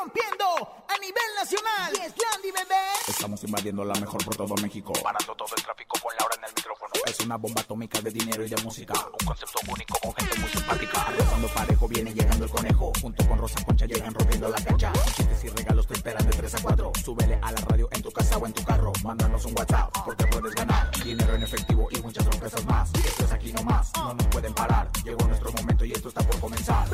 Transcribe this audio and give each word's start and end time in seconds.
rompiendo 0.00 0.46
a 0.88 0.96
nivel 0.98 1.30
nacional. 1.36 1.92
Y 1.92 2.06
es 2.06 2.14
Landy, 2.16 2.50
bebé. 2.50 2.84
Estamos 3.06 3.42
invadiendo 3.44 3.84
la 3.84 3.94
mejor 4.00 4.24
por 4.24 4.34
todo 4.34 4.54
México. 4.62 4.92
Parando 5.02 5.34
todo 5.34 5.48
el 5.56 5.62
tráfico 5.62 5.98
con 6.00 6.12
Laura 6.18 6.34
en 6.38 6.44
el 6.44 6.54
micrófono. 6.54 6.92
Es 7.06 7.20
una 7.20 7.36
bomba 7.36 7.60
atómica 7.60 8.00
de 8.00 8.10
dinero 8.10 8.44
y 8.44 8.48
de 8.48 8.56
música. 8.62 8.94
Un 9.20 9.26
concepto 9.26 9.58
único 9.68 9.98
con 10.00 10.14
gente 10.14 10.38
muy 10.38 10.48
simpática. 10.48 11.06
Cuando 11.28 11.48
parejo 11.48 11.88
viene 11.88 12.14
llegando 12.14 12.44
el 12.44 12.50
conejo. 12.50 12.92
Junto 13.00 13.28
con 13.28 13.38
Rosa 13.38 13.64
Concha 13.64 13.86
llegan 13.86 14.14
rompiendo 14.14 14.48
la 14.48 14.64
cancha. 14.64 14.92
Chistes 15.16 15.44
y 15.44 15.48
regalos 15.48 15.86
te 15.86 15.94
esperan 15.94 16.26
de 16.26 16.36
3 16.36 16.54
a 16.54 16.62
4. 16.62 16.92
Súbele 17.04 17.38
a 17.42 17.52
la 17.52 17.60
radio 17.60 17.88
en 17.92 18.02
tu 18.02 18.10
casa 18.10 18.38
o 18.38 18.46
en 18.46 18.52
tu 18.52 18.64
carro. 18.64 18.92
Mándanos 19.04 19.44
un 19.44 19.54
WhatsApp 19.58 19.92
porque 20.04 20.26
puedes 20.26 20.54
ganar. 20.54 20.90
Dinero 21.04 21.34
en 21.34 21.42
efectivo 21.42 21.88
y 21.90 22.00
muchas 22.00 22.24
sorpresas 22.24 22.64
más. 22.64 22.90
Esto 22.94 23.24
es 23.24 23.32
aquí 23.32 23.52
nomás. 23.52 23.92
No 23.96 24.14
nos 24.14 24.26
pueden 24.28 24.54
parar. 24.54 24.90
Llegó 25.04 25.26
nuestro 25.26 25.52
momento 25.52 25.84
y 25.84 25.92
esto 25.92 26.08
está 26.08 26.22
por 26.22 26.40
comenzar. 26.40 26.88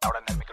Laura 0.00 0.20
en 0.20 0.32
el 0.32 0.38
micrófono. 0.38 0.47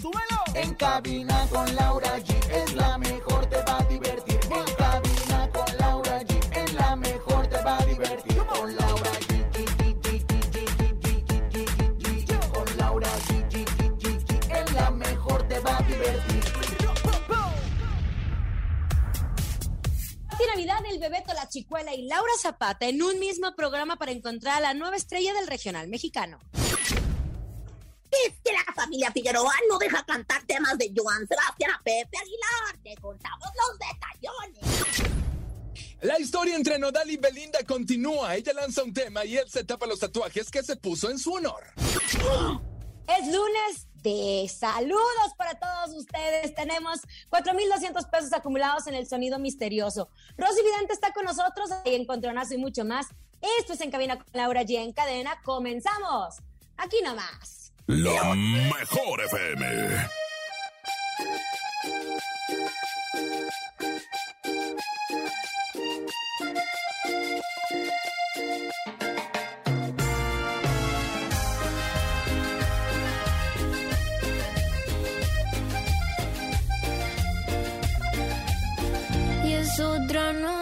¡Súbelo! 0.00 0.40
En 0.54 0.74
cabina 0.74 1.46
con 1.50 1.74
Laura 1.74 2.18
G 2.18 2.34
es 2.50 2.74
la 2.74 2.98
mejor, 2.98 3.46
te 3.46 3.62
va 3.62 3.78
a 3.78 3.84
divertir. 3.84 4.40
En 4.50 4.74
cabina 4.74 5.50
con 5.52 5.78
Laura 5.78 6.20
G 6.22 6.62
es 6.64 6.72
la 6.74 6.96
mejor, 6.96 7.46
te 7.46 7.62
va 7.62 7.78
a 7.78 7.86
divertir. 7.86 8.36
Con 8.38 8.76
Laura 8.76 9.10
G. 9.12 9.30
Con 12.52 12.76
Laura 12.76 13.08
G. 13.28 13.40
Es 14.50 14.72
la 14.72 14.90
mejor, 14.90 15.48
te 15.48 15.58
va 15.60 15.78
a 15.78 15.82
divertir. 15.82 16.44
Navidad, 20.50 20.80
el 20.90 20.98
Bebeto, 20.98 21.32
la 21.32 21.48
Chicuela 21.48 21.94
y 21.94 22.02
Laura 22.02 22.32
Zapata 22.40 22.86
en 22.86 23.02
un 23.02 23.20
mismo 23.20 23.54
programa 23.54 23.96
para 23.96 24.10
encontrar 24.10 24.56
a 24.56 24.60
la 24.60 24.74
nueva 24.74 24.96
estrella 24.96 25.32
del 25.32 25.46
regional 25.46 25.86
mexicano. 25.88 26.38
Es 28.10 28.34
que 28.44 28.52
la 28.52 28.72
familia 28.74 29.12
Figueroa 29.12 29.54
no 29.68 29.78
deja 29.78 30.04
cantar 30.04 30.44
temas 30.44 30.76
de 30.78 30.92
Joan 30.96 31.26
Sebastián 31.26 31.70
a 31.70 31.82
Pepe 31.82 32.18
Aguilar. 32.18 32.78
Te 32.82 32.96
contamos 33.00 33.48
los 33.56 33.78
detallones. 33.78 35.20
La 36.02 36.18
historia 36.18 36.56
entre 36.56 36.78
Nodal 36.78 37.10
y 37.10 37.18
Belinda 37.18 37.58
continúa. 37.64 38.34
Ella 38.34 38.52
lanza 38.54 38.82
un 38.82 38.94
tema 38.94 39.24
y 39.24 39.36
él 39.36 39.48
se 39.50 39.64
tapa 39.64 39.86
los 39.86 40.00
tatuajes 40.00 40.50
que 40.50 40.62
se 40.62 40.76
puso 40.76 41.10
en 41.10 41.18
su 41.18 41.34
honor. 41.34 41.62
Es 43.06 43.26
lunes 43.26 43.86
de 44.02 44.48
saludos 44.48 45.34
para 45.36 45.58
todos 45.58 45.94
ustedes. 45.94 46.54
Tenemos 46.54 47.00
4.200 47.28 48.08
pesos 48.10 48.32
acumulados 48.32 48.86
en 48.86 48.94
el 48.94 49.06
sonido 49.06 49.38
misterioso. 49.38 50.08
Rosy 50.38 50.62
Vidente 50.62 50.94
está 50.94 51.12
con 51.12 51.24
nosotros, 51.24 51.70
ahí 51.84 51.94
encontronazo 51.94 52.54
y 52.54 52.58
mucho 52.58 52.84
más. 52.84 53.08
Esto 53.58 53.74
es 53.74 53.80
En 53.80 53.90
Cabina 53.90 54.16
con 54.16 54.26
Laura 54.32 54.62
G. 54.62 54.76
En 54.76 54.92
cadena. 54.92 55.40
¡Comenzamos! 55.42 56.36
Aquí 56.76 56.96
nomás. 57.02 57.59
La 57.90 58.34
mejor 58.36 59.20
FM. 59.20 59.66
Y 79.44 79.52
es 79.52 79.80
otra 79.80 80.32
noche 80.32 80.59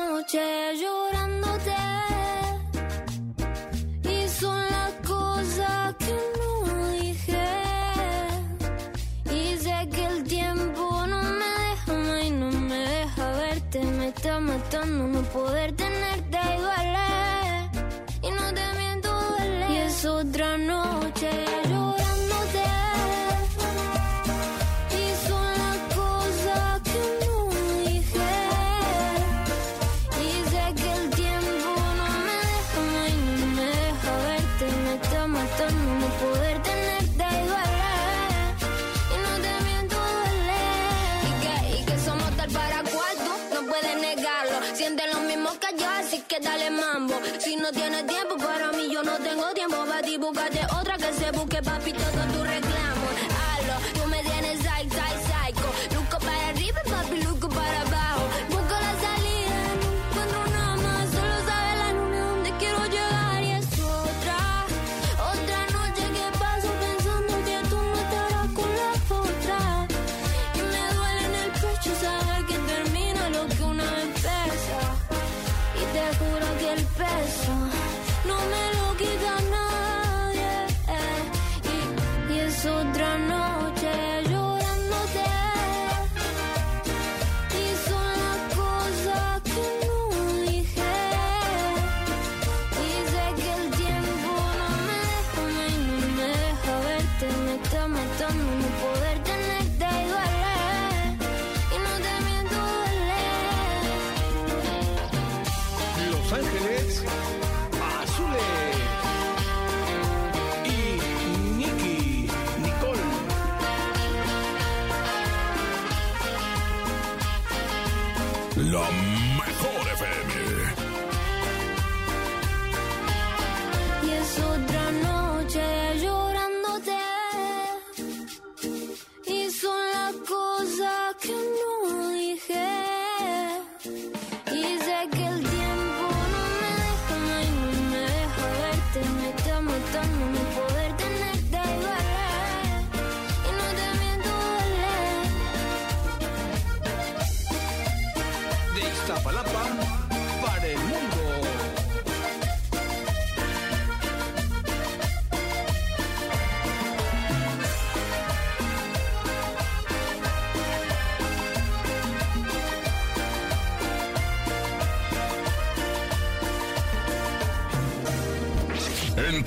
que 51.61 51.93
todo 51.93 52.18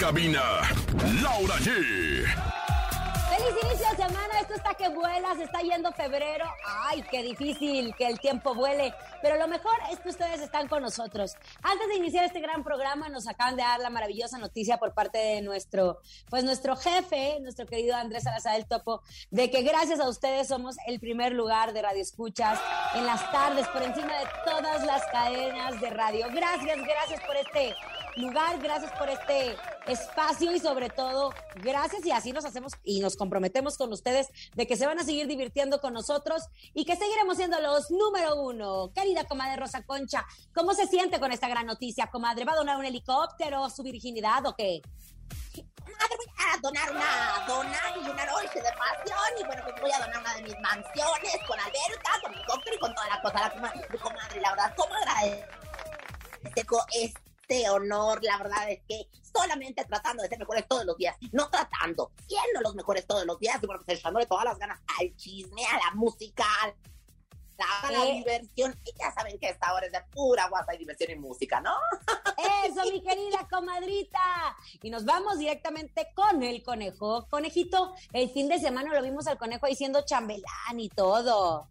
cabina, 0.02 0.42
Laura 1.22 1.58
G. 1.58 1.68
¡Feliz 3.30 3.54
inicio 3.62 3.88
de 3.92 4.04
semana! 4.04 4.40
Esto 4.42 4.56
está 4.56 4.74
que 4.74 4.90
vuela 4.90 5.36
se 5.36 5.44
está 5.44 5.62
yendo 5.62 5.92
febrero. 5.92 6.46
Ay, 6.66 7.04
qué 7.12 7.22
difícil 7.22 7.94
que 7.96 8.08
el 8.08 8.20
tiempo 8.20 8.56
vuele. 8.56 8.96
Pero 9.22 9.38
lo 9.38 9.48
mejor 9.48 9.76
es 9.92 10.00
que 10.00 10.10
ustedes 10.10 10.42
están 10.42 10.68
con 10.68 10.82
nosotros. 10.82 11.36
Antes 11.62 11.88
de 11.88 11.98
iniciar 11.98 12.26
este 12.26 12.40
gran 12.40 12.64
programa, 12.64 13.10
nos 13.10 13.28
acaban 13.28 13.56
de 13.56 13.62
dar 13.62 13.80
la 13.80 13.92
maravillosa 13.92 14.40
noticia 14.40 14.78
por 14.78 14.96
parte 14.96 15.20
de 15.20 15.42
nuestro, 15.44 16.00
pues 16.32 16.44
nuestro 16.44 16.76
jefe, 16.76 17.38
nuestro 17.42 17.68
querido 17.68 17.96
Andrés 17.96 18.24
Salazar 18.24 18.56
del 18.56 18.66
Topo, 18.66 19.04
de 19.30 19.52
que 19.52 19.62
gracias 19.62 20.00
a 20.00 20.10
ustedes 20.10 20.48
somos 20.48 20.78
el 20.88 21.00
primer 21.00 21.34
lugar 21.34 21.74
de 21.74 21.82
radio 21.84 22.02
escuchas 22.02 22.60
en 22.96 23.06
las 23.06 23.32
tardes, 23.32 23.68
por 23.68 23.84
encima 23.84 24.18
de 24.18 24.26
todas 24.46 24.84
las 24.84 25.06
cadenas 25.12 25.80
de 25.80 25.92
radio. 25.92 26.26
Gracias, 26.34 26.80
gracias 26.80 27.22
por 27.22 27.36
este 27.36 27.76
lugar, 28.18 28.60
gracias 28.60 28.92
por 28.94 29.10
este 29.10 29.58
espacio 29.88 30.52
y 30.54 30.60
sobre 30.60 30.90
todo, 30.90 31.34
gracias 31.56 32.06
y 32.06 32.12
así 32.12 32.32
nos 32.32 32.46
hacemos 32.46 32.74
y 32.84 33.00
nos 33.00 33.16
comprometemos 33.16 33.78
con 33.78 33.92
ustedes 33.92 34.28
de 34.54 34.68
que 34.68 34.76
se 34.76 34.86
van 34.86 35.00
a 35.00 35.04
seguir 35.04 35.28
divirtiendo 35.28 35.80
con 35.82 35.94
nosotros 35.94 36.44
y 36.74 36.86
que 36.86 36.96
seguiremos 36.96 37.38
siendo 37.38 37.60
los 37.60 37.90
número 37.92 38.36
uno. 38.42 38.92
Querida 38.94 39.26
comadre 39.26 39.58
Rosa 39.58 39.84
Concha, 39.84 40.26
¿cómo 40.54 40.74
se 40.74 40.88
siente 40.88 41.20
con 41.20 41.32
esta 41.32 41.48
gran 41.48 41.66
noticia, 41.66 42.08
comadre? 42.08 42.46
¿Va 42.46 42.54
a 42.54 42.58
donar 42.58 42.78
un 42.78 42.86
helicóptero, 42.86 43.70
su 43.70 43.84
virginidad 43.84 44.46
o 44.46 44.56
qué? 44.56 44.82
Madre, 45.82 46.16
voy 46.18 46.28
a 46.38 46.58
donar 46.62 46.92
una 46.92 47.46
dona 47.48 47.80
y 47.96 48.10
una 48.10 48.26
noche 48.26 48.62
de 48.62 48.72
pasión. 48.78 49.40
Y 49.40 49.44
bueno, 49.44 49.64
pues 49.64 49.82
voy 49.82 49.92
a 49.92 50.00
donar 50.00 50.20
una 50.20 50.36
de 50.36 50.44
mis 50.44 50.60
mansiones 50.60 51.38
con 51.48 51.60
alberca, 51.60 52.22
con 52.24 52.34
helicóptero 52.34 52.76
y 52.76 52.80
con 52.80 52.96
toda 52.96 53.08
la 53.10 53.22
cosa. 53.22 53.40
La 53.42 53.52
comadre, 53.52 53.88
mi 53.92 53.98
comadre, 53.98 54.42
la 54.42 54.50
verdad, 54.52 54.74
¿cómo 54.78 54.94
agradezco 54.96 56.86
este 56.94 57.31
honor? 57.70 58.24
La 58.24 58.38
verdad 58.38 58.70
es 58.70 58.82
que 58.88 59.08
solamente 59.34 59.86
tratando 59.86 60.24
de 60.24 60.30
ser 60.30 60.40
mejores 60.40 60.68
todos 60.68 60.86
los 60.86 60.98
días, 60.98 61.16
no 61.32 61.50
tratando, 61.50 62.12
siendo 62.28 62.62
los 62.62 62.76
mejores 62.76 63.06
todos 63.08 63.26
los 63.26 63.40
días 63.40 63.58
y 63.62 63.66
bueno, 63.66 63.82
pues 63.86 64.00
echándole 64.00 64.26
todas 64.26 64.46
las 64.46 64.58
ganas 64.58 64.80
al 65.00 65.16
chisme, 65.16 65.66
a 65.66 65.78
la 65.78 65.92
música, 65.96 66.44
a 67.84 67.92
la 67.92 68.06
Eh. 68.06 68.14
diversión. 68.14 68.76
Y 68.86 68.92
ya 68.98 69.12
saben 69.14 69.38
que 69.40 69.50
esta 69.50 69.74
hora 69.74 69.86
es 69.86 69.92
de 69.92 70.02
pura 70.12 70.48
guasa 70.50 70.74
y 70.74 70.80
diversión 70.80 71.12
y 71.12 71.16
música, 71.16 71.62
¿no? 71.62 71.76
Eso, 72.66 72.82
mi 72.92 73.02
querida 73.04 73.48
comadrita. 73.50 74.56
Y 74.82 74.90
nos 74.90 75.06
vamos 75.06 75.38
directamente 75.38 76.08
con 76.16 76.42
el 76.44 76.64
conejo. 76.64 77.28
Conejito, 77.30 77.94
el 78.14 78.30
fin 78.32 78.48
de 78.50 78.60
semana 78.60 78.94
lo 78.94 79.02
vimos 79.04 79.28
al 79.28 79.38
conejo 79.38 79.66
ahí 79.68 79.76
siendo 79.76 80.02
chambelán 80.04 80.80
y 80.80 80.90
todo. 80.90 81.68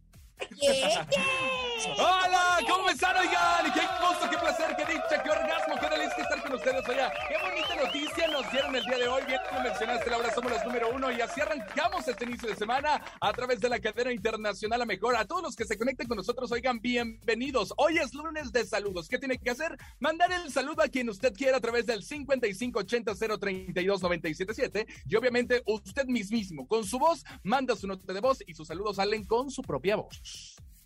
Hola, 1.98 2.58
¿cómo 2.68 2.90
están, 2.90 3.16
oigan? 3.16 3.72
Qué 3.72 3.80
gusto, 3.80 4.28
qué 4.30 4.36
placer, 4.38 4.76
qué 4.76 4.84
dicha, 4.92 5.20
qué 5.22 5.30
orgasmo, 5.30 5.74
qué 5.80 5.88
delicia 5.88 6.22
estar 6.22 6.42
con 6.42 6.52
ustedes 6.54 6.86
allá. 6.88 7.12
Qué 7.28 7.36
bonita 7.42 7.74
noticia 7.76 8.28
nos 8.28 8.50
dieron 8.50 8.74
el 8.76 8.84
día 8.84 8.98
de 8.98 9.08
hoy. 9.08 9.22
Bien, 9.26 9.40
lo 9.52 9.60
mencionaste, 9.62 10.10
Laura, 10.10 10.34
somos 10.34 10.52
los 10.52 10.64
número 10.64 10.90
uno 10.94 11.10
y 11.10 11.20
así 11.20 11.40
arrancamos 11.40 12.06
este 12.08 12.24
inicio 12.24 12.48
de 12.48 12.56
semana 12.56 13.02
a 13.20 13.32
través 13.32 13.60
de 13.60 13.68
la 13.68 13.80
cadena 13.80 14.12
internacional 14.12 14.80
a 14.82 14.86
mejor. 14.86 15.16
A 15.16 15.24
todos 15.24 15.42
los 15.42 15.56
que 15.56 15.64
se 15.64 15.76
conecten 15.78 16.06
con 16.06 16.16
nosotros, 16.16 16.52
oigan, 16.52 16.80
bienvenidos. 16.80 17.74
Hoy 17.76 17.98
es 17.98 18.14
lunes 18.14 18.52
de 18.52 18.64
saludos. 18.64 19.08
¿Qué 19.08 19.18
tiene 19.18 19.38
que 19.38 19.50
hacer? 19.50 19.76
Mandar 19.98 20.30
el 20.32 20.52
saludo 20.52 20.82
a 20.82 20.88
quien 20.88 21.08
usted 21.08 21.34
quiera 21.34 21.56
a 21.58 21.60
través 21.60 21.86
del 21.86 22.04
5580-032-977 22.06 24.86
y 25.06 25.16
obviamente 25.16 25.62
usted 25.66 26.06
mismo 26.06 26.66
con 26.66 26.84
su 26.84 26.98
voz 26.98 27.24
manda 27.42 27.76
su 27.76 27.86
nota 27.86 28.10
de 28.12 28.20
voz 28.20 28.42
y 28.46 28.54
sus 28.54 28.68
saludos 28.68 28.96
salen 28.96 29.24
con 29.24 29.50
su 29.50 29.62
propia 29.62 29.96
voz. 29.96 30.20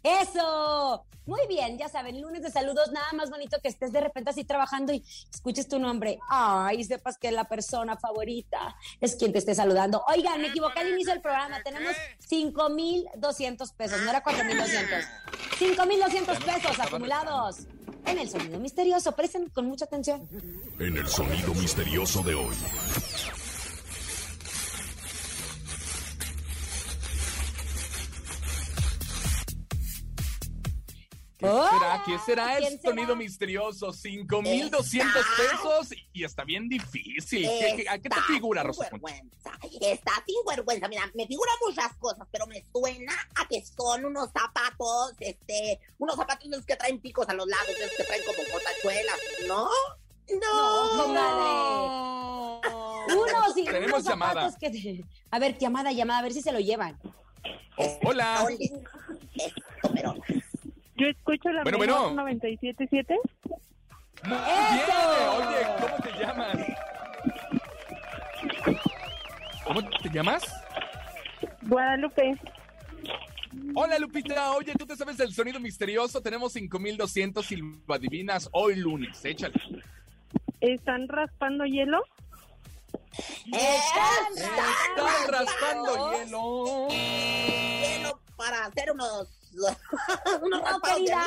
Eso. 0.02 1.06
Muy 1.26 1.40
bien, 1.48 1.78
ya 1.78 1.88
saben, 1.88 2.20
lunes 2.20 2.42
de 2.42 2.50
saludos, 2.50 2.92
nada 2.92 3.10
más 3.14 3.30
bonito 3.30 3.56
que 3.62 3.68
estés 3.68 3.92
de 3.92 4.00
repente 4.02 4.28
así 4.28 4.44
trabajando 4.44 4.92
y 4.92 5.02
escuches 5.32 5.66
tu 5.66 5.78
nombre. 5.78 6.18
Ay, 6.28 6.80
y 6.80 6.84
sepas 6.84 7.16
que 7.16 7.32
la 7.32 7.44
persona 7.44 7.96
favorita 7.96 8.76
es 9.00 9.16
quien 9.16 9.32
te 9.32 9.38
esté 9.38 9.54
saludando. 9.54 10.04
Oigan, 10.08 10.42
me 10.42 10.48
equivoqué 10.48 10.80
al 10.80 10.90
inicio 10.90 11.14
del 11.14 11.22
programa. 11.22 11.62
Tenemos 11.62 11.94
5,200 12.28 13.72
pesos, 13.72 14.02
no 14.02 14.10
era 14.10 14.22
4,200. 14.22 15.04
5,200 15.58 16.38
pesos 16.40 16.78
acumulados 16.78 17.60
en 18.04 18.18
el 18.18 18.28
sonido 18.28 18.60
misterioso. 18.60 19.12
Presten 19.12 19.48
con 19.48 19.66
mucha 19.66 19.86
atención. 19.86 20.28
En 20.78 20.96
el 20.98 21.08
sonido 21.08 21.54
misterioso 21.54 22.22
de 22.22 22.34
hoy. 22.34 22.54
¿Qué 31.44 31.50
Hola, 31.50 31.70
será? 31.70 32.02
¿Qué 32.06 32.18
será 32.24 32.56
¿quién 32.56 32.72
el 32.72 32.80
sonido 32.80 33.08
será? 33.08 33.18
misterioso? 33.18 33.92
5,200 33.92 35.24
pesos 35.36 35.88
y 36.14 36.24
está 36.24 36.42
bien 36.44 36.68
difícil. 36.70 37.42
¿Qué- 37.46 37.74
qué- 37.76 37.86
¿A 37.88 37.98
qué 37.98 38.08
te 38.08 38.20
figura, 38.22 38.62
Rosa 38.62 38.88
vergüenza. 38.90 39.52
Está 39.80 40.12
sin 40.26 40.36
vergüenza. 40.48 40.88
Mira, 40.88 41.02
me 41.14 41.26
figura 41.26 41.52
muchas 41.66 41.92
cosas, 41.96 42.26
pero 42.32 42.46
me 42.46 42.64
suena 42.72 43.12
a 43.36 43.46
que 43.46 43.62
son 43.64 44.06
unos 44.06 44.30
zapatos, 44.32 45.12
este, 45.20 45.80
unos 45.98 46.16
zapatos 46.16 46.48
de 46.48 46.56
los 46.56 46.64
que 46.64 46.76
traen 46.76 46.98
picos 46.98 47.28
a 47.28 47.34
los 47.34 47.46
lados, 47.46 47.66
de 47.66 47.74
esos 47.84 47.96
que 47.98 48.04
traen 48.04 48.22
como 48.24 48.38
botachuelas, 48.50 49.18
¿no? 49.46 49.68
No, 50.40 50.96
No, 50.96 51.02
comadre. 51.04 51.50
Unos 53.14 53.56
y 53.58 53.64
Tenemos 53.64 54.00
unos 54.00 54.04
llamada. 54.08 54.50
que 54.58 55.04
A 55.30 55.38
ver, 55.38 55.58
llamada, 55.58 55.92
llamada, 55.92 56.20
a 56.20 56.22
ver 56.22 56.32
si 56.32 56.40
se 56.40 56.52
lo 56.52 56.60
llevan. 56.60 56.98
Oh, 57.76 57.98
hola. 58.04 58.46
Esto, 59.34 59.90
pero 59.92 60.14
Yo 61.04 61.10
escucho 61.10 61.52
la 61.52 61.62
Bueno, 61.64 61.78
mejor 61.78 62.12
bueno. 62.14 62.22
97.7. 62.24 63.18
Muy 64.24 64.36
¡Eso! 64.38 64.46
bien. 64.72 64.88
Oye, 65.36 65.66
¿cómo 65.82 65.96
te 66.02 66.10
llamas? 66.18 66.56
¿Cómo 69.64 69.82
te 70.02 70.08
llamas? 70.08 70.42
Guadalupe, 71.62 72.38
Hola, 73.74 73.98
Lupita. 73.98 74.52
Oye, 74.52 74.72
¿tú 74.78 74.86
te 74.86 74.96
sabes 74.96 75.18
del 75.18 75.34
sonido 75.34 75.60
misterioso? 75.60 76.22
Tenemos 76.22 76.54
5,200 76.54 77.52
y 77.52 77.56
lo 77.56 77.94
adivinas 77.94 78.48
hoy 78.52 78.76
lunes. 78.76 79.22
Échale. 79.26 79.54
¿están 80.60 81.06
raspando 81.08 81.66
hielo? 81.66 82.02
Están 83.52 85.28
raspando 85.28 86.12
hielo. 86.14 86.88
hielo 86.88 88.20
para 88.36 88.64
hacer 88.64 88.90
unos 88.90 89.43
No, 90.50 90.80
querida, 90.80 91.24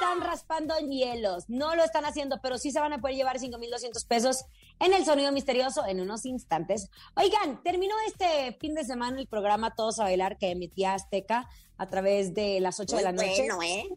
están 0.00 0.20
raspando 0.22 0.74
hielos, 0.78 1.44
no 1.48 1.74
lo 1.74 1.84
están 1.84 2.04
haciendo, 2.04 2.40
pero 2.42 2.58
sí 2.58 2.70
se 2.70 2.80
van 2.80 2.92
a 2.92 3.00
poder 3.00 3.16
llevar 3.16 3.38
5,200 3.38 4.04
pesos 4.04 4.44
en 4.78 4.94
el 4.94 5.04
sonido 5.04 5.30
misterioso 5.32 5.84
en 5.86 6.00
unos 6.00 6.24
instantes. 6.24 6.90
Oigan, 7.14 7.62
terminó 7.62 7.94
este 8.06 8.56
fin 8.60 8.74
de 8.74 8.84
semana 8.84 9.20
el 9.20 9.26
programa 9.26 9.74
Todos 9.74 9.98
a 9.98 10.04
Bailar 10.04 10.38
que 10.38 10.50
emitía 10.50 10.94
Azteca 10.94 11.48
a 11.76 11.88
través 11.88 12.34
de 12.34 12.60
las 12.60 12.80
8 12.80 12.96
de 12.96 13.02
la 13.02 13.12
noche. 13.12 13.48
bueno, 13.54 13.62
¿eh? 13.62 13.88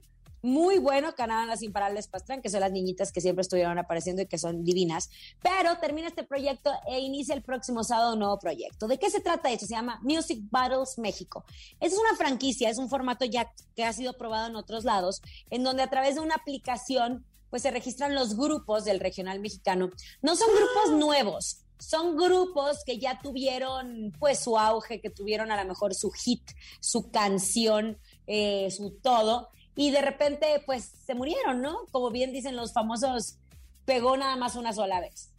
Muy 0.44 0.78
bueno, 0.78 1.13
ganaban 1.18 1.48
las 1.48 1.63
imparables 1.63 2.07
Pastrán, 2.07 2.42
que 2.42 2.50
son 2.50 2.60
las 2.60 2.72
niñitas 2.72 3.13
que 3.13 3.22
siempre 3.22 3.42
estuvieron 3.42 3.80
apareciendo 3.80 4.22
y 4.22 4.25
que 4.28 4.38
son 4.38 4.63
divinas. 4.66 5.10
Pero 5.42 5.78
termina 5.80 6.10
este 6.10 6.24
proyecto 6.24 6.69
e 6.86 7.00
inicia 7.00 7.34
el 7.34 7.42
próximo 7.42 7.84
sábado 7.86 8.13
un 8.13 8.19
nuevo 8.19 8.38
proyecto. 8.38 8.88
¿De 8.88 9.00
qué 9.00 9.10
se 9.10 9.22
trata 9.22 9.50
esto? 9.51 9.66
Se 9.66 9.74
llama 9.74 10.00
Music 10.04 10.42
Battles 10.51 10.98
México. 10.98 11.45
Es 11.80 11.94
una 11.94 12.18
franquicia, 12.18 12.69
es 12.69 12.78
un 12.78 12.90
formato 12.90 13.23
ya 13.23 13.52
que 13.73 13.85
ha 13.85 13.94
sido 13.94 14.14
probado 14.18 14.47
en 14.47 14.57
otros 14.57 14.83
lados, 14.83 15.21
en 15.50 15.64
donde 15.64 15.81
a 15.81 15.90
través 15.90 16.16
de 16.16 16.21
una 16.21 16.35
aplicación 16.35 17.26
pues 17.50 17.62
se 17.62 17.71
registran 17.71 18.14
los 18.14 18.35
grupos 18.35 18.83
del 18.83 19.00
regional 19.00 19.40
mexicano. 19.40 19.92
No 20.21 20.35
son 20.35 20.50
grupos 20.50 21.00
nuevos, 21.00 21.64
son 21.78 22.18
grupos 22.18 22.83
que 22.85 22.97
ya 22.97 23.19
tuvieron 23.21 24.12
pues 24.19 24.40
su 24.40 24.57
auge, 24.57 25.00
que 25.00 25.09
tuvieron 25.09 25.52
a 25.52 25.62
lo 25.62 25.69
mejor 25.69 25.94
su 25.94 26.12
hit, 26.12 26.44
su 26.81 27.12
canción, 27.12 27.97
eh, 28.28 28.69
su 28.71 28.92
todo, 29.02 29.50
y 29.75 29.92
de 29.92 30.01
repente 30.01 30.61
pues 30.65 30.92
se 31.06 31.15
murieron, 31.15 31.61
¿no? 31.61 31.85
Como 31.92 32.11
bien 32.11 32.31
dicen 32.31 32.56
los 32.56 32.73
famosos, 32.73 33.37
pegó 33.85 34.18
nada 34.18 34.35
más 34.35 34.56
una 34.56 34.73
sola 34.73 34.99
vez. 34.99 35.31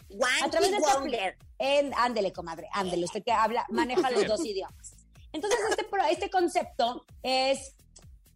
A 0.42 0.48
través 0.48 0.70
de 0.70 0.76
esta 0.76 0.98
Wonder. 0.98 1.36
en, 1.58 1.92
ándele, 1.94 2.32
comadre, 2.32 2.68
ándele, 2.72 3.04
usted 3.04 3.22
que 3.22 3.32
habla, 3.32 3.66
maneja 3.70 4.10
los 4.10 4.26
dos 4.26 4.44
idiomas. 4.46 4.94
Entonces, 5.32 5.58
este, 5.70 5.86
este 6.10 6.30
concepto 6.30 7.04
es 7.22 7.74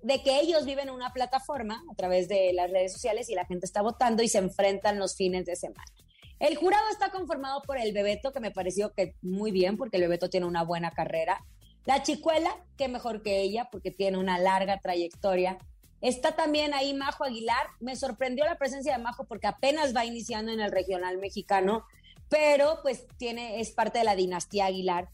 de 0.02 0.22
que 0.22 0.40
ellos 0.40 0.64
viven 0.64 0.88
en 0.88 0.94
una 0.94 1.12
plataforma 1.12 1.82
a 1.90 1.94
través 1.94 2.28
de 2.28 2.52
las 2.52 2.70
redes 2.70 2.92
sociales 2.92 3.28
y 3.28 3.34
la 3.34 3.44
gente 3.44 3.66
está 3.66 3.82
votando 3.82 4.22
y 4.22 4.28
se 4.28 4.38
enfrentan 4.38 4.98
los 4.98 5.16
fines 5.16 5.44
de 5.44 5.56
semana. 5.56 5.92
El 6.38 6.56
jurado 6.56 6.84
está 6.90 7.10
conformado 7.10 7.62
por 7.62 7.78
el 7.78 7.92
Bebeto, 7.92 8.32
que 8.32 8.40
me 8.40 8.52
pareció 8.52 8.92
que 8.92 9.14
muy 9.22 9.50
bien, 9.50 9.76
porque 9.76 9.96
el 9.96 10.04
Bebeto 10.04 10.30
tiene 10.30 10.46
una 10.46 10.62
buena 10.62 10.92
carrera. 10.92 11.44
La 11.84 12.02
Chicuela, 12.02 12.56
que 12.76 12.86
mejor 12.86 13.22
que 13.22 13.40
ella, 13.40 13.68
porque 13.72 13.90
tiene 13.90 14.18
una 14.18 14.38
larga 14.38 14.78
trayectoria. 14.78 15.58
Está 16.00 16.36
también 16.36 16.74
ahí 16.74 16.94
Majo 16.94 17.24
Aguilar. 17.24 17.68
Me 17.80 17.96
sorprendió 17.96 18.44
la 18.44 18.58
presencia 18.58 18.96
de 18.96 19.02
Majo 19.02 19.24
porque 19.24 19.46
apenas 19.46 19.94
va 19.94 20.04
iniciando 20.04 20.52
en 20.52 20.60
el 20.60 20.70
regional 20.70 21.18
mexicano, 21.18 21.84
pero 22.28 22.80
pues 22.82 23.06
tiene, 23.16 23.60
es 23.60 23.70
parte 23.70 23.98
de 23.98 24.04
la 24.04 24.16
dinastía 24.16 24.66
Aguilar. 24.66 25.08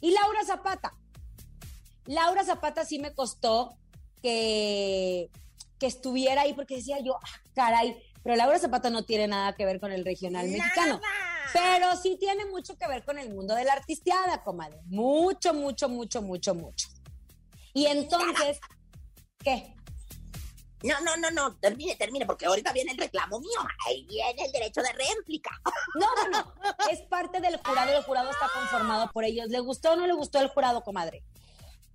Y 0.00 0.12
Laura 0.12 0.44
Zapata. 0.44 0.94
Laura 2.06 2.44
Zapata 2.44 2.84
sí 2.84 2.98
me 2.98 3.14
costó 3.14 3.76
que, 4.22 5.30
que 5.78 5.86
estuviera 5.86 6.42
ahí 6.42 6.54
porque 6.54 6.76
decía 6.76 7.00
yo, 7.00 7.16
ah, 7.16 7.40
caray, 7.54 7.96
pero 8.22 8.36
Laura 8.36 8.58
Zapata 8.58 8.90
no 8.90 9.04
tiene 9.04 9.28
nada 9.28 9.54
que 9.54 9.64
ver 9.64 9.80
con 9.80 9.92
el 9.92 10.04
regional 10.04 10.48
mexicano. 10.48 11.00
Pero 11.52 11.96
sí 11.96 12.18
tiene 12.20 12.44
mucho 12.44 12.76
que 12.76 12.86
ver 12.86 13.04
con 13.04 13.18
el 13.18 13.32
mundo 13.32 13.54
de 13.54 13.64
la 13.64 13.72
artisteada, 13.72 14.42
comadre. 14.42 14.78
Mucho, 14.86 15.54
mucho, 15.54 15.88
mucho, 15.88 16.20
mucho, 16.20 16.54
mucho. 16.54 16.88
Y 17.72 17.86
entonces, 17.86 18.60
¿qué? 19.38 19.74
No, 20.82 21.00
no, 21.00 21.16
no, 21.16 21.30
no, 21.30 21.56
termine, 21.56 21.96
termine, 21.96 22.24
porque 22.24 22.46
ahorita 22.46 22.72
viene 22.72 22.92
el 22.92 22.98
reclamo 22.98 23.40
mío. 23.40 23.58
Ahí 23.86 24.04
viene 24.04 24.44
el 24.44 24.52
derecho 24.52 24.80
de 24.80 24.92
réplica. 24.92 25.50
No, 25.94 26.06
no, 26.14 26.30
no. 26.30 26.54
Es 26.90 27.00
parte 27.02 27.40
del 27.40 27.56
jurado. 27.58 27.96
El 27.96 28.04
jurado 28.04 28.30
está 28.30 28.48
conformado 28.54 29.10
por 29.10 29.24
ellos. 29.24 29.48
¿Le 29.48 29.58
gustó 29.60 29.92
o 29.92 29.96
no 29.96 30.06
le 30.06 30.12
gustó 30.12 30.40
el 30.40 30.48
jurado, 30.48 30.82
comadre? 30.82 31.24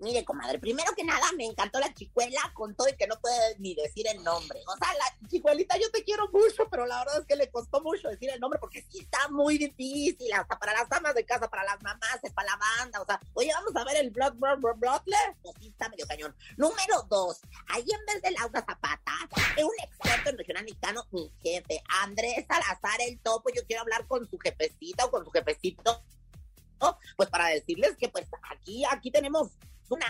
Mire, 0.04 0.26
comadre, 0.26 0.60
primero 0.60 0.92
que 0.98 1.06
nada 1.06 1.26
me 1.38 1.46
encantó 1.46 1.80
la 1.80 1.94
chicuela 1.94 2.42
con 2.54 2.76
todo 2.76 2.90
y 2.90 2.96
que 2.98 3.08
no 3.08 3.18
puede 3.22 3.58
ni 3.60 3.74
decir 3.74 4.06
el 4.06 4.22
nombre. 4.22 4.60
O 4.68 4.76
sea, 4.76 4.94
la 4.96 5.30
chicuelita 5.30 5.78
yo 5.78 5.90
te 5.92 6.04
quiero 6.04 6.28
mucho, 6.30 6.68
pero 6.70 6.86
la 6.86 7.00
verdad 7.00 7.22
es 7.22 7.26
que 7.26 7.38
le 7.38 7.50
costó 7.50 7.82
mucho 7.82 8.10
decir 8.10 8.30
el 8.30 8.42
nombre 8.42 8.60
porque 8.60 8.86
sí 8.92 9.00
está 9.00 9.30
muy 9.30 9.58
difícil, 9.58 10.34
hasta 10.34 10.60
para 10.60 10.74
las 10.74 10.92
amas 10.92 11.16
de 11.16 11.26
casa, 11.26 11.50
para 11.50 11.64
las 11.64 11.82
mamás, 11.82 12.20
para 12.36 12.50
la 12.50 12.58
banda. 12.58 13.02
O 13.02 13.06
sea, 13.06 13.18
oye, 13.34 13.52
vamos 13.54 13.74
a 13.78 13.86
ver 13.86 13.96
el 13.96 14.10
Blood, 14.10 14.34
Blood, 14.34 14.60
Blood, 14.60 14.76
Bloodler. 14.76 15.38
Pues 15.42 15.56
sí 15.62 15.70
está 15.70 15.88
medio 15.88 16.06
cañón. 16.06 16.36
Número 16.58 17.04
dos, 17.10 17.40
ahí 17.68 17.86
en 17.90 18.06
vez 18.06 18.22
de 18.22 18.32
Laura 18.32 18.60
Zapata, 18.60 19.14
es 19.56 19.64
un 19.64 19.80
experto 19.82 20.32
en 20.32 20.38
regional 20.38 20.64
mexicano, 20.66 21.08
mi 21.12 21.32
jefe, 21.42 21.82
Andrés 22.02 22.46
Salazar, 22.46 23.00
el 23.08 23.20
topo. 23.22 23.50
Yo 23.56 23.66
quiero 23.66 23.84
hablar 23.84 24.06
con 24.06 24.30
su 24.30 24.38
jefecita 24.38 25.06
o 25.06 25.12
con 25.12 25.24
su 25.24 25.32
jefecito 25.32 26.04
pues 27.16 27.30
para 27.30 27.48
decirles 27.48 27.96
que 27.98 28.10
pues 28.10 28.28
aquí, 28.52 28.84
aquí 28.90 29.12
tenemos 29.12 29.52
una 29.94 30.08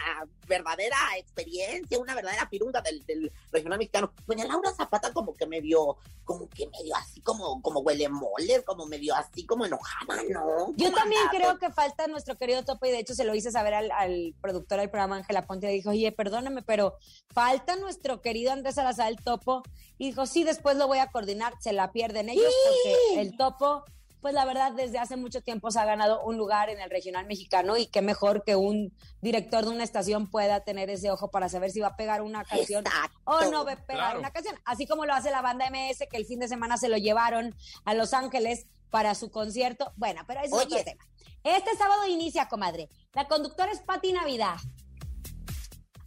verdadera 0.48 0.98
experiencia, 1.18 2.00
una 2.00 2.16
verdadera 2.16 2.50
pirunga 2.50 2.82
del, 2.82 3.06
del 3.06 3.32
regional 3.52 3.80
mexicano. 3.80 4.14
Doña 4.26 4.46
Laura 4.46 4.74
Zapata 4.74 5.14
como 5.14 5.34
que 5.34 5.46
me 5.46 5.62
vio, 5.62 5.98
como 6.24 6.50
que 6.50 6.68
medio 6.68 6.96
así 6.96 7.22
como, 7.22 7.62
como 7.62 7.80
huele 7.82 8.10
mole, 8.10 8.64
como 8.64 8.86
medio 8.86 9.16
así 9.16 9.46
como 9.46 9.66
enojada, 9.66 10.22
¿no? 10.30 10.74
Yo 10.76 10.86
¿Cómo 10.86 10.98
también 10.98 11.22
creo 11.32 11.58
que 11.58 11.72
falta 11.72 12.08
nuestro 12.08 12.38
querido 12.38 12.64
Topo 12.64 12.86
y 12.86 12.92
de 12.92 13.00
hecho 13.00 13.14
se 13.14 13.26
lo 13.26 13.36
hice 13.36 13.52
saber 13.52 13.74
al, 13.74 13.92
al 13.92 14.34
productor 14.42 14.80
del 14.80 14.90
programa 14.90 15.18
Ángela 15.18 15.46
Ponte. 15.46 15.68
Le 15.68 15.74
dijo, 15.74 15.90
oye, 15.90 16.12
perdóname, 16.12 16.62
pero 16.62 16.98
falta 17.34 17.76
nuestro 17.76 18.22
querido 18.22 18.52
Andrés 18.52 18.76
Salazar, 18.76 19.10
el 19.10 19.18
Topo. 19.18 19.64
Y 19.98 20.08
dijo, 20.08 20.26
sí, 20.26 20.44
después 20.44 20.78
lo 20.78 20.88
voy 20.88 21.00
a 21.00 21.12
coordinar. 21.12 21.54
Se 21.60 21.74
la 21.74 21.92
pierden 21.92 22.30
ellos 22.30 22.52
porque 22.66 23.22
el 23.22 23.38
Topo, 23.38 23.86
pues 24.24 24.34
la 24.34 24.46
verdad, 24.46 24.72
desde 24.72 24.98
hace 24.98 25.18
mucho 25.18 25.42
tiempo 25.42 25.70
se 25.70 25.80
ha 25.80 25.86
ganado 25.86 26.24
un 26.24 26.38
lugar 26.38 26.70
en 26.72 26.80
el 26.80 26.90
regional 26.90 27.28
mexicano 27.28 27.78
y 27.78 27.86
qué 27.86 28.02
mejor 28.02 28.44
que 28.44 28.56
un 28.56 28.98
director 29.22 29.66
de 29.66 29.70
una 29.72 29.84
estación 29.84 30.32
pueda 30.32 30.62
tener 30.64 30.90
ese 30.90 31.12
ojo 31.12 31.30
para 31.30 31.50
saber 31.50 31.70
si 31.70 31.82
va 31.82 31.90
a 31.90 31.96
pegar 31.96 32.22
una 32.24 32.44
canción 32.46 32.84
Exacto. 32.88 33.20
o 33.26 33.42
no 33.52 33.66
va 33.66 33.74
a 33.74 33.76
pegar 33.76 34.06
Claro. 34.06 34.20
una 34.20 34.32
canción. 34.32 34.56
Así 34.66 34.88
como 34.88 35.06
lo 35.06 35.14
hace 35.14 35.30
la 35.30 35.42
banda 35.44 35.68
MS, 35.70 36.08
que 36.10 36.18
el 36.18 36.26
fin 36.26 36.40
de 36.40 36.48
semana 36.48 36.78
se 36.78 36.90
lo 36.90 36.98
llevaron 36.98 37.54
a 37.86 37.94
Los 37.94 38.14
Ángeles 38.14 38.66
para 38.90 39.14
su 39.14 39.30
concierto. 39.30 39.92
Bueno, 39.98 40.22
pero 40.26 40.40
eso 40.42 40.60
es 40.60 40.66
Oye. 40.68 40.76
otro 40.80 40.92
tema. 40.92 41.04
Este 41.44 41.76
sábado 41.76 42.08
inicia, 42.08 42.48
comadre. 42.48 42.90
La 43.14 43.28
conductora 43.28 43.72
es 43.72 43.82
Pati 43.82 44.14
Navidad. 44.14 44.56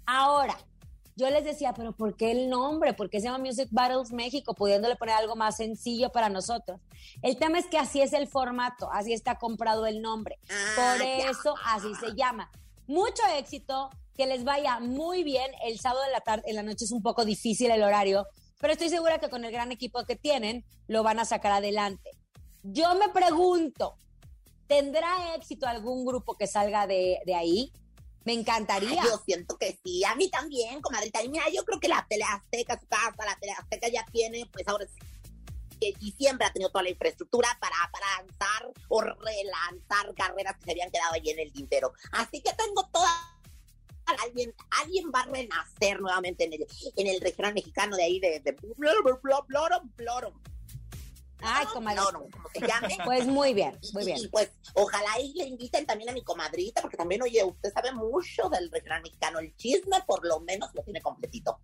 Ahora, 0.06 0.56
yo 1.16 1.30
les 1.30 1.44
decía, 1.44 1.72
pero 1.72 1.92
¿por 1.92 2.14
qué 2.14 2.30
el 2.30 2.50
nombre? 2.50 2.92
¿Por 2.92 3.08
qué 3.08 3.20
se 3.20 3.26
llama 3.26 3.38
Music 3.38 3.68
Battles 3.70 4.12
México? 4.12 4.54
Pudiéndole 4.54 4.96
poner 4.96 5.14
algo 5.14 5.34
más 5.34 5.56
sencillo 5.56 6.12
para 6.12 6.28
nosotros. 6.28 6.78
El 7.22 7.38
tema 7.38 7.58
es 7.58 7.66
que 7.66 7.78
así 7.78 8.02
es 8.02 8.12
el 8.12 8.28
formato, 8.28 8.92
así 8.92 9.14
está 9.14 9.38
comprado 9.38 9.86
el 9.86 10.02
nombre. 10.02 10.38
Ah, 10.50 10.74
Por 10.76 11.02
eso 11.02 11.54
así 11.64 11.94
se 11.94 12.14
llama. 12.14 12.50
Mucho 12.86 13.22
éxito, 13.38 13.88
que 14.14 14.26
les 14.26 14.44
vaya 14.44 14.78
muy 14.78 15.24
bien. 15.24 15.50
El 15.64 15.80
sábado 15.80 16.04
de 16.04 16.12
la 16.12 16.20
tarde, 16.20 16.44
en 16.46 16.56
la 16.56 16.62
noche 16.62 16.84
es 16.84 16.92
un 16.92 17.02
poco 17.02 17.24
difícil 17.24 17.70
el 17.70 17.82
horario, 17.82 18.26
pero 18.60 18.74
estoy 18.74 18.90
segura 18.90 19.18
que 19.18 19.30
con 19.30 19.42
el 19.44 19.52
gran 19.52 19.72
equipo 19.72 20.04
que 20.04 20.16
tienen 20.16 20.66
lo 20.86 21.02
van 21.02 21.18
a 21.18 21.24
sacar 21.24 21.52
adelante. 21.52 22.10
Yo 22.62 22.94
me 22.94 23.08
pregunto, 23.08 23.96
¿tendrá 24.66 25.34
éxito 25.34 25.66
algún 25.66 26.04
grupo 26.04 26.34
que 26.34 26.46
salga 26.46 26.86
de, 26.86 27.20
de 27.24 27.34
ahí? 27.34 27.72
Me 28.26 28.32
encantaría. 28.32 29.04
Yo 29.04 29.22
siento 29.24 29.56
que 29.56 29.78
sí, 29.84 30.04
a 30.04 30.16
mí 30.16 30.28
también, 30.28 30.80
comadrita. 30.82 31.22
Y 31.22 31.28
mira, 31.28 31.44
yo 31.54 31.64
creo 31.64 31.78
que 31.78 31.86
la 31.86 32.04
Tele 32.10 32.24
Azteca, 32.24 32.78
su 32.78 32.86
casa, 32.88 33.24
la 33.24 33.36
Tele 33.36 33.52
Azteca 33.52 33.88
ya 33.88 34.04
tiene, 34.12 34.44
pues 34.52 34.66
ahora 34.66 34.84
sí, 34.84 34.98
que 35.80 35.94
y 36.00 36.10
siempre 36.10 36.44
ha 36.44 36.52
tenido 36.52 36.70
toda 36.70 36.82
la 36.82 36.90
infraestructura 36.90 37.48
para, 37.60 37.76
para 37.92 38.06
lanzar 38.16 38.72
o 38.88 39.00
relanzar 39.00 40.12
carreras 40.16 40.56
que 40.56 40.64
se 40.64 40.70
habían 40.72 40.90
quedado 40.90 41.14
ahí 41.14 41.30
en 41.30 41.38
el 41.38 41.52
tintero. 41.52 41.92
Así 42.10 42.40
que 42.40 42.52
tengo 42.54 42.88
toda 42.92 43.08
alguien, 44.24 44.52
alguien 44.82 45.12
va 45.14 45.20
a 45.20 45.26
renacer 45.26 46.00
nuevamente 46.00 46.44
en 46.44 46.54
el, 46.54 46.66
en 46.96 47.06
el 47.06 47.20
regional 47.20 47.54
mexicano 47.54 47.94
de 47.96 48.02
ahí 48.02 48.18
de, 48.18 48.40
de 48.40 48.52
Plorom, 48.54 49.90
Plorom, 49.94 50.42
Ay, 51.42 51.66
comadre. 51.66 52.00
Plorom, 52.00 52.30
como 52.30 52.48
se 52.48 52.60
llame. 52.60 52.96
Pues 53.04 53.26
muy 53.26 53.54
bien, 53.54 53.78
muy 53.92 54.02
Y- 54.02 54.06
bien. 54.06 54.18
Y 54.18 54.28
pues 54.28 54.50
ojalá 54.74 55.20
y 55.20 55.32
le 55.34 55.44
inviten 55.44 55.86
también 55.86 56.10
a 56.10 56.12
mi 56.12 56.22
comadrita, 56.22 56.80
porque 56.80 56.96
también, 56.96 57.22
oye, 57.22 57.44
usted 57.44 57.72
sabe 57.72 57.92
mucho 57.92 58.48
del 58.48 58.70
regional 58.70 59.02
mexicano. 59.02 59.38
El 59.38 59.54
chisme 59.56 59.96
por 60.06 60.24
lo 60.26 60.40
menos 60.40 60.70
lo 60.74 60.82
tiene 60.82 61.00
completito. 61.02 61.60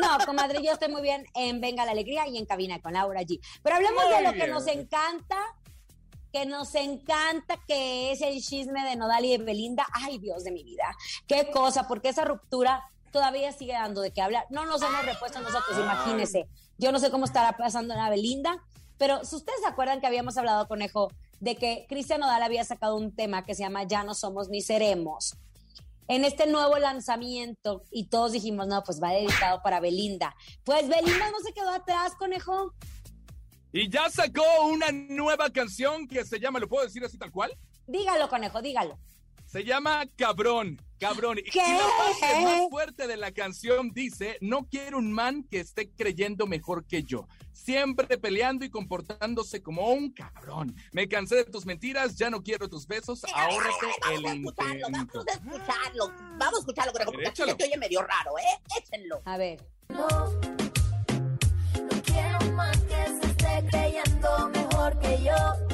No, 0.00 0.24
comadre, 0.26 0.62
yo 0.62 0.72
estoy 0.72 0.88
muy 0.88 1.02
bien 1.02 1.24
en 1.34 1.60
Venga 1.60 1.84
la 1.84 1.92
Alegría 1.92 2.26
y 2.28 2.36
en 2.38 2.46
Cabina 2.46 2.80
con 2.80 2.92
Laura 2.94 3.22
G. 3.22 3.40
Pero 3.62 3.76
hablemos 3.76 4.04
Muy 4.04 4.12
de 4.14 4.22
lo 4.22 4.30
que 4.32 4.36
bien. 4.38 4.50
nos 4.50 4.66
encanta, 4.66 5.36
que 6.32 6.46
nos 6.46 6.74
encanta, 6.74 7.58
que 7.68 8.12
es 8.12 8.20
el 8.22 8.40
chisme 8.42 8.84
de 8.88 8.96
Nodal 8.96 9.24
y 9.24 9.36
de 9.36 9.44
Belinda. 9.44 9.86
Ay, 9.92 10.18
Dios 10.18 10.44
de 10.44 10.50
mi 10.50 10.64
vida. 10.64 10.84
Qué 11.26 11.50
cosa, 11.50 11.86
porque 11.86 12.08
esa 12.08 12.24
ruptura 12.24 12.84
todavía 13.12 13.52
sigue 13.52 13.74
dando 13.74 14.00
de 14.00 14.12
qué 14.12 14.22
hablar. 14.22 14.46
No 14.50 14.64
nos 14.66 14.80
hemos 14.82 15.04
repuesto 15.04 15.40
nosotros, 15.40 15.78
imagínese. 15.78 16.48
Yo 16.78 16.90
no 16.90 16.98
sé 16.98 17.10
cómo 17.10 17.26
estará 17.26 17.56
pasando 17.56 17.92
en 17.94 18.00
la 18.00 18.08
Belinda, 18.08 18.62
pero 19.02 19.24
si 19.24 19.34
ustedes 19.34 19.58
se 19.60 19.66
acuerdan 19.66 20.00
que 20.00 20.06
habíamos 20.06 20.36
hablado, 20.36 20.68
Conejo, 20.68 21.10
de 21.40 21.56
que 21.56 21.86
Cristian 21.88 22.20
Nodal 22.20 22.40
había 22.40 22.62
sacado 22.62 22.94
un 22.94 23.12
tema 23.12 23.44
que 23.44 23.56
se 23.56 23.64
llama 23.64 23.82
Ya 23.82 24.04
no 24.04 24.14
somos 24.14 24.48
ni 24.48 24.62
seremos 24.62 25.34
en 26.06 26.24
este 26.24 26.46
nuevo 26.46 26.78
lanzamiento 26.78 27.82
y 27.90 28.06
todos 28.06 28.30
dijimos, 28.30 28.68
no, 28.68 28.84
pues 28.84 29.02
va 29.02 29.10
dedicado 29.10 29.60
para 29.60 29.80
Belinda. 29.80 30.36
Pues 30.62 30.88
Belinda 30.88 31.32
no 31.32 31.40
se 31.44 31.52
quedó 31.52 31.70
atrás, 31.70 32.14
conejo. 32.16 32.74
Y 33.72 33.90
ya 33.90 34.08
sacó 34.08 34.44
una 34.66 34.92
nueva 34.92 35.50
canción 35.50 36.06
que 36.06 36.24
se 36.24 36.38
llama, 36.38 36.60
¿lo 36.60 36.68
puedo 36.68 36.84
decir 36.84 37.04
así 37.04 37.18
tal 37.18 37.32
cual? 37.32 37.52
Dígalo, 37.88 38.28
conejo, 38.28 38.62
dígalo. 38.62 39.00
Se 39.46 39.64
llama 39.64 40.04
Cabrón, 40.16 40.80
Cabrón. 40.98 41.38
Y- 41.38 41.42
¿Qué? 41.50 41.58
Y 41.58 41.72
la 41.72 41.88
parte 41.98 42.42
más 42.44 42.70
fuerte 42.70 43.06
de 43.06 43.16
la 43.18 43.32
canción 43.32 43.90
dice, 43.92 44.38
no 44.40 44.66
quiero 44.68 44.96
un 44.98 45.12
man 45.12 45.44
que 45.50 45.60
esté 45.60 45.90
creyendo 45.90 46.46
mejor 46.46 46.86
que 46.86 47.02
yo. 47.02 47.28
Siempre 47.52 48.16
peleando 48.18 48.64
y 48.64 48.70
comportándose 48.70 49.62
como 49.62 49.88
un 49.92 50.10
cabrón. 50.12 50.74
Me 50.92 51.06
cansé 51.06 51.36
de 51.36 51.44
tus 51.44 51.66
mentiras, 51.66 52.16
ya 52.16 52.30
no 52.30 52.42
quiero 52.42 52.68
tus 52.68 52.86
besos, 52.86 53.22
ahórrate 53.34 53.86
el 54.14 54.22
Vamos 54.22 54.24
a 54.24 54.32
escucharlo, 54.72 54.88
intento. 54.88 55.24
vamos 55.24 55.28
a 55.28 55.32
escucharlo. 55.34 56.12
Vamos 56.38 56.54
a 56.54 56.58
escucharlo, 56.60 56.92
conejo, 56.92 57.12
porque 57.12 57.28
Échalo. 57.28 57.56
se 57.58 57.64
oye 57.64 57.76
medio 57.76 58.02
raro, 58.02 58.38
¿eh? 58.38 58.62
Échenlo. 58.80 59.20
A 59.26 59.36
ver. 59.36 59.62
No, 59.90 60.08
no 60.08 62.02
quiero 62.04 62.52
más 62.54 62.76
que 62.82 63.06
se 63.20 63.26
esté 63.30 63.68
creyendo 63.70 64.48
mejor 64.48 64.98
que 65.00 65.22
yo. 65.22 65.71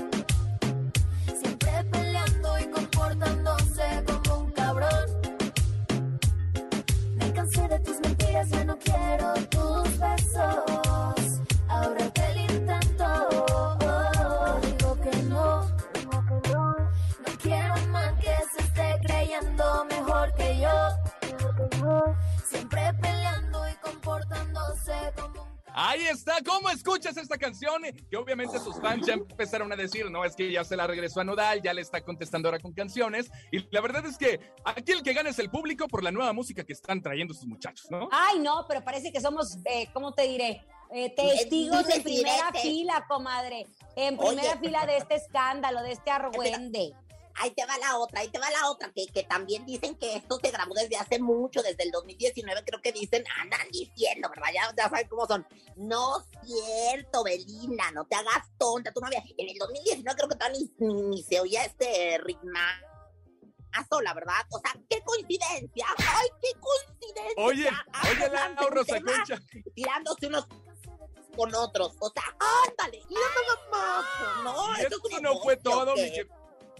Cansé 7.49 7.69
de 7.69 7.79
tus 7.81 8.01
mentiras, 8.01 8.49
ya 8.51 8.65
no 8.65 8.79
quiero 8.79 9.35
tus 9.47 9.99
besos. 9.99 11.41
Ahora 11.69 12.11
te 12.11 12.31
el 12.33 12.39
intento. 12.53 13.47
Digo 14.63 15.01
que 15.01 15.17
no, 15.23 15.67
digo 15.95 16.25
que 16.29 16.49
no. 16.51 16.77
No 16.79 17.33
quiero 17.43 17.75
más 17.89 18.13
que 18.15 18.35
se 18.53 18.61
esté 18.63 18.99
creyendo 19.07 19.85
mejor 19.87 20.33
que 20.35 20.61
yo. 20.61 22.15
Siempre 22.51 22.93
peleando 23.01 23.28
Ahí 25.81 26.07
está, 26.07 26.39
¿cómo 26.45 26.71
escuchas 26.71 27.17
esta 27.17 27.39
canción? 27.39 27.83
Que 28.11 28.17
obviamente 28.17 28.59
sus 28.59 28.81
fans 28.81 29.07
ya 29.07 29.13
empezaron 29.13 29.73
a 29.73 29.77
decir, 29.77 30.11
no, 30.11 30.25
es 30.25 30.35
que 30.35 30.51
ya 30.51 30.65
se 30.65 30.75
la 30.75 30.89
regresó 30.89 31.21
a 31.21 31.25
Nodal, 31.25 31.63
ya 31.63 31.73
le 31.73 31.83
está 31.83 32.01
contestando 32.01 32.49
ahora 32.49 32.59
con 32.59 32.73
canciones. 32.73 33.31
Y 33.53 33.61
la 33.71 33.81
verdad 33.81 34.05
es 34.05 34.19
que 34.19 34.41
aquí 34.65 34.91
el 34.91 35.05
que 35.05 35.13
gana 35.13 35.31
es 35.31 35.39
el 35.39 35.51
público 35.51 35.87
por 35.87 36.03
la 36.03 36.11
nueva 36.11 36.33
música 36.33 36.65
que 36.65 36.73
están 36.73 37.01
trayendo 37.01 37.33
sus 37.33 37.47
muchachos, 37.47 37.89
¿no? 37.93 38.09
Ay, 38.11 38.41
no, 38.41 38.65
pero 38.67 38.83
parece 38.83 39.13
que 39.13 39.21
somos, 39.21 39.57
eh, 39.67 39.89
¿cómo 39.93 40.13
te 40.13 40.23
diré? 40.23 40.67
Eh, 40.91 41.15
testigos 41.15 41.85
y 41.97 42.01
primera 42.01 42.51
fila, 42.61 43.05
comadre. 43.07 43.65
En 43.95 44.19
primera 44.19 44.55
Oye. 44.55 44.59
fila 44.61 44.85
de 44.85 44.97
este 44.97 45.15
escándalo, 45.15 45.83
de 45.83 45.93
este 45.93 46.11
argüende. 46.11 46.93
Ahí 47.41 47.51
te 47.53 47.65
va 47.65 47.79
la 47.79 47.99
otra, 47.99 48.21
ahí 48.21 48.29
te 48.29 48.39
va 48.39 48.51
la 48.51 48.71
otra, 48.71 48.91
que, 48.93 49.07
que 49.07 49.23
también 49.23 49.65
dicen 49.65 49.97
que 49.97 50.17
esto 50.17 50.39
se 50.43 50.51
grabó 50.51 50.75
desde 50.75 50.97
hace 50.97 51.19
mucho, 51.21 51.63
desde 51.63 51.85
el 51.85 51.91
2019, 51.91 52.65
creo 52.65 52.81
que 52.81 52.93
dicen, 52.93 53.25
andan 53.41 53.69
diciendo, 53.71 54.29
¿verdad? 54.29 54.49
Ya, 54.55 54.75
ya 54.77 54.89
saben 54.89 55.09
cómo 55.09 55.27
son. 55.27 55.47
No 55.77 56.19
es 56.21 56.27
cierto, 56.47 57.23
Belinda, 57.25 57.91
no 57.93 58.07
te 58.07 58.17
hagas 58.17 58.49
tonta, 58.59 58.93
tú 58.93 59.01
no 59.01 59.07
habías, 59.07 59.25
en 59.37 59.49
el 59.49 59.59
2019 59.59 60.17
creo 60.17 60.29
que 60.29 60.37
todavía 60.37 60.61
ni, 60.79 61.03
ni 61.09 61.23
se 61.23 61.41
oía 61.41 61.65
este 61.65 62.19
ritmazo, 62.25 64.01
la 64.03 64.15
verdad, 64.15 64.47
o 64.51 64.59
sea, 64.61 64.75
qué 64.89 65.01
coincidencia, 65.03 65.87
ay, 65.99 66.29
qué 66.43 66.51
coincidencia. 66.59 67.35
Oye, 67.45 67.69
Ah, 67.93 68.03
oye, 68.11 68.29
Laura 68.31 68.85
tema, 68.85 69.13
Saconcha. 69.13 69.43
Tirándose 69.75 70.27
unos 70.27 70.47
con 71.37 71.55
otros. 71.55 71.95
O 72.01 72.11
sea, 72.11 72.25
ándale. 72.67 72.99
Y 73.09 73.15
más. 73.71 74.05
No, 74.43 74.77
Y 74.77 74.81
eso 74.81 75.21
no 75.23 75.39
fue 75.41 75.57
todo, 75.57 75.95
mi 75.95 76.11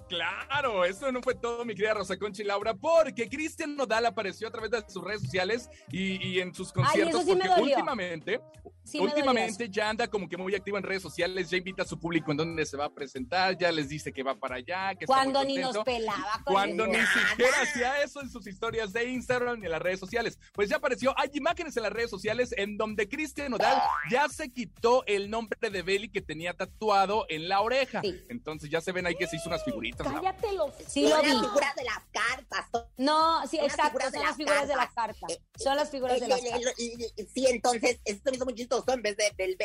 Claro, 0.09 0.85
eso 0.85 1.11
no 1.13 1.23
fue 1.23 1.35
todo, 1.35 1.65
mi 1.65 1.75
querida 1.75 1.95
Rosa 1.95 2.17
Concha 2.19 2.43
y 2.43 2.47
Laura, 2.47 2.75
porque 2.75 3.29
Cristian 3.29 3.77
Nodal 3.77 4.07
apareció 4.07 4.49
a 4.49 4.51
través 4.51 4.71
de 4.71 4.83
sus 4.89 5.05
redes 5.05 5.23
sociales 5.23 5.69
y, 5.91 6.27
y 6.27 6.41
en 6.41 6.55
sus 6.55 6.73
conciertos, 6.73 7.23
eso 7.23 7.31
sí 7.31 7.37
me 7.37 7.47
porque 7.49 7.63
últimamente, 7.63 8.41
Sí 8.85 8.99
me 8.99 9.05
últimamente 9.05 9.69
ya 9.69 9.91
anda 9.91 10.09
como 10.09 10.27
que 10.29 10.39
muy 10.39 10.55
activo 10.55 10.79
en 10.79 10.83
redes 10.83 11.03
sociales, 11.03 11.51
ya 11.51 11.59
invita 11.59 11.83
a 11.83 11.87
su 11.87 12.01
público 12.01 12.31
en 12.31 12.39
donde 12.39 12.65
se 12.65 12.77
va 12.79 12.87
a 12.87 12.91
presentar, 12.91 13.57
ya 13.59 13.71
les 13.71 13.91
dice 13.91 14.13
que 14.15 14.23
va 14.23 14.35
para 14.35 14.57
allá, 14.57 14.95
que 14.95 15.05
está 15.05 15.15
muy 15.25 15.33
Cuando 15.33 15.45
ni 15.45 15.57
nos 15.59 15.77
pelaba. 15.85 16.33
con 16.45 16.55
Cuando 16.55 16.85
el- 16.87 16.93
ni 16.93 16.99
siquiera 16.99 17.61
hacía 17.63 18.03
eso 18.03 18.23
en 18.23 18.31
sus 18.31 18.47
historias 18.47 18.93
de 18.95 19.05
Instagram 19.11 19.59
ni 19.61 19.67
en 19.67 19.73
las 19.73 19.83
redes 19.83 20.01
sociales. 20.01 20.39
Pues 20.55 20.71
ya 20.71 20.77
apareció, 20.77 21.13
hay 21.19 21.29
imágenes 21.35 21.77
en 21.77 21.83
las 21.83 21.93
redes 21.93 22.09
sociales 22.09 22.55
en 22.57 22.79
donde 22.79 23.07
Cristian 23.09 23.51
Nodal 23.51 23.79
ya 24.11 24.27
se 24.31 24.51
quitó 24.51 25.05
el 25.07 25.29
nombre 25.29 25.59
de 25.71 25.83
Belly 25.83 26.09
que 26.09 26.23
tenía 26.23 26.55
tatuado 26.55 27.27
en 27.29 27.47
la 27.49 27.61
oreja. 27.61 28.01
Entonces 28.31 28.71
ya 28.71 28.81
se 28.81 28.93
ven 28.93 29.07
ahí 29.07 29.17
que 29.17 29.27
se 29.27 29.37
hizo 29.37 29.51
unas 29.51 29.65
figuritas. 29.65 29.98
Cállate 30.05 30.53
los. 30.53 30.73
Sí, 30.87 31.09
Son 31.09 31.11
lo 31.11 31.23
las 31.23 31.41
vi. 31.41 31.47
figuras 31.49 31.75
de 31.77 31.85
las 31.85 31.99
cartas. 32.13 32.67
No, 32.97 33.47
sí, 33.47 33.57
Son 33.57 33.67
las 33.67 33.75
exacto. 33.75 33.89
figuras 33.91 34.13
de 34.13 34.19
Son 34.19 34.27
las 34.27 34.29
las 34.31 34.37
figuras 34.37 34.69
de 34.69 34.77
la 34.77 34.91
cartas. 34.95 35.17
carta. 35.21 35.35
Son 35.57 35.77
las 35.77 35.91
figuras 35.91 36.19
de 36.21 36.25
El- 36.27 36.31
las 36.31 36.41
cartas. 36.41 36.75
Sí, 36.77 37.47
entonces, 37.49 38.01
eso 38.05 38.21
se 38.25 38.31
me 38.31 38.37
hizo 38.37 38.45
muy 38.45 38.55
chistoso 38.55 38.93
en 38.93 39.03
vez 39.03 39.17
de, 39.17 39.33
del 39.37 39.57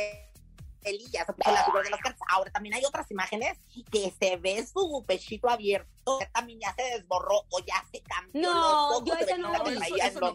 Se 0.83 1.51
la 1.51 1.63
figura 1.65 1.83
de 1.83 1.89
las 1.89 1.99
cartas. 2.01 2.27
Ahora 2.29 2.51
también 2.51 2.75
hay 2.75 2.85
otras 2.85 3.09
imágenes 3.11 3.57
que 3.91 4.13
se 4.19 4.37
ve 4.37 4.65
su 4.65 5.03
pechito 5.07 5.49
abierto, 5.49 6.19
que 6.19 6.25
también 6.27 6.59
ya 6.59 6.73
se 6.75 6.83
desborró 6.83 7.45
o 7.49 7.59
ya 7.65 7.83
se 7.91 8.01
cambió. 8.01 8.41
No, 8.41 8.53
los 8.53 8.73
ojos, 8.97 9.03
yo 9.05 9.13
se 9.15 9.23
ese 9.23 9.33
ve 9.33 9.39
no 9.39 9.53
lo 9.53 9.63
vi. 9.63 9.73
Eso 9.73 10.19
no. 10.19 10.33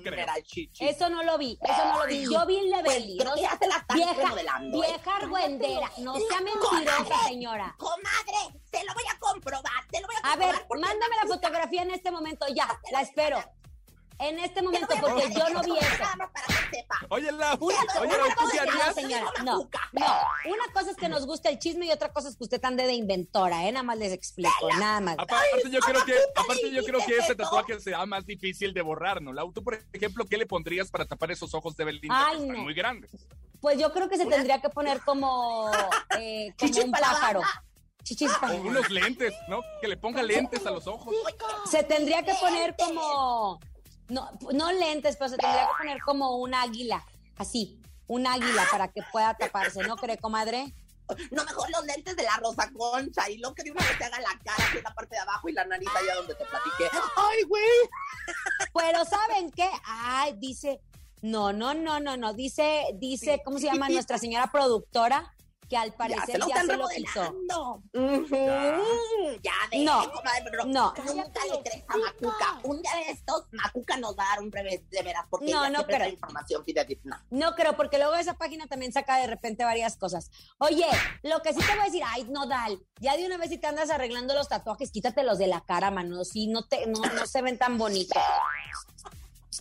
Eso 0.81 1.11
no 1.11 1.23
lo 1.23 1.38
vi, 1.38 1.59
eso 1.62 1.85
no 1.85 1.99
lo 2.00 2.07
vi. 2.07 2.25
Yo 2.33 2.47
vi 2.47 2.57
el 2.59 2.71
de 2.71 2.83
Pues, 2.85 2.95
Belly. 2.97 3.19
creo 3.19 3.31
no 3.31 3.35
que 3.37 3.43
ya 3.43 3.59
se 3.59 3.67
la 3.67 3.76
están 3.76 3.97
vieja, 3.97 4.14
remodelando, 4.14 4.83
¿eh? 4.83 4.87
vieja 4.88 5.17
argüendera. 5.17 5.93
No 5.99 6.14
sea 6.17 6.40
mentirosa, 6.40 7.25
señora. 7.28 7.75
Comadre, 7.78 8.61
te 8.71 8.85
lo 8.85 8.95
voy 8.95 9.05
a 9.14 9.19
comprobar, 9.19 9.87
te 9.90 10.00
lo 10.00 10.07
voy 10.07 10.17
a 10.17 10.19
A 10.19 10.23
comprobar. 10.31 10.57
ver, 10.57 10.67
porque 10.69 10.81
mándame 10.83 11.17
la 11.23 11.26
fotografía 11.28 11.83
en 11.83 11.90
este 11.90 12.11
momento, 12.11 12.47
ya, 12.55 12.81
la 12.90 13.02
espero. 13.02 13.38
En 14.21 14.39
este 14.41 14.63
momento, 14.63 14.89
porque 15.01 15.33
yo 15.33 15.49
no 15.51 15.63
vi 15.63 15.79
eso. 15.79 16.05
Oye, 17.11 17.31
la, 17.31 17.55
Una, 17.55 17.77
oye, 18.01 18.07
una 18.07 18.17
Lau, 18.17 18.29
¿tú 18.29 18.35
cosa 18.37 18.55
es 18.57 18.61
que 18.61 18.67
no, 18.67 18.73
harías? 18.73 18.95
señora, 18.95 19.33
no, 19.45 19.69
no. 19.93 20.07
Una 20.47 20.73
cosa 20.73 20.91
es 20.91 20.97
que 20.97 21.09
nos 21.09 21.25
gusta 21.25 21.49
el 21.51 21.59
chisme 21.59 21.87
y 21.87 21.91
otra 21.91 22.13
cosa 22.13 22.29
es 22.29 22.37
que 22.37 22.45
usted 22.45 22.65
ande 22.65 22.85
de 22.87 22.95
inventora, 22.95 23.67
¿eh? 23.67 23.73
Nada 23.73 23.85
más 23.85 23.97
les 23.99 24.13
explico, 24.13 24.69
nada 24.79 25.01
más. 25.01 25.17
Aparte 25.19 25.71
yo 25.71 25.81
creo 25.81 26.05
que, 26.05 26.15
aparte 26.35 26.71
yo 26.71 26.83
creo 26.85 27.01
que 27.07 27.17
ese 27.17 27.35
tatuaje 27.37 27.79
será 27.81 28.05
más 28.07 28.27
difícil 28.27 28.75
de 28.75 28.83
borrar, 28.83 29.23
¿no? 29.23 29.33
Lau, 29.33 29.53
tú, 29.53 29.63
por 29.63 29.79
ejemplo, 29.93 30.25
¿qué 30.27 30.37
le 30.37 30.47
pondrías 30.47 30.91
para 30.91 31.07
tapar 31.07 31.31
esos 31.31 31.55
ojos 31.55 31.77
de 31.77 31.85
Belinda? 31.85 32.27
Ay, 32.27 32.37
que 32.37 32.43
están 32.43 32.57
no. 32.57 32.63
muy 32.65 32.75
grandes. 32.75 33.11
Pues 33.61 33.79
yo 33.79 33.93
creo 33.93 34.09
que 34.09 34.17
se 34.17 34.27
tendría 34.27 34.61
que 34.61 34.69
poner 34.69 35.01
como, 35.03 35.71
eh, 36.19 36.53
como 36.59 36.81
un 36.83 36.91
pájaro. 36.91 37.43
Chichis 38.03 38.31
O 38.43 38.55
unos 38.63 38.89
lentes, 38.91 39.35
¿no? 39.49 39.61
Que 39.81 39.89
le 39.89 39.97
ponga 39.97 40.23
lentes 40.23 40.65
a 40.67 40.71
los 40.71 40.87
ojos. 40.87 41.15
Se 41.71 41.83
tendría 41.83 42.23
que 42.23 42.33
poner 42.41 42.75
como, 42.79 43.61
no, 44.09 44.31
no 44.53 44.73
lentes, 44.73 45.17
pero 45.17 45.31
se 45.31 45.37
tendría 45.37 45.67
que 45.67 45.79
poner 45.79 46.00
como 46.00 46.37
un 46.37 46.55
águila, 46.55 47.05
así, 47.37 47.81
un 48.07 48.27
águila 48.27 48.67
para 48.71 48.88
que 48.88 49.03
pueda 49.12 49.35
taparse, 49.35 49.83
¿no 49.83 49.97
cree, 49.97 50.19
comadre? 50.19 50.75
No, 51.31 51.45
mejor 51.45 51.71
los 51.71 51.87
lentes 51.87 52.17
de 52.17 52.23
la 52.23 52.37
Rosa 52.37 52.71
Concha 52.77 53.31
y 53.31 53.38
lo 53.38 53.55
que 53.55 53.62
de 53.62 53.71
una 53.71 53.81
vez 53.81 53.97
te 53.97 54.05
haga 54.05 54.21
la 54.21 54.38
cara 54.45 54.69
aquí 54.69 54.77
en 54.79 54.85
la 54.85 54.95
parte 54.95 55.15
de 55.15 55.21
abajo 55.21 55.49
y 55.49 55.53
la 55.53 55.65
nariz 55.65 55.88
allá 55.97 56.15
donde 56.17 56.35
te 56.35 56.45
platiqué. 56.45 56.85
¡Ay, 57.17 57.43
güey! 57.45 57.62
Pero 58.75 59.05
¿saben 59.07 59.50
qué? 59.50 59.71
Ay, 59.87 60.35
dice, 60.37 60.81
no, 61.23 61.53
no, 61.53 61.73
no, 61.73 61.99
no, 61.99 62.17
no, 62.17 62.35
dice, 62.35 62.88
dice, 62.95 63.41
¿cómo 63.45 63.59
se 63.59 63.67
llama 63.67 63.88
nuestra 63.88 64.19
señora 64.19 64.50
productora? 64.53 65.35
Que 65.69 65.77
al 65.77 65.91
Ya 65.91 65.97
parecer 65.97 66.43
se 66.43 66.49
ya 66.49 66.63
se, 66.63 66.77
lo 66.77 66.89
quitó. 66.89 67.83
Ya 69.43 69.53
de 69.71 69.85
No, 69.85 70.03
no. 70.67 70.95
Nunca 71.05 71.41
le 71.45 71.63
crees 71.63 71.85
a 71.89 71.97
Macuca. 71.97 72.61
Un 72.65 72.81
día 72.81 72.95
de 72.97 73.11
estos, 73.11 73.47
Macuca 73.53 73.97
nos 73.99 74.19
va 74.19 74.25
a 74.25 74.29
dar 74.31 74.43
un 74.43 74.51
breve 74.51 74.85
de 74.91 75.03
veras 75.03 75.27
porque 75.29 75.53
No, 75.53 75.69
no 75.69 75.85
creo. 75.87 76.09
información 76.09 76.65
fidedigna. 76.65 77.25
No 77.31 77.55
creo, 77.55 77.77
porque 77.77 77.99
luego 77.99 78.15
esa 78.15 78.35
página 78.39 78.67
también 78.67 78.93
saca 78.93 79.19
de 79.19 79.27
repente 79.27 79.65
varias 79.65 79.97
cosas. 79.97 80.31
Oye, 80.59 80.87
lo 81.23 81.43
que 81.43 81.53
sí 81.53 81.61
te 81.61 81.73
voy 81.73 81.81
a 81.81 81.85
decir, 81.85 82.03
ay, 82.07 82.25
no, 82.31 82.47
Dal, 82.47 82.81
ya 83.01 83.17
de 83.17 83.27
una 83.27 83.37
vez 83.37 83.51
si 83.51 83.59
te 83.59 83.67
andas 83.67 83.91
arreglando 83.91 84.35
los 84.35 84.49
tatuajes, 84.49 84.91
quítatelos 84.91 85.39
de 85.39 85.49
la 85.49 85.61
cara, 85.61 85.91
mano. 85.91 86.25
Sí, 86.25 86.47
no 86.47 86.67
te, 86.67 86.87
no, 86.87 87.01
no 87.01 87.27
se 87.27 87.43
ven 87.43 87.59
tan 87.59 87.77
bonitos. 87.79 88.23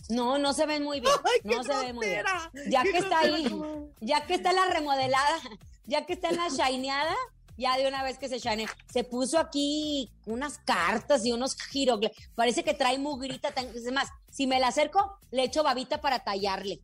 No, 0.08 0.38
no 0.38 0.52
se 0.52 0.66
ven 0.66 0.82
muy 0.84 1.00
bien. 1.00 1.12
Ay, 1.24 1.40
no 1.44 1.62
se 1.62 1.76
ven 1.76 1.94
muy 1.94 2.06
bien. 2.06 2.24
Ya 2.70 2.82
que 2.82 2.98
está 2.98 3.20
ahí, 3.20 3.52
ya 4.00 4.26
que 4.26 4.34
está 4.34 4.52
la 4.52 4.66
remodelada, 4.66 5.38
ya 5.84 6.06
que 6.06 6.14
está 6.14 6.28
en 6.30 6.36
la 6.36 6.48
shineada, 6.48 7.14
ya 7.56 7.76
de 7.76 7.88
una 7.88 8.02
vez 8.04 8.18
que 8.18 8.28
se 8.28 8.38
shine, 8.38 8.66
se 8.92 9.04
puso 9.04 9.38
aquí 9.38 10.10
unas 10.26 10.58
cartas 10.58 11.26
y 11.26 11.32
unos 11.32 11.56
giroglifos. 11.60 12.16
Parece 12.34 12.62
que 12.62 12.72
trae 12.72 12.98
mugrita. 12.98 13.48
Es 13.48 13.92
más, 13.92 14.08
si 14.30 14.46
me 14.46 14.60
la 14.60 14.68
acerco, 14.68 15.18
le 15.30 15.44
echo 15.44 15.62
babita 15.64 16.00
para 16.00 16.20
tallarle. 16.20 16.80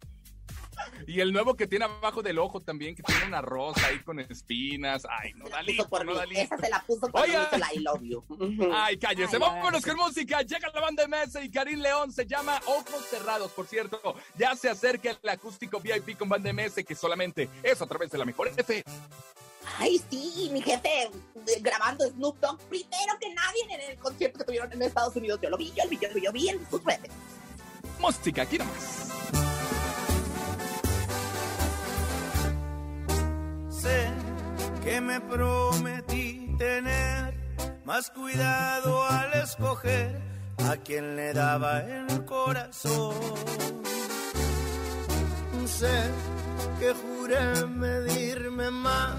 Y 1.07 1.21
el 1.21 1.33
nuevo 1.33 1.55
que 1.55 1.67
tiene 1.67 1.85
abajo 1.85 2.23
del 2.23 2.39
ojo 2.39 2.61
también, 2.61 2.95
que 2.95 3.03
tiene 3.03 3.27
una 3.27 3.41
rosa 3.43 3.87
ahí 3.87 3.99
con 4.01 4.19
espinas. 4.21 5.07
Ay, 5.09 5.33
no, 5.35 5.49
Dalito, 5.49 5.85
puso 5.85 5.91
por 5.91 6.07
no, 6.07 6.15
mí. 6.27 6.37
Esa 6.37 6.57
se 6.59 6.69
la 6.69 6.83
puso 6.83 7.09
por 7.09 7.23
Oigan. 7.23 7.49
mí, 7.53 7.59
la 7.59 7.75
I 7.75 7.79
love 7.79 8.03
you. 8.03 8.25
Ay, 8.73 8.99
cállese. 8.99 9.39
Vámonos 9.39 9.85
con 9.85 9.97
música. 9.97 10.43
Llega 10.43 10.71
la 10.73 10.81
banda 10.81 11.07
MS 11.07 11.45
y 11.45 11.51
Karim 11.51 11.81
León 11.81 12.13
se 12.13 12.27
llama 12.27 12.61
Ojos 12.67 13.07
Cerrados. 13.11 13.51
Por 13.53 13.67
cierto, 13.67 14.01
ya 14.37 14.57
se 14.57 14.69
acerca 14.69 15.11
el 15.11 15.29
acústico 15.29 15.81
VIP 15.81 16.17
con 16.17 16.29
banda 16.29 16.53
MS, 16.53 16.85
que 16.87 16.95
solamente 16.95 17.49
es 17.63 17.81
a 17.81 17.87
través 17.87 18.11
de 18.11 18.19
la 18.19 18.25
mejor 18.25 18.49
F. 18.57 18.83
Ay, 19.79 20.01
sí, 20.11 20.51
mi 20.53 20.61
jefe 20.61 21.05
eh, 21.05 21.11
grabando 21.61 22.07
Snoop 22.07 22.39
Dogg 22.39 22.59
primero 22.69 23.19
que 23.19 23.33
nadie 23.35 23.63
en 23.71 23.91
el 23.91 23.99
concierto 23.99 24.39
que 24.39 24.45
tuvieron 24.45 24.73
en 24.73 24.83
Estados 24.83 25.17
Unidos. 25.17 25.41
Yo 25.43 25.51
lo 25.51 25.57
vi, 25.57 25.73
yo 25.75 25.85
lo 25.85 25.91
vi, 25.91 25.99
yo 25.99 26.09
lo 26.09 26.15
vi, 26.15 26.21
yo 26.23 26.33
vi 26.33 26.49
en 26.49 26.71
sus 26.71 26.85
redes. 26.85 27.11
Música, 27.99 28.43
aquí 28.43 28.59
nomás. 28.59 29.09
Que 34.83 35.01
me 35.01 35.21
prometí 35.21 36.55
tener 36.59 37.35
más 37.85 38.11
cuidado 38.11 39.05
al 39.05 39.33
escoger 39.35 40.21
a 40.71 40.77
quien 40.77 41.17
le 41.17 41.33
daba 41.35 41.81
el 41.81 42.25
corazón. 42.25 43.15
Sé 45.67 46.11
que 46.79 46.95
juré 46.95 47.67
medirme 47.67 48.71
más 48.71 49.17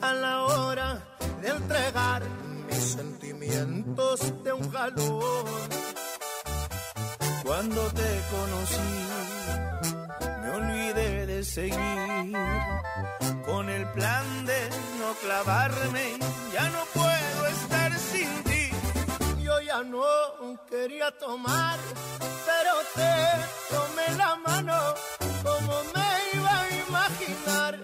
a 0.00 0.12
la 0.12 0.42
hora 0.42 1.02
de 1.40 1.48
entregar 1.48 2.22
mis 2.68 2.84
sentimientos 2.92 4.44
de 4.44 4.52
un 4.52 4.70
jalón. 4.70 5.44
Cuando 7.44 7.80
te 7.92 8.20
conocí, 8.34 8.90
me 10.42 10.50
olvidé 10.50 11.15
seguir 11.46 12.32
con 13.44 13.68
el 13.68 13.84
plan 13.92 14.46
de 14.46 14.60
no 15.00 15.14
clavarme. 15.22 16.18
Ya 16.52 16.68
no 16.70 16.82
puedo 16.92 17.46
estar 17.46 17.90
sin 17.98 18.30
ti. 18.44 18.70
Yo 19.42 19.60
ya 19.60 19.82
no 19.82 20.04
quería 20.68 21.10
tomar, 21.18 21.78
pero 22.48 22.72
te 22.98 23.14
tomé 23.74 24.18
la 24.18 24.36
mano. 24.36 24.78
Como 25.46 25.74
me 25.94 26.10
iba 26.38 26.54
a 26.60 26.68
imaginar 26.86 27.74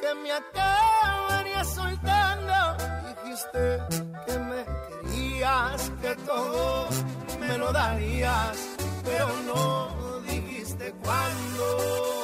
que 0.00 0.14
me 0.22 0.32
acabaría 0.32 1.64
soltando. 1.64 2.56
Dijiste 3.08 3.62
que 4.26 4.38
me 4.38 4.60
querías, 4.88 5.90
que 6.00 6.14
todo 6.26 6.88
me 7.38 7.58
lo 7.58 7.72
darías, 7.72 8.56
pero 9.04 9.28
no 9.46 10.20
dijiste 10.26 10.92
cuándo. 11.02 12.23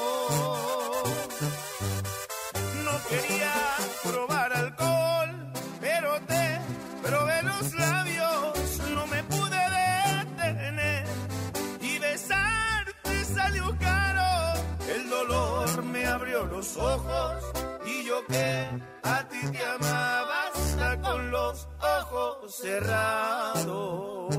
Los 16.61 16.77
ojos 16.77 17.43
y 17.87 18.05
yo 18.05 18.27
que 18.27 18.69
a 19.03 19.29
ti 19.29 19.39
te 19.51 19.65
amaba 19.65 20.49
hasta 20.49 21.01
con 21.01 21.31
los 21.31 21.67
ojos 21.81 22.55
cerrados. 22.55 24.35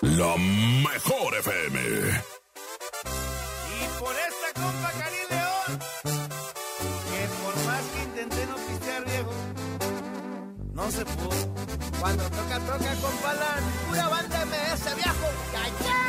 La 0.00 0.36
mejor 0.88 1.34
FM. 1.40 1.78
Y 3.76 4.00
por 4.00 4.14
esta 4.28 4.48
compa 4.62 4.90
Karim 5.00 5.28
León, 5.34 5.80
que 7.10 7.22
por 7.42 7.54
más 7.66 7.84
que 7.92 8.02
intenté 8.04 8.46
no 8.46 8.56
pistear 8.66 9.04
viejo, 9.04 9.34
no 10.72 10.90
se 10.90 11.04
pudo. 11.04 11.54
Cuando 12.00 12.24
toca, 12.24 12.58
toca 12.60 12.94
con 13.02 13.14
Palan, 13.18 13.64
pura 13.86 14.08
banda 14.08 14.46
MS 14.46 14.96
viejo. 14.96 15.28
¡Calla! 15.52 16.05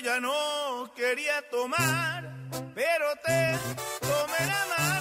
Ya 0.00 0.20
no 0.20 0.92
quería 0.94 1.42
tomar, 1.50 2.30
pero 2.74 3.06
te 3.24 3.58
tomé 4.00 4.46
la 4.46 4.66
mano. 4.78 4.97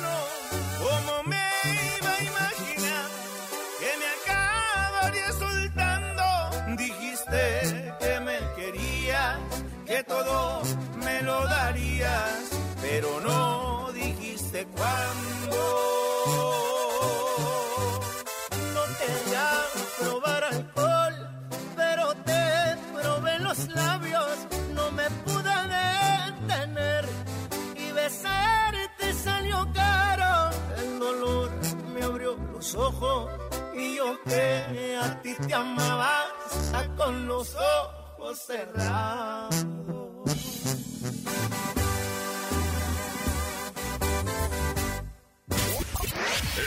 Y 33.75 33.95
yo 33.95 34.17
que 34.23 34.97
a 35.01 35.21
ti 35.21 35.35
te 35.47 35.53
amaba 35.53 36.25
hasta 36.45 36.95
con 36.95 37.27
los 37.27 37.55
ojos 37.55 38.39
cerrados. 38.39 39.65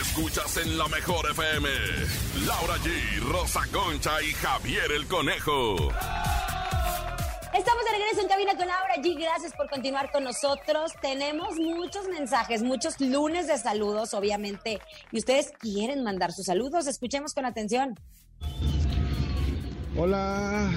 Escuchas 0.01 0.57
en 0.59 0.79
la 0.79 0.87
mejor 0.89 1.31
FM. 1.31 1.69
Laura 2.47 2.77
G, 2.79 3.21
Rosa 3.33 3.61
Concha 3.73 4.23
y 4.23 4.33
Javier 4.35 4.93
el 4.93 5.07
Conejo. 5.07 5.77
Estamos 7.53 7.85
de 7.85 7.91
regreso 7.91 8.21
en 8.21 8.29
cabina 8.29 8.53
con 8.57 8.69
Laura 8.69 8.95
G. 9.03 9.19
Gracias 9.19 9.53
por 9.55 9.69
continuar 9.69 10.13
con 10.13 10.23
nosotros. 10.23 10.93
Tenemos 11.03 11.59
muchos 11.59 12.07
mensajes, 12.09 12.63
muchos 12.63 13.01
lunes 13.01 13.49
de 13.49 13.59
saludos, 13.59 14.15
obviamente. 14.15 14.81
Y 15.11 15.19
ustedes 15.19 15.53
quieren 15.59 16.05
mandar 16.05 16.33
sus 16.33 16.47
saludos. 16.47 16.87
Escuchemos 16.87 17.35
con 17.35 17.45
atención. 17.45 17.99
Hola, 19.97 20.71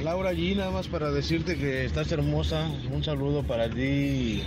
Laura 0.00 0.32
G, 0.32 0.56
nada 0.56 0.70
más 0.70 0.86
para 0.86 1.10
decirte 1.10 1.58
que 1.58 1.84
estás 1.84 2.12
hermosa. 2.12 2.70
Un 2.92 3.02
saludo 3.02 3.42
para 3.42 3.68
ti 3.68 4.44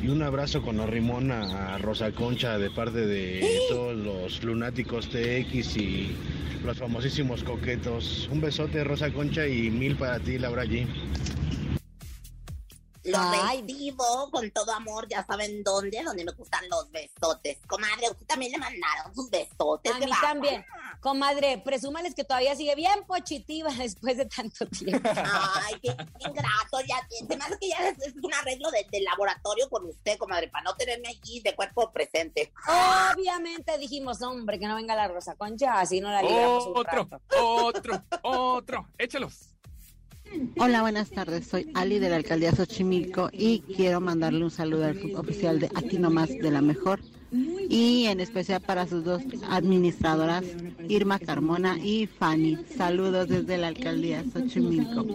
y 0.00 0.08
un 0.08 0.22
abrazo 0.22 0.62
con 0.62 0.80
arrimón 0.80 1.32
a 1.32 1.76
Rosa 1.78 2.12
Concha 2.12 2.58
de 2.58 2.70
parte 2.70 3.06
de 3.06 3.44
todos 3.68 3.96
los 3.96 4.42
lunáticos 4.44 5.08
TX 5.08 5.76
y 5.76 6.16
los 6.64 6.76
famosísimos 6.78 7.42
coquetos. 7.42 8.28
Un 8.30 8.40
besote, 8.40 8.84
Rosa 8.84 9.10
Concha, 9.10 9.46
y 9.46 9.70
mil 9.70 9.96
para 9.96 10.20
ti, 10.20 10.38
Laura 10.38 10.64
G. 10.64 10.86
Lo 13.10 13.18
recibo 13.30 14.30
con 14.30 14.50
todo 14.50 14.72
amor, 14.72 15.06
ya 15.08 15.24
saben 15.24 15.62
dónde, 15.62 16.02
donde 16.02 16.24
me 16.24 16.32
gustan 16.32 16.68
los 16.68 16.90
besotes. 16.90 17.58
Comadre, 17.66 18.10
usted 18.10 18.26
también 18.26 18.52
le 18.52 18.58
mandaron 18.58 19.14
sus 19.14 19.30
besotes. 19.30 19.92
A 19.92 19.98
¿qué 19.98 20.04
mí 20.06 20.12
va? 20.12 20.20
también. 20.20 20.64
Comadre, 21.00 21.58
presúmales 21.58 22.14
que 22.14 22.24
todavía 22.24 22.54
sigue 22.56 22.74
bien 22.74 23.04
pochitiva 23.06 23.70
después 23.78 24.16
de 24.16 24.26
tanto 24.26 24.66
tiempo. 24.66 25.08
Ay, 25.14 25.74
qué 25.82 25.88
ingrato, 26.20 26.80
ya, 26.86 26.96
hace 26.98 27.58
que 27.60 27.68
ya 27.68 27.88
es, 27.88 27.98
es 28.06 28.14
un 28.22 28.32
arreglo 28.34 28.70
de- 28.70 28.86
del 28.90 29.04
laboratorio 29.04 29.68
con 29.70 29.86
usted, 29.86 30.18
comadre, 30.18 30.48
para 30.48 30.64
no 30.64 30.74
tenerme 30.76 31.08
aquí 31.08 31.40
de 31.40 31.54
cuerpo 31.54 31.90
presente. 31.92 32.52
Obviamente 33.14 33.76
dijimos, 33.78 34.22
hombre, 34.22 34.58
que 34.58 34.66
no 34.66 34.74
venga 34.74 34.94
la 34.94 35.08
Rosa 35.08 35.34
Concha, 35.36 35.80
así 35.80 36.00
no 36.00 36.10
la 36.10 36.22
libramos 36.22 36.66
un 36.66 36.76
Otro, 36.76 37.04
rato. 37.10 37.20
otro, 37.38 38.02
otro. 38.22 38.86
Échalos. 38.98 39.54
Hola, 40.58 40.82
buenas 40.82 41.10
tardes. 41.10 41.46
Soy 41.46 41.70
Ali 41.74 41.98
de 41.98 42.10
la 42.10 42.16
alcaldía 42.16 42.52
Xochimilco 42.52 43.30
y 43.32 43.60
quiero 43.60 44.00
mandarle 44.00 44.44
un 44.44 44.50
saludo 44.50 44.84
al 44.84 44.96
club 44.96 45.18
oficial 45.18 45.60
de 45.60 45.70
Aquí 45.74 45.98
Nomás 45.98 46.28
de 46.28 46.50
la 46.50 46.60
Mejor 46.60 47.00
y 47.68 48.06
en 48.06 48.20
especial 48.20 48.60
para 48.60 48.86
sus 48.86 49.04
dos 49.04 49.22
administradoras, 49.48 50.44
Irma 50.88 51.18
Carmona 51.18 51.78
y 51.78 52.06
Fanny. 52.06 52.58
Saludos 52.76 53.28
desde 53.28 53.58
la 53.58 53.68
alcaldía 53.68 54.24
Xochimilco. 54.32 55.06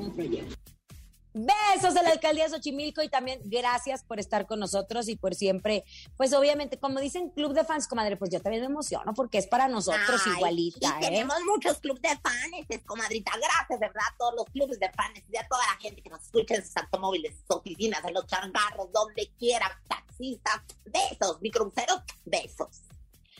Besos 1.33 1.95
de 1.95 2.03
la 2.03 2.11
alcaldía 2.11 2.43
de 2.43 2.51
Xochimilco 2.51 3.01
y 3.01 3.09
también 3.09 3.41
gracias 3.45 4.03
por 4.03 4.19
estar 4.19 4.45
con 4.45 4.59
nosotros 4.59 5.07
y 5.09 5.15
por 5.15 5.33
siempre, 5.33 5.83
pues 6.15 6.31
obviamente, 6.33 6.77
como 6.77 6.99
dicen 6.99 7.29
club 7.31 7.53
de 7.53 7.63
fans, 7.63 7.87
comadre, 7.87 8.17
pues 8.17 8.29
yo 8.29 8.39
también 8.39 8.61
me 8.61 8.67
emociono 8.67 9.13
porque 9.15 9.39
es 9.39 9.47
para 9.47 9.67
nosotros 9.67 10.21
Ay, 10.25 10.33
igualita, 10.33 10.97
y 11.01 11.05
¿eh? 11.05 11.07
tenemos 11.09 11.35
muchos 11.45 11.79
clubes 11.79 12.03
de 12.03 12.09
fans, 12.09 12.65
es 12.69 12.83
comadrita. 12.83 13.31
Gracias, 13.35 13.79
de 13.79 13.87
verdad, 13.87 14.03
a 14.13 14.17
todos 14.17 14.35
los 14.35 14.45
clubes 14.45 14.79
de 14.79 14.91
fans 14.91 15.21
y 15.31 15.37
a 15.37 15.47
toda 15.47 15.61
la 15.65 15.79
gente 15.81 16.01
que 16.01 16.09
nos 16.09 16.21
escucha 16.21 16.55
en 16.55 16.65
sus 16.65 16.77
automóviles, 16.77 17.35
sus 17.47 17.57
oficinas, 17.57 18.03
en 18.05 18.13
los 18.13 18.27
changarros, 18.27 18.91
donde 18.91 19.31
quiera, 19.39 19.65
taxistas, 19.87 20.61
besos, 20.85 21.41
microbuseros, 21.41 22.01
besos. 22.25 22.83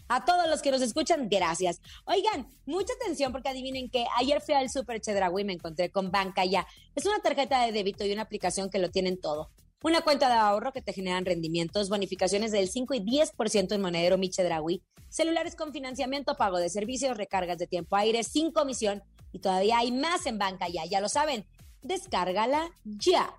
A 0.07 0.25
todos 0.25 0.47
los 0.49 0.61
que 0.61 0.71
nos 0.71 0.81
escuchan, 0.81 1.29
gracias. 1.29 1.81
Oigan, 2.05 2.47
mucha 2.65 2.93
atención 2.93 3.31
porque 3.31 3.49
adivinen 3.49 3.89
que 3.89 4.05
ayer 4.17 4.41
fui 4.41 4.53
al 4.53 4.69
Super 4.69 4.99
Chedraui 4.99 5.41
y 5.41 5.45
me 5.45 5.53
encontré 5.53 5.89
con 5.89 6.11
Banca 6.11 6.45
Ya. 6.45 6.67
Es 6.95 7.05
una 7.05 7.19
tarjeta 7.19 7.65
de 7.65 7.71
débito 7.71 8.05
y 8.05 8.11
una 8.11 8.23
aplicación 8.23 8.69
que 8.69 8.79
lo 8.79 8.91
tienen 8.91 9.19
todo. 9.19 9.49
Una 9.81 10.01
cuenta 10.01 10.29
de 10.29 10.35
ahorro 10.35 10.71
que 10.71 10.81
te 10.81 10.93
generan 10.93 11.25
rendimientos, 11.25 11.89
bonificaciones 11.89 12.51
del 12.51 12.69
5 12.69 12.93
y 12.93 12.99
10% 13.01 13.73
en 13.73 13.81
monedero 13.81 14.17
Mi 14.17 14.29
Chedraui, 14.29 14.81
celulares 15.09 15.55
con 15.55 15.73
financiamiento, 15.73 16.35
pago 16.35 16.57
de 16.57 16.69
servicios, 16.69 17.17
recargas 17.17 17.57
de 17.57 17.67
tiempo 17.67 17.95
aire 17.97 18.23
sin 18.23 18.51
comisión 18.51 19.03
y 19.33 19.39
todavía 19.39 19.79
hay 19.79 19.91
más 19.91 20.25
en 20.25 20.37
Banca 20.37 20.67
Ya. 20.69 20.85
Ya 20.85 21.01
lo 21.01 21.09
saben, 21.09 21.45
descárgala 21.81 22.69
ya. 22.83 23.33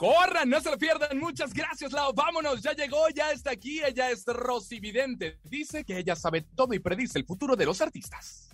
Corran, 0.00 0.48
no 0.48 0.58
se 0.62 0.70
lo 0.70 0.78
pierdan. 0.78 1.18
Muchas 1.18 1.52
gracias, 1.52 1.92
Lau. 1.92 2.14
Vámonos, 2.14 2.62
ya 2.62 2.72
llegó, 2.72 3.10
ya 3.10 3.32
está 3.32 3.50
aquí. 3.50 3.82
Ella 3.84 4.08
es 4.10 4.24
Rosy 4.24 4.80
Vidente. 4.80 5.38
Dice 5.44 5.84
que 5.84 5.98
ella 5.98 6.16
sabe 6.16 6.40
todo 6.40 6.72
y 6.72 6.78
predice 6.78 7.18
el 7.18 7.26
futuro 7.26 7.54
de 7.54 7.66
los 7.66 7.82
artistas. 7.82 8.48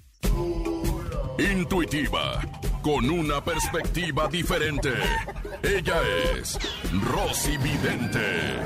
Intuitiva, 1.39 2.41
con 2.83 3.09
una 3.09 3.45
perspectiva 3.45 4.27
diferente. 4.27 4.91
Ella 5.63 6.01
es 6.35 6.59
Rosy 7.05 7.57
Vidente. 7.59 8.57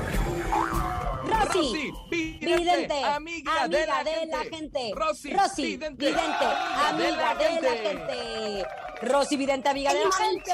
Rosy, 1.53 1.93
Vidente, 2.09 2.57
Vidente, 2.57 3.03
amiga 3.03 3.67
de 3.67 3.85
la 3.85 4.03
gente. 4.03 4.49
gente. 4.49 4.91
Rosy, 4.95 5.33
Rosy, 5.33 5.63
Vidente, 5.63 6.05
Vidente, 6.07 6.45
amiga 6.87 7.35
de 7.35 7.61
la 7.61 7.75
gente. 7.75 8.65
Rosy 9.03 9.37
Vidente, 9.37 9.69
amiga 9.69 9.93
de 9.93 10.03
la 10.03 10.11
gente. 10.11 10.51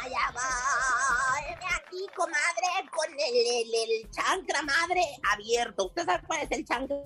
Guayaba. 0.00 0.42
Heme 1.48 1.64
aquí, 1.74 2.06
comadre, 2.14 2.90
con 2.94 3.10
el, 3.12 3.36
el, 3.46 3.90
el 4.04 4.10
chancra 4.10 4.62
madre 4.62 5.02
abierto. 5.32 5.86
¿Usted 5.86 6.04
sabe 6.04 6.22
cuál 6.26 6.40
es 6.42 6.50
el 6.50 6.64
chancra 6.66 6.96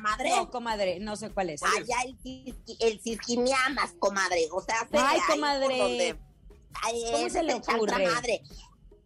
madre? 0.00 0.30
No, 0.30 0.50
comadre, 0.50 0.98
no 1.00 1.14
sé 1.16 1.30
cuál 1.30 1.50
es. 1.50 1.62
Allá 1.62 1.96
el, 2.04 2.18
cisqui- 2.18 2.76
el 2.80 3.00
cisquimiamas, 3.00 3.92
comadre. 3.98 4.48
O 4.50 4.60
sea, 4.60 4.88
se 4.90 4.98
Ay, 4.98 5.20
comadre. 5.28 5.78
donde- 5.78 6.18
Ahí 6.82 7.04
¿Cómo 7.12 7.26
es 7.26 7.32
se 7.34 7.42
le 7.42 7.52
el 7.52 7.58
ocurre? 7.58 8.06
madre. 8.06 8.42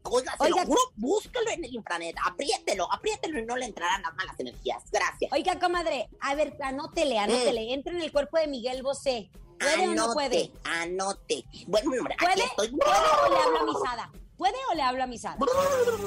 Oiga, 0.09 0.37
se 0.41 0.49
lo 0.51 0.57
juro, 0.59 0.81
búsquelo 0.95 1.51
en 1.51 1.65
el 1.65 1.75
intranet, 1.75 2.15
apriételo, 2.25 2.91
apriételo 2.93 3.41
y 3.41 3.45
no 3.45 3.57
le 3.57 3.67
entrarán 3.67 4.03
las 4.03 4.15
malas 4.15 4.39
energías. 4.39 4.85
Gracias. 4.93 5.33
Oiga, 5.33 5.59
comadre, 5.59 6.09
a 6.21 6.37
ver, 6.37 6.57
anótele, 6.63 7.19
anótele. 7.19 7.75
Entra 7.75 7.93
en 7.93 8.01
el 8.01 8.13
cuerpo 8.13 8.39
de 8.39 8.47
Miguel 8.47 8.85
Bosé. 8.85 9.31
¿Puede 9.59 9.89
o 9.89 9.95
no 9.95 10.03
Anote, 10.05 10.15
puede? 10.15 10.53
Anote. 10.65 11.45
Bueno, 11.67 11.91
hombre, 11.99 12.15
aquí 12.15 12.25
¿Puede? 12.27 12.45
estoy. 12.47 12.69
¿Puede 12.71 12.93
o 13.27 13.31
le 13.31 13.37
hablo 13.43 13.59
a 13.61 13.65
Misada? 13.65 14.13
¿Puede 14.37 14.57
o 14.71 14.75
le 14.75 14.83
hablo 14.83 15.03
a 15.03 15.07
Misada? 15.07 15.39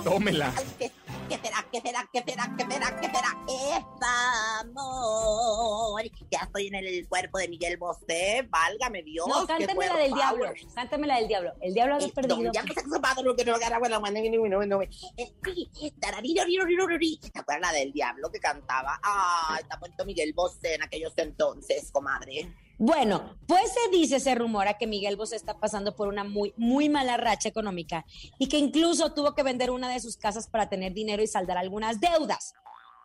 Tómela. 0.04 0.54
¿Qué, 0.78 0.92
qué 1.28 1.40
será? 1.40 1.66
¿Qué 1.72 1.82
será? 1.82 2.08
¿Qué 2.14 2.24
será? 2.24 2.56
¿Qué 2.56 2.66
será? 2.72 3.02
¿Qué 3.02 3.08
será? 3.08 3.38
¡Epa, 3.76 4.60
amor! 4.60 6.04
Ya 6.30 6.42
estoy 6.44 6.68
en 6.68 6.76
el 6.76 7.08
cuerpo 7.08 7.40
de 7.40 7.48
Miguel 7.48 7.78
Bosé. 7.78 8.48
Válgame 8.50 9.02
Dios. 9.02 9.28
No, 9.28 9.48
cántame 9.48 9.88
la 9.88 9.96
del 9.98 10.14
diablo. 10.14 10.46
Cántame 10.76 11.08
la 11.08 11.16
del 11.16 11.28
diablo. 11.28 11.54
El 11.62 11.74
diablo 11.74 11.96
había 11.96 12.08
Eh, 12.08 12.12
perdido. 12.14 12.38
no, 12.38 12.52
ya 12.54 12.62
me 12.64 12.74
sacó 12.76 12.90
zapato, 12.92 13.24
lo 13.24 13.36
que 13.36 13.46
no 13.46 13.56
agarra, 13.56 13.80
bueno, 13.80 14.00
bueno, 14.00 14.20
bueno, 14.22 14.58
bueno, 14.58 14.76
bueno. 14.78 14.92
Eh, 15.18 15.92
tarariroriroriri. 16.00 17.18
¿Te 17.34 17.40
acuerdas 17.40 17.72
la 17.74 17.80
del 17.80 17.92
diablo 17.92 18.30
que 18.32 18.40
cantaba? 18.40 19.00
Ay, 19.02 19.62
está 19.64 19.78
muerto 19.78 20.06
Miguel 20.06 20.34
Bosé 20.34 20.76
en 20.76 20.84
aquellos 20.84 21.14
entonces, 21.18 21.90
comadre. 21.92 22.54
Bueno, 22.82 23.36
pues 23.46 23.74
se 23.74 23.92
dice, 23.92 24.22
se 24.22 24.36
rumora 24.36 24.76
que 24.76 24.88
Miguel 24.88 25.18
Bosé 25.18 25.36
está 25.36 25.60
pasando 25.60 25.98
por 25.98 26.08
una 26.08 26.24
muy, 26.24 26.54
muy 26.56 26.88
mala 26.88 27.18
racha 27.18 27.50
económica 27.50 28.06
y 28.40 28.48
que 28.48 28.58
incluso 28.58 29.14
tuvo 29.14 29.36
que 29.36 29.44
vender 29.44 29.70
una 29.70 29.90
de 29.90 30.00
sus 30.00 30.16
casas 30.16 30.48
para 30.48 30.70
tener 30.70 30.94
dinero 30.94 31.22
y 31.22 31.28
saldar 31.28 31.58
algunas 31.58 32.00
deudas. 32.00 32.54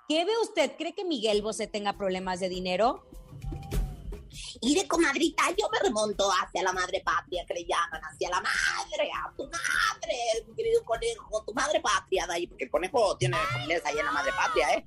¿Qué 0.08 0.24
ve 0.24 0.30
usted? 0.44 0.76
¿Cree 0.78 0.94
que 0.94 1.04
Miguel 1.04 1.42
Bosé 1.42 1.66
tenga 1.66 1.94
problemas 1.94 2.38
de 2.38 2.50
dinero? 2.50 3.02
Y 4.60 4.74
de 4.74 4.86
comadrita, 4.88 5.44
yo 5.50 5.68
me 5.70 5.78
remonto 5.78 6.30
hacia 6.30 6.62
la 6.62 6.72
madre 6.72 7.02
patria, 7.04 7.44
que 7.46 7.54
le 7.54 7.64
llaman, 7.64 8.00
hacia 8.02 8.30
la 8.30 8.40
madre, 8.40 9.10
a 9.12 9.32
tu 9.36 9.44
madre, 9.44 10.44
mi 10.48 10.54
querido 10.54 10.84
conejo, 10.84 11.42
tu 11.44 11.54
madre 11.54 11.80
patria, 11.80 12.26
de 12.26 12.34
ahí, 12.34 12.46
porque 12.46 12.64
el 12.64 12.70
conejo 12.70 13.16
tiene 13.16 13.36
familiares 13.52 13.84
ahí 13.86 13.98
en 13.98 14.04
la 14.06 14.12
madre 14.12 14.32
patria, 14.36 14.74
¿eh? 14.74 14.86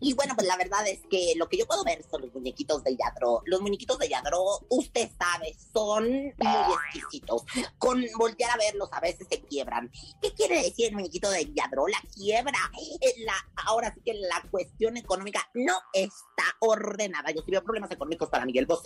Y 0.00 0.12
bueno, 0.14 0.34
pues 0.34 0.46
la 0.46 0.56
verdad 0.56 0.86
es 0.86 1.00
que 1.10 1.34
lo 1.36 1.48
que 1.48 1.56
yo 1.58 1.66
puedo 1.66 1.84
ver 1.84 2.04
son 2.10 2.22
los 2.22 2.32
muñequitos 2.34 2.82
de 2.84 2.96
Yadro. 2.96 3.42
Los 3.46 3.60
muñequitos 3.60 3.98
de 3.98 4.08
Yadro, 4.08 4.60
usted 4.68 5.10
sabe, 5.18 5.56
son 5.72 6.10
muy 6.10 6.74
exquisitos. 6.84 7.44
Con 7.78 8.04
voltear 8.16 8.50
a 8.50 8.56
verlos 8.56 8.88
a 8.92 9.00
veces 9.00 9.26
se 9.30 9.42
quiebran. 9.42 9.90
¿Qué 10.20 10.32
quiere 10.32 10.62
decir 10.62 10.86
el 10.86 10.94
muñequito 10.94 11.30
de 11.30 11.52
Yadro? 11.52 11.86
La 11.88 12.00
quiebra. 12.14 12.58
Eh, 13.00 13.14
La, 13.24 13.34
ahora 13.66 13.92
sí 13.94 14.00
que 14.04 14.14
la 14.14 14.42
cuestión 14.50 14.96
económica 14.96 15.48
no 15.54 15.78
está 15.92 16.44
ordenada. 16.60 17.30
Yo 17.30 17.42
sí 17.44 17.50
veo 17.50 17.62
problemas 17.62 17.90
económicos 17.90 18.28
para 18.28 18.44
Miguel 18.44 18.66
Bosé. 18.66 18.83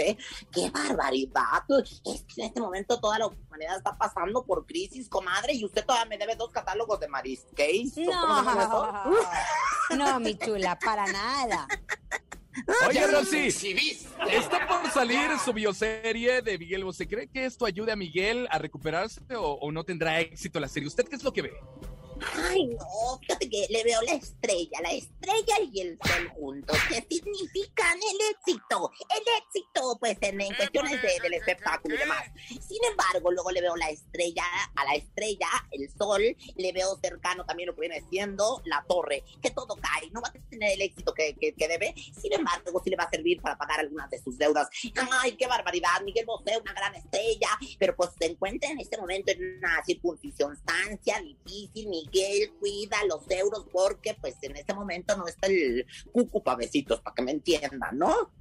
¡Qué 0.52 0.70
barbaridad! 0.70 1.64
Es 2.04 2.24
que 2.24 2.42
en 2.42 2.46
este 2.48 2.60
momento 2.60 3.00
toda 3.00 3.18
la 3.18 3.26
humanidad 3.26 3.78
está 3.78 3.96
pasando 3.96 4.44
por 4.44 4.66
crisis, 4.66 5.08
comadre, 5.08 5.54
y 5.54 5.64
usted 5.64 5.84
todavía 5.84 6.08
me 6.08 6.18
debe 6.18 6.36
dos 6.36 6.50
catálogos 6.50 7.00
de 7.00 7.08
Mariscase. 7.08 8.04
No, 8.04 9.10
no, 9.96 10.20
mi 10.20 10.36
chula, 10.36 10.78
para 10.78 11.06
nada. 11.06 11.66
Oye, 12.88 13.06
Rosy, 13.06 13.48
está 14.30 14.66
por 14.66 14.90
salir 14.90 15.30
su 15.44 15.52
bioserie 15.52 16.42
de 16.42 16.58
Miguel 16.58 16.84
Bosé. 16.84 17.06
¿Cree 17.06 17.28
que 17.28 17.44
esto 17.44 17.66
ayude 17.66 17.92
a 17.92 17.96
Miguel 17.96 18.48
a 18.50 18.58
recuperarse 18.58 19.20
o, 19.36 19.52
o 19.60 19.70
no 19.70 19.84
tendrá 19.84 20.20
éxito 20.20 20.58
la 20.58 20.68
serie? 20.68 20.88
¿Usted 20.88 21.06
qué 21.08 21.16
es 21.16 21.22
lo 21.22 21.32
que 21.32 21.42
ve? 21.42 21.52
Ay, 22.34 22.66
no, 22.66 23.18
fíjate 23.20 23.48
que 23.48 23.66
le 23.70 23.84
veo 23.84 24.00
la 24.02 24.12
estrella, 24.12 24.80
la 24.82 24.92
estrella 24.92 25.54
y 25.72 25.80
el 25.80 25.98
sol 25.98 26.28
juntos, 26.30 26.76
que 26.88 27.06
significan 27.08 27.96
el 27.98 28.18
éxito, 28.34 28.90
el 29.10 29.22
éxito, 29.42 29.96
pues 30.00 30.16
en, 30.20 30.40
en 30.40 30.54
cuestiones 30.54 31.00
de- 31.02 31.20
del 31.22 31.34
espectáculo 31.34 31.94
y 31.94 31.98
demás. 31.98 32.24
Sin 32.48 32.84
embargo, 32.90 33.30
luego 33.30 33.50
le 33.50 33.60
veo 33.60 33.76
la 33.76 33.90
estrella, 33.90 34.44
a 34.74 34.84
la 34.84 34.94
estrella, 34.94 35.48
el 35.70 35.88
sol, 35.96 36.22
le 36.56 36.72
veo 36.72 36.98
cercano 37.02 37.44
también 37.44 37.68
lo 37.68 37.74
que 37.74 37.82
viene 37.82 38.02
siendo 38.10 38.60
la 38.64 38.84
torre, 38.88 39.24
que 39.42 39.50
todo 39.50 39.76
cae, 39.76 40.10
no 40.10 40.20
va 40.20 40.28
a 40.28 40.32
tener 40.50 40.72
el 40.72 40.82
éxito 40.82 41.12
que, 41.14 41.34
que, 41.34 41.68
debe, 41.68 41.94
sin 42.20 42.32
embargo, 42.32 42.80
sí 42.82 42.90
le 42.90 42.96
va 42.96 43.04
a 43.04 43.10
servir 43.10 43.40
para 43.40 43.56
pagar 43.56 43.80
algunas 43.80 44.10
de 44.10 44.18
sus 44.22 44.36
deudas. 44.38 44.68
Ay, 45.12 45.32
qué 45.36 45.46
barbaridad, 45.46 46.00
Miguel 46.04 46.26
Bosé, 46.26 46.56
una 46.58 46.72
gran 46.72 46.94
estrella, 46.94 47.48
pero 47.78 47.94
pues 47.96 48.10
se 48.18 48.26
encuentra 48.26 48.70
en 48.70 48.80
este 48.80 48.96
momento 48.96 49.32
en 49.32 49.58
una 49.58 49.82
circunstancia 49.84 51.20
difícil, 51.20 51.88
Miguel, 51.88 52.07
cuida 52.58 52.98
los 53.06 53.28
euros 53.30 53.66
porque 53.72 54.14
pues 54.20 54.36
en 54.42 54.56
este 54.56 54.74
momento 54.74 55.16
no 55.16 55.26
está 55.26 55.46
el 55.46 55.86
cucu 56.12 56.42
pa' 56.42 56.56
besitos, 56.56 57.00
para 57.00 57.14
que 57.14 57.22
me 57.22 57.32
entiendan, 57.32 57.98
¿no? 57.98 58.32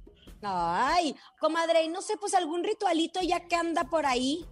Ay, 0.42 1.16
comadre, 1.40 1.82
y 1.82 1.88
no 1.88 2.00
sé, 2.00 2.16
pues 2.16 2.34
algún 2.34 2.62
ritualito 2.62 3.20
ya 3.22 3.46
que 3.46 3.56
anda 3.56 3.84
por 3.84 4.06
ahí. 4.06 4.46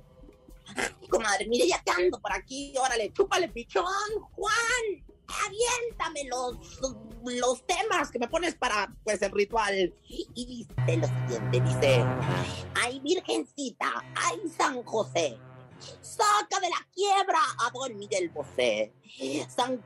Ay, 0.76 1.08
comadre, 1.08 1.46
mire, 1.46 1.68
ya 1.68 1.82
que 1.82 1.92
ando 1.92 2.20
por 2.20 2.32
aquí, 2.32 2.74
órale, 2.76 3.12
chúpale, 3.12 3.48
pichón, 3.48 3.84
Juan, 4.32 5.06
aviéntame 5.46 6.24
los, 6.24 6.80
los 7.22 7.66
temas 7.66 8.10
que 8.10 8.18
me 8.18 8.28
pones 8.28 8.56
para, 8.56 8.92
pues, 9.04 9.22
el 9.22 9.30
ritual. 9.30 9.94
Y 10.08 10.46
dice 10.46 10.96
lo 10.96 11.06
siguiente, 11.06 11.60
dice, 11.60 12.04
ay, 12.82 13.00
virgencita, 13.00 14.04
ay, 14.16 14.40
San 14.56 14.82
José, 14.82 15.38
saca 16.00 16.60
de 16.60 16.68
la 16.68 16.86
quiebra 16.94 17.38
a 17.66 17.70
don 17.70 17.96
Miguel 17.96 18.30
Bosé. 18.30 18.92
San 19.48 19.82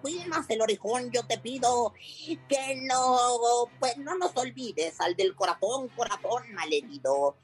el 0.48 0.62
orejón, 0.62 1.10
yo 1.10 1.24
te 1.26 1.38
pido 1.38 1.92
que 2.48 2.80
no, 2.82 3.68
pues 3.78 3.96
no 3.98 4.16
nos 4.16 4.36
olvides 4.36 5.00
al 5.00 5.14
del 5.14 5.34
corazón, 5.34 5.88
corazón 5.88 6.52
malherido. 6.52 7.36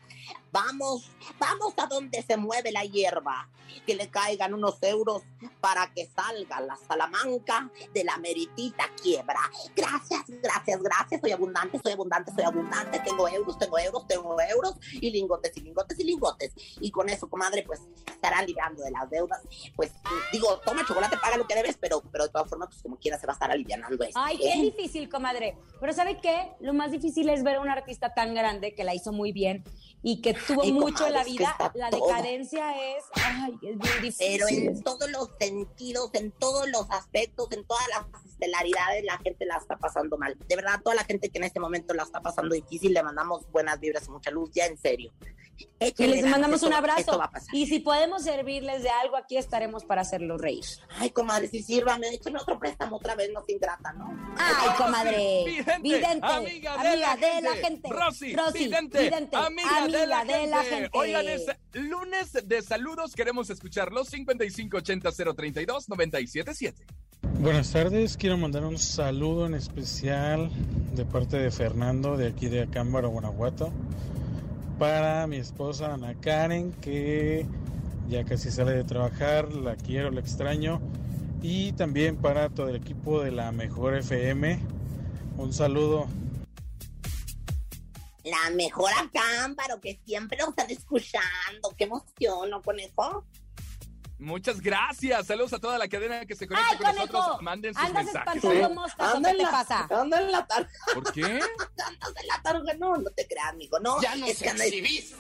Vamos, 0.50 1.10
vamos 1.38 1.74
a 1.76 1.86
donde 1.86 2.22
se 2.22 2.36
mueve 2.36 2.72
la 2.72 2.84
hierba, 2.84 3.48
que 3.86 3.94
le 3.94 4.08
caigan 4.08 4.54
unos 4.54 4.82
euros 4.82 5.22
para 5.60 5.92
que 5.92 6.06
salga 6.06 6.60
la 6.60 6.76
salamanca 6.76 7.70
de 7.92 8.04
la 8.04 8.16
meritita 8.18 8.84
quiebra. 9.02 9.40
Gracias, 9.74 10.24
gracias, 10.42 10.82
gracias. 10.82 11.20
Soy 11.20 11.32
abundante, 11.32 11.78
soy 11.82 11.92
abundante, 11.92 12.32
soy 12.34 12.44
abundante. 12.44 13.00
Tengo 13.00 13.28
euros, 13.28 13.58
tengo 13.58 13.78
euros, 13.78 14.06
tengo 14.06 14.40
euros 14.40 14.74
y 14.92 15.10
lingotes 15.10 15.56
y 15.56 15.60
lingotes 15.60 15.98
y 15.98 16.04
lingotes. 16.04 16.52
Y 16.80 16.90
con 16.90 17.08
eso, 17.08 17.28
comadre, 17.28 17.62
pues 17.62 17.80
estarán 18.06 18.46
librando 18.46 18.82
de 18.82 18.90
las 18.90 19.08
deudas. 19.10 19.40
Pues 19.74 19.92
digo, 20.32 20.58
toma 20.64 20.84
chocolate, 20.86 21.16
paga 21.18 21.36
lo 21.36 21.46
que 21.46 21.54
debes, 21.54 21.76
pero, 21.78 22.02
pero 22.12 22.24
de 22.24 22.30
todas 22.30 22.48
formas, 22.48 22.68
pues 22.68 22.82
como 22.82 22.96
quiera 22.96 23.18
se 23.18 23.26
va 23.26 23.32
a 23.32 23.34
estar 23.34 23.50
alivianando 23.50 24.02
esto. 24.04 24.18
Ay, 24.22 24.38
qué 24.38 24.60
difícil, 24.60 25.08
comadre. 25.08 25.56
Pero 25.80 25.92
¿sabe 25.92 26.18
qué? 26.20 26.52
Lo 26.60 26.72
más 26.72 26.90
difícil 26.90 27.28
es 27.28 27.42
ver 27.42 27.56
a 27.56 27.60
un 27.60 27.68
artista 27.68 28.14
tan 28.14 28.34
grande 28.34 28.74
que 28.74 28.84
la 28.84 28.94
hizo 28.94 29.12
muy 29.12 29.32
bien 29.32 29.64
y 30.02 30.20
que 30.20 30.34
tuvo 30.34 30.62
Ay, 30.62 30.72
mucho 30.72 31.06
en 31.06 31.12
la 31.12 31.24
comadre, 31.24 31.30
es 31.30 31.36
que 31.36 31.42
vida. 31.42 31.72
La 31.74 31.90
todo. 31.90 32.06
decadencia 32.06 32.96
es, 32.96 33.04
ay, 33.14 33.55
es 33.62 33.78
bien 33.78 33.78
difícil. 34.02 34.26
Pero 34.38 34.48
en 34.48 34.82
todos 34.82 35.10
los 35.10 35.30
sentidos, 35.38 36.10
en 36.14 36.30
todos 36.32 36.68
los 36.68 36.90
aspectos, 36.90 37.50
en 37.52 37.64
todas 37.66 37.84
las 37.88 38.24
estelaridades, 38.24 39.04
la 39.04 39.18
gente 39.18 39.46
la 39.46 39.56
está 39.56 39.76
pasando 39.76 40.16
mal. 40.18 40.36
De 40.46 40.56
verdad, 40.56 40.80
toda 40.82 40.94
la 40.96 41.04
gente 41.04 41.30
que 41.30 41.38
en 41.38 41.44
este 41.44 41.60
momento 41.60 41.94
la 41.94 42.02
está 42.02 42.20
pasando 42.20 42.54
difícil, 42.54 42.92
le 42.92 43.02
mandamos 43.02 43.50
buenas 43.50 43.78
vibras 43.80 44.06
y 44.06 44.10
mucha 44.10 44.30
luz, 44.30 44.50
ya 44.52 44.66
en 44.66 44.76
serio. 44.78 45.12
Que 45.96 46.06
les 46.06 46.26
mandamos 46.26 46.56
esto- 46.56 46.66
un 46.66 46.72
abrazo. 46.74 47.00
Esto 47.00 47.18
va 47.18 47.24
a 47.26 47.30
pasar. 47.30 47.54
Y 47.54 47.66
si 47.66 47.78
podemos 47.80 48.22
servirles 48.24 48.82
de 48.82 48.90
algo, 48.90 49.16
aquí 49.16 49.38
estaremos 49.38 49.84
para 49.84 50.02
hacerlos 50.02 50.38
reír. 50.40 50.64
Ay, 50.98 51.10
comadre, 51.10 51.48
si 51.48 51.62
sírvame, 51.62 52.08
échame 52.08 52.38
otro 52.38 52.58
préstamo 52.58 52.96
otra 52.96 53.14
vez, 53.14 53.30
no 53.32 53.42
se 53.44 53.52
ingrata, 53.52 53.92
¿no? 53.94 54.06
Ay, 54.36 54.76
comadre. 54.76 55.44
Vidente, 55.46 55.78
Vidente, 55.80 56.26
amiga 56.26 56.76
de 56.82 56.96
la 57.42 57.52
gente. 57.54 57.88
Rosy, 57.90 58.34
vidente, 58.54 59.10
amiga, 59.32 59.86
de 60.24 60.46
la 60.46 60.62
gente. 60.64 60.90
Oigan, 60.92 61.26
es 61.28 61.46
lunes 61.72 62.32
de 62.44 62.62
saludos. 62.62 63.14
Queremos 63.14 63.45
escucharlos. 63.50 64.12
5580-032-977. 64.12 66.74
Buenas 67.40 67.72
tardes, 67.72 68.16
quiero 68.16 68.38
mandar 68.38 68.64
un 68.64 68.78
saludo 68.78 69.46
en 69.46 69.54
especial 69.54 70.48
de 70.94 71.04
parte 71.04 71.36
de 71.36 71.50
Fernando 71.50 72.16
de 72.16 72.28
aquí 72.28 72.48
de 72.48 72.62
Acámbaro, 72.62 73.10
Guanajuato, 73.10 73.72
para 74.78 75.26
mi 75.26 75.36
esposa 75.36 75.92
Ana 75.92 76.14
Karen, 76.14 76.72
que 76.80 77.44
ya 78.08 78.24
casi 78.24 78.50
sale 78.50 78.72
de 78.72 78.84
trabajar, 78.84 79.52
la 79.52 79.76
quiero, 79.76 80.10
la 80.10 80.20
extraño, 80.20 80.80
y 81.42 81.72
también 81.72 82.16
para 82.16 82.48
todo 82.48 82.70
el 82.70 82.76
equipo 82.76 83.22
de 83.22 83.32
la 83.32 83.52
Mejor 83.52 83.96
FM. 83.96 84.58
Un 85.36 85.52
saludo. 85.52 86.06
La 88.26 88.50
mejor 88.50 88.90
acámbaro 88.92 89.80
que 89.80 90.00
siempre 90.04 90.36
nos 90.38 90.48
están 90.50 90.68
escuchando. 90.70 91.70
Qué 91.78 91.84
emoción, 91.84 92.50
¿no, 92.50 92.60
conejo? 92.60 93.24
Muchas 94.18 94.60
gracias. 94.62 95.26
Saludos 95.26 95.52
a 95.52 95.58
toda 95.58 95.76
la 95.78 95.86
cadena 95.88 96.24
que 96.26 96.34
se 96.34 96.48
conecta 96.48 96.70
Ay, 96.72 96.76
con 96.78 96.86
conejo, 96.86 97.06
nosotros. 97.06 97.42
Manden 97.42 97.74
sus 97.74 97.82
andas 97.84 98.04
mensajes. 98.04 98.36
espantando 98.36 98.66
¿eh? 98.66 98.74
moscas, 98.74 99.12
¿o 99.12 99.16
Anda 99.16 99.28
¿qué 99.28 99.30
en 99.32 99.36
te 99.36 99.42
la- 99.44 99.50
pasa? 99.50 99.88
Anda 99.90 100.20
en 100.20 100.32
la 100.32 100.46
tarde. 100.46 100.68
¿Por 100.94 101.12
qué? 101.12 101.22
Andas 101.86 102.14
en 102.22 102.26
la 102.26 102.42
tarde, 102.42 102.76
no, 102.78 102.96
no 102.96 103.10
te 103.10 103.28
creas, 103.28 103.50
amigo, 103.50 103.78
no. 103.78 104.00
Ya 104.02 104.16
nos 104.16 104.30
es 104.30 104.38
que 104.38 104.48
exhibiste. 104.48 105.16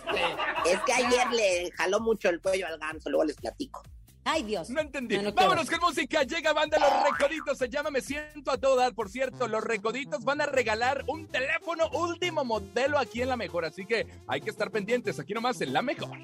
Es 0.64 0.80
que 0.80 0.92
ayer 0.94 1.30
le 1.30 1.70
jaló 1.72 2.00
mucho 2.00 2.28
el 2.30 2.40
cuello 2.40 2.66
al 2.66 2.78
ganso, 2.78 3.10
luego 3.10 3.24
les 3.24 3.36
platico. 3.36 3.82
Ay, 4.28 4.42
Dios. 4.42 4.70
No 4.70 4.80
entendí. 4.80 5.16
No, 5.16 5.22
no 5.22 5.32
Vámonos 5.32 5.70
con 5.70 5.78
música. 5.78 6.24
Llega 6.24 6.52
banda 6.52 6.78
Los 6.80 7.12
Recoditos. 7.12 7.58
Se 7.58 7.68
llama 7.68 7.90
Me 7.90 8.00
Siento 8.00 8.50
a 8.50 8.58
todo 8.58 8.74
dar. 8.74 8.92
Por 8.92 9.08
cierto, 9.08 9.46
Los 9.46 9.62
Recoditos 9.62 10.24
van 10.24 10.40
a 10.40 10.46
regalar 10.46 11.04
un 11.06 11.28
teléfono 11.28 11.88
último 11.92 12.44
modelo 12.44 12.98
aquí 12.98 13.22
en 13.22 13.28
La 13.28 13.36
Mejor. 13.36 13.64
Así 13.64 13.86
que 13.86 14.04
hay 14.26 14.40
que 14.40 14.50
estar 14.50 14.72
pendientes. 14.72 15.20
Aquí 15.20 15.32
nomás 15.32 15.60
en 15.60 15.72
La 15.72 15.80
Mejor. 15.80 16.18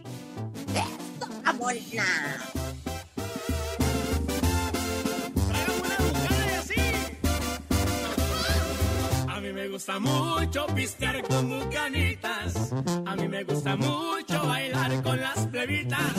Gusta 9.72 9.98
mucho 9.98 10.66
pistear 10.74 11.22
con 11.22 11.48
bucanitas. 11.48 12.74
A 13.06 13.16
mí 13.16 13.26
me 13.26 13.42
gusta 13.42 13.74
mucho 13.74 14.46
bailar 14.46 15.02
con 15.02 15.18
las 15.18 15.46
plebitas. 15.46 16.14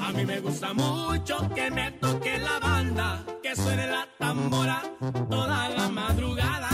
A 0.00 0.12
mí 0.12 0.24
me 0.24 0.38
gusta 0.38 0.72
mucho 0.72 1.50
que 1.52 1.72
me 1.72 1.90
toque 1.92 2.38
la 2.38 2.60
banda, 2.60 3.24
que 3.42 3.56
suene 3.56 3.88
la 3.88 4.06
tambora 4.16 4.80
toda 5.28 5.68
la 5.70 5.88
madrugada. 5.88 6.68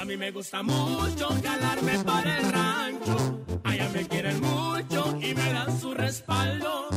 A 0.00 0.04
mí 0.04 0.16
me 0.16 0.30
gusta 0.30 0.62
mucho 0.62 1.28
calarme 1.42 1.98
para 2.04 2.38
el 2.38 2.52
rancho. 2.52 3.44
Allá 3.64 3.88
me 3.92 4.06
quieren 4.06 4.40
mucho 4.40 5.18
y 5.20 5.34
me 5.34 5.52
dan 5.52 5.80
su 5.80 5.94
respaldo. 5.94 6.90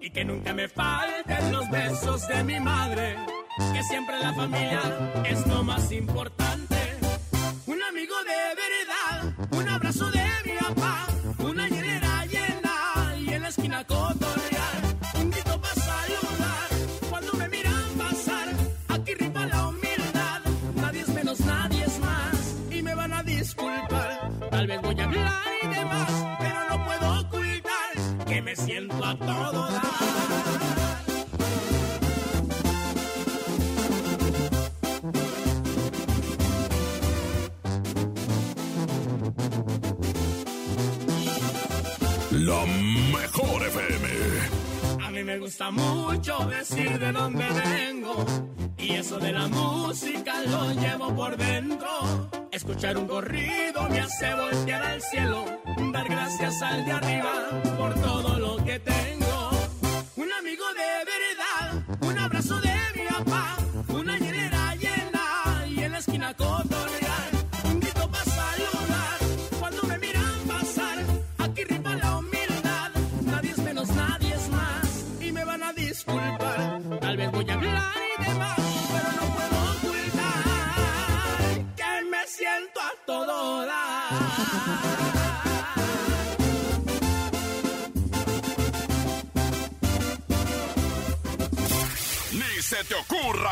Y 0.00 0.10
que 0.10 0.24
nunca 0.24 0.52
me 0.52 0.66
falten 0.68 1.52
los 1.52 1.70
besos 1.70 2.26
de 2.26 2.42
mi 2.42 2.58
madre. 2.58 3.16
Que 3.72 3.84
siempre 3.84 4.18
la 4.18 4.34
familia 4.34 4.82
es 5.24 5.46
lo 5.46 5.62
más 5.62 5.92
importante. 5.92 6.73
Amigo 8.04 8.22
de 8.24 8.54
verdad, 8.62 9.48
un 9.50 9.66
abrazo 9.66 10.10
de 10.10 10.26
mi 10.44 10.58
papá, 10.58 11.06
una 11.38 11.66
hielera 11.70 12.26
llena 12.26 13.16
y 13.18 13.32
en 13.32 13.40
la 13.40 13.48
esquina 13.48 13.82
cotorrear. 13.84 14.82
Un 15.14 15.30
grito 15.30 15.58
para 15.58 15.74
saludar 15.74 16.68
cuando 17.08 17.32
me 17.32 17.48
miran 17.48 17.88
pasar. 17.96 18.48
Aquí 18.88 19.14
rifa 19.14 19.46
la 19.46 19.68
humildad, 19.68 20.40
nadie 20.74 21.00
es 21.00 21.08
menos, 21.08 21.40
nadie 21.40 21.82
es 21.82 21.98
más. 22.00 22.56
Y 22.70 22.82
me 22.82 22.94
van 22.94 23.14
a 23.14 23.22
disculpar, 23.22 24.30
tal 24.50 24.66
vez 24.66 24.82
voy 24.82 25.00
a 25.00 25.04
hablar 25.04 25.42
y 25.62 25.66
demás, 25.68 26.10
pero 26.40 26.68
no 26.68 26.84
puedo 26.84 27.20
ocultar 27.20 28.26
que 28.26 28.42
me 28.42 28.54
siento 28.54 29.02
a 29.02 29.16
todo 29.16 29.70
dar. 29.70 29.93
Me 45.34 45.40
gusta 45.40 45.68
mucho 45.72 46.38
decir 46.46 46.96
de 46.96 47.10
dónde 47.10 47.44
vengo. 47.44 48.24
Y 48.78 48.92
eso 48.92 49.18
de 49.18 49.32
la 49.32 49.48
música 49.48 50.42
lo 50.44 50.72
llevo 50.74 51.12
por 51.12 51.36
dentro. 51.36 52.30
Escuchar 52.52 52.96
un 52.96 53.08
corrido 53.08 53.88
me 53.90 54.00
hace 54.00 54.32
voltear 54.32 54.82
al 54.82 55.02
cielo. 55.02 55.44
Dar 55.92 56.08
gracias 56.08 56.62
al 56.62 56.84
de 56.84 56.92
arriba 56.92 57.32
por 57.76 57.94
todo 57.94 58.38
lo 58.38 58.64
que 58.64 58.78
tengo. 58.78 59.13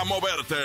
Moverte. 0.05 0.57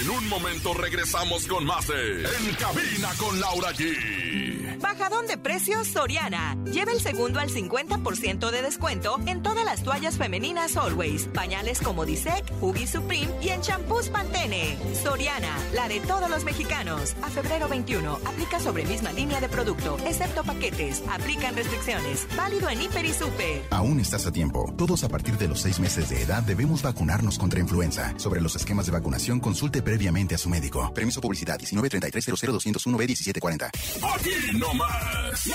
En 0.00 0.10
un 0.10 0.28
momento 0.28 0.74
regresamos 0.74 1.46
con 1.46 1.64
más 1.64 1.86
de 1.88 2.22
En 2.22 2.54
Cabina 2.54 3.10
con 3.18 3.40
Laura 3.40 3.72
G. 3.72 4.53
Bajadón 4.84 5.26
de 5.26 5.38
precios 5.38 5.88
Soriana. 5.88 6.58
Lleva 6.66 6.92
el 6.92 7.00
segundo 7.00 7.40
al 7.40 7.48
50% 7.48 8.50
de 8.50 8.60
descuento 8.60 9.18
en 9.24 9.42
todas 9.42 9.64
las 9.64 9.82
toallas 9.82 10.18
femeninas 10.18 10.76
Always, 10.76 11.26
pañales 11.28 11.80
como 11.80 12.04
Disec, 12.04 12.44
Huggy 12.60 12.86
Supreme 12.86 13.32
y 13.40 13.48
en 13.48 13.62
champús 13.62 14.10
Pantene. 14.10 14.76
Soriana, 15.02 15.56
la 15.72 15.88
de 15.88 16.00
todos 16.00 16.28
los 16.28 16.44
mexicanos. 16.44 17.16
A 17.22 17.30
febrero 17.30 17.66
21, 17.66 18.18
aplica 18.26 18.60
sobre 18.60 18.84
misma 18.84 19.10
línea 19.14 19.40
de 19.40 19.48
producto, 19.48 19.96
excepto 20.04 20.44
paquetes. 20.44 21.02
Aplican 21.10 21.56
restricciones. 21.56 22.26
Válido 22.36 22.68
en 22.68 22.82
Hiper 22.82 23.06
y 23.06 23.14
Super. 23.14 23.62
Aún 23.70 24.00
estás 24.00 24.26
a 24.26 24.32
tiempo. 24.32 24.70
Todos 24.76 25.02
a 25.02 25.08
partir 25.08 25.38
de 25.38 25.48
los 25.48 25.62
seis 25.62 25.80
meses 25.80 26.10
de 26.10 26.20
edad 26.20 26.42
debemos 26.42 26.82
vacunarnos 26.82 27.38
contra 27.38 27.58
influenza. 27.58 28.12
Sobre 28.18 28.42
los 28.42 28.54
esquemas 28.54 28.84
de 28.84 28.92
vacunación, 28.92 29.40
consulte 29.40 29.80
previamente 29.80 30.34
a 30.34 30.38
su 30.38 30.50
médico. 30.50 30.92
Permiso 30.92 31.22
publicidad 31.22 31.58
1933 31.58 32.26
b 32.26 32.32
1740 32.32 33.70
Aquí 34.14 34.58
no 34.58 34.73
más. 34.74 35.46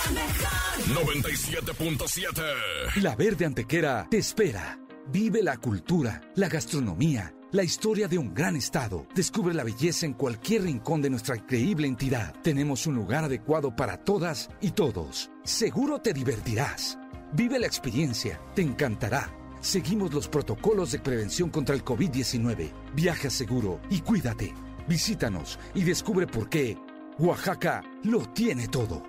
97.7. 0.87 3.01
La 3.01 3.15
Verde 3.15 3.45
Antequera 3.45 4.07
te 4.09 4.17
espera. 4.17 4.79
Vive 5.11 5.41
la 5.41 5.57
cultura, 5.57 6.21
la 6.35 6.49
gastronomía, 6.49 7.33
la 7.51 7.63
historia 7.63 8.07
de 8.07 8.19
un 8.19 8.33
gran 8.33 8.55
estado. 8.55 9.07
Descubre 9.15 9.53
la 9.53 9.63
belleza 9.63 10.05
en 10.05 10.13
cualquier 10.13 10.63
rincón 10.63 11.01
de 11.01 11.09
nuestra 11.09 11.35
increíble 11.35 11.87
entidad. 11.87 12.33
Tenemos 12.43 12.85
un 12.85 12.95
lugar 12.95 13.23
adecuado 13.23 13.75
para 13.75 13.97
todas 13.97 14.49
y 14.61 14.71
todos. 14.71 15.31
Seguro 15.43 15.99
te 15.99 16.13
divertirás. 16.13 16.99
Vive 17.33 17.59
la 17.59 17.67
experiencia, 17.67 18.39
te 18.55 18.61
encantará. 18.61 19.33
Seguimos 19.61 20.13
los 20.13 20.27
protocolos 20.27 20.91
de 20.91 20.99
prevención 20.99 21.49
contra 21.49 21.75
el 21.75 21.83
COVID-19. 21.83 22.71
Viaja 22.93 23.29
seguro 23.29 23.81
y 23.89 24.01
cuídate. 24.01 24.53
Visítanos 24.87 25.59
y 25.75 25.83
descubre 25.83 26.25
por 26.25 26.49
qué 26.49 26.77
Oaxaca 27.19 27.83
lo 28.03 28.21
tiene 28.29 28.69
todo. 28.69 29.03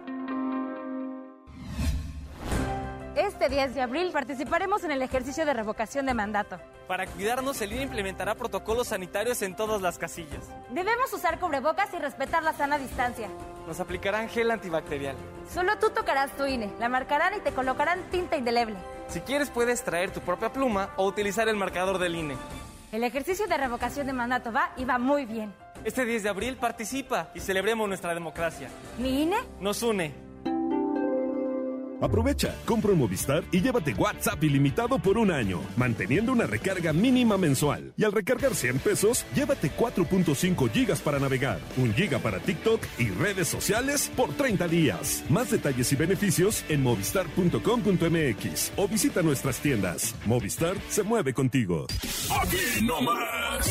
Este 3.14 3.48
10 3.48 3.72
de 3.76 3.82
abril 3.82 4.10
participaremos 4.12 4.82
en 4.82 4.90
el 4.90 5.00
ejercicio 5.00 5.46
de 5.46 5.54
revocación 5.54 6.06
de 6.06 6.14
mandato. 6.14 6.58
Para 6.88 7.06
cuidarnos, 7.06 7.62
el 7.62 7.72
INE 7.72 7.82
implementará 7.82 8.34
protocolos 8.34 8.88
sanitarios 8.88 9.42
en 9.42 9.54
todas 9.54 9.80
las 9.80 9.96
casillas. 9.96 10.50
Debemos 10.70 11.12
usar 11.12 11.38
cubrebocas 11.38 11.94
y 11.94 11.98
respetar 11.98 12.42
la 12.42 12.52
sana 12.52 12.78
distancia. 12.78 13.28
Nos 13.68 13.78
aplicarán 13.78 14.28
gel 14.28 14.50
antibacterial. 14.50 15.14
Solo 15.48 15.78
tú 15.78 15.90
tocarás 15.90 16.32
tu 16.36 16.46
INE, 16.46 16.68
la 16.80 16.88
marcarán 16.88 17.34
y 17.36 17.40
te 17.40 17.52
colocarán 17.52 18.10
tinta 18.10 18.36
indeleble. 18.36 18.74
Si 19.06 19.20
quieres, 19.20 19.50
puedes 19.50 19.84
traer 19.84 20.10
tu 20.10 20.20
propia 20.20 20.52
pluma 20.52 20.90
o 20.96 21.06
utilizar 21.06 21.48
el 21.48 21.54
marcador 21.54 21.98
del 21.98 22.16
INE. 22.16 22.36
El 22.90 23.04
ejercicio 23.04 23.46
de 23.46 23.56
revocación 23.56 24.08
de 24.08 24.14
mandato 24.14 24.50
va 24.50 24.72
y 24.76 24.84
va 24.84 24.98
muy 24.98 25.26
bien. 25.26 25.54
Este 25.84 26.04
10 26.04 26.22
de 26.22 26.28
abril 26.28 26.56
participa 26.56 27.30
y 27.34 27.40
celebremos 27.40 27.88
nuestra 27.88 28.14
democracia. 28.14 28.68
¿Mi 28.98 29.22
INE? 29.22 29.36
Nos 29.60 29.82
une. 29.82 30.30
Aprovecha, 32.00 32.54
compra 32.64 32.92
un 32.92 32.98
Movistar 32.98 33.44
y 33.52 33.60
llévate 33.60 33.92
WhatsApp 33.94 34.42
ilimitado 34.42 34.98
por 34.98 35.18
un 35.18 35.30
año, 35.30 35.60
manteniendo 35.76 36.32
una 36.32 36.46
recarga 36.46 36.92
mínima 36.92 37.36
mensual. 37.36 37.92
Y 37.96 38.04
al 38.04 38.12
recargar 38.12 38.54
100 38.54 38.78
pesos, 38.78 39.26
llévate 39.34 39.70
4.5 39.70 40.70
gigas 40.70 41.00
para 41.00 41.18
navegar, 41.18 41.60
un 41.76 41.92
giga 41.92 42.18
para 42.18 42.38
TikTok 42.38 42.82
y 42.98 43.10
redes 43.10 43.48
sociales 43.48 44.10
por 44.16 44.32
30 44.32 44.66
días. 44.68 45.24
Más 45.28 45.50
detalles 45.50 45.92
y 45.92 45.96
beneficios 45.96 46.64
en 46.68 46.82
movistar.com.mx 46.82 48.72
o 48.76 48.88
visita 48.88 49.22
nuestras 49.22 49.60
tiendas. 49.60 50.14
Movistar 50.24 50.76
se 50.88 51.02
mueve 51.02 51.34
contigo. 51.34 51.86
Aquí 52.30 52.82
no 52.82 53.00
más. 53.02 53.70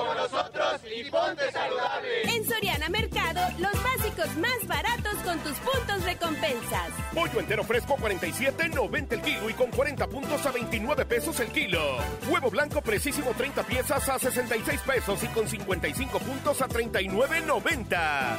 como 0.01 0.15
nosotros 0.15 0.81
y 0.95 1.09
ponte 1.09 1.51
saludable. 1.51 2.23
En 2.23 2.45
Soriana 2.45 2.89
Mercado, 2.89 3.41
los 3.59 3.71
básicos 3.83 4.35
más 4.37 4.67
baratos 4.67 5.13
con 5.23 5.39
tus 5.39 5.57
puntos 5.59 6.03
recompensas. 6.03 6.89
Pollo 7.13 7.39
entero 7.39 7.63
fresco 7.63 7.95
47.90 7.97 9.11
el 9.11 9.21
kilo 9.21 9.49
y 9.49 9.53
con 9.53 9.69
40 9.69 10.07
puntos 10.07 10.45
a 10.45 10.51
29 10.51 11.05
pesos 11.05 11.39
el 11.39 11.51
kilo. 11.51 11.97
Huevo 12.29 12.49
blanco 12.49 12.81
precisísimo 12.81 13.31
30 13.31 13.63
piezas 13.63 14.09
a 14.09 14.17
66 14.17 14.81
pesos 14.81 15.23
y 15.23 15.27
con 15.27 15.47
55 15.47 16.19
puntos 16.19 16.61
a 16.61 16.67
39.90. 16.67 18.37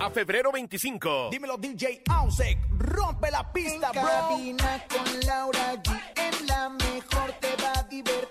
A 0.00 0.10
febrero 0.10 0.50
25. 0.52 1.28
Dímelo 1.30 1.56
DJ 1.58 2.02
Ausek, 2.08 2.58
rompe 2.78 3.30
la 3.30 3.52
pista, 3.52 3.90
en 3.92 4.00
bro. 4.00 4.02
Cabina 4.02 4.86
con 4.88 5.20
Laura 5.26 5.74
G, 5.74 6.00
en 6.16 6.46
la 6.46 6.68
mejor 6.70 7.32
te 7.40 7.54
va 7.62 7.72
a 7.76 7.82
divertir. 7.82 8.29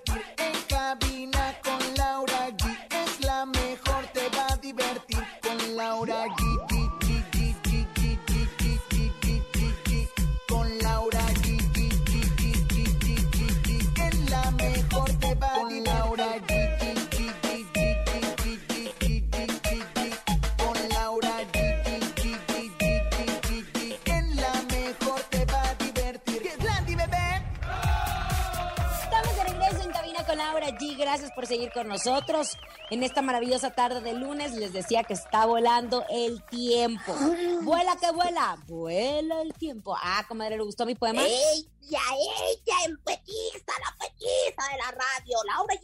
Gracias 31.19 31.35
por 31.35 31.47
seguir 31.47 31.69
con 31.73 31.89
nosotros. 31.89 32.57
en 32.91 33.03
esta 33.03 33.21
maravillosa 33.21 33.71
tarde 33.71 33.99
de 33.99 34.13
lunes. 34.13 34.53
Les 34.53 34.71
decía 34.71 35.03
que 35.03 35.11
está 35.13 35.45
volando 35.45 36.05
el 36.09 36.41
tiempo. 36.45 37.13
Vuela 37.61 37.97
que 37.97 38.09
vuela, 38.11 38.57
vuela 38.67 39.41
el 39.41 39.53
tiempo. 39.53 39.97
Ah, 40.01 40.23
comadre, 40.29 40.55
¿le 40.55 40.63
gustó 40.63 40.85
mi 40.85 40.95
poema? 40.95 41.21
¡Ella, 41.21 41.99
ella, 42.15 42.75
en 42.85 42.97
petiza, 42.99 43.73
la 43.83 43.97
petiza 43.99 44.63
de 44.71 44.77
la 44.77 44.91
radio, 44.91 45.37
Laura. 45.43 45.75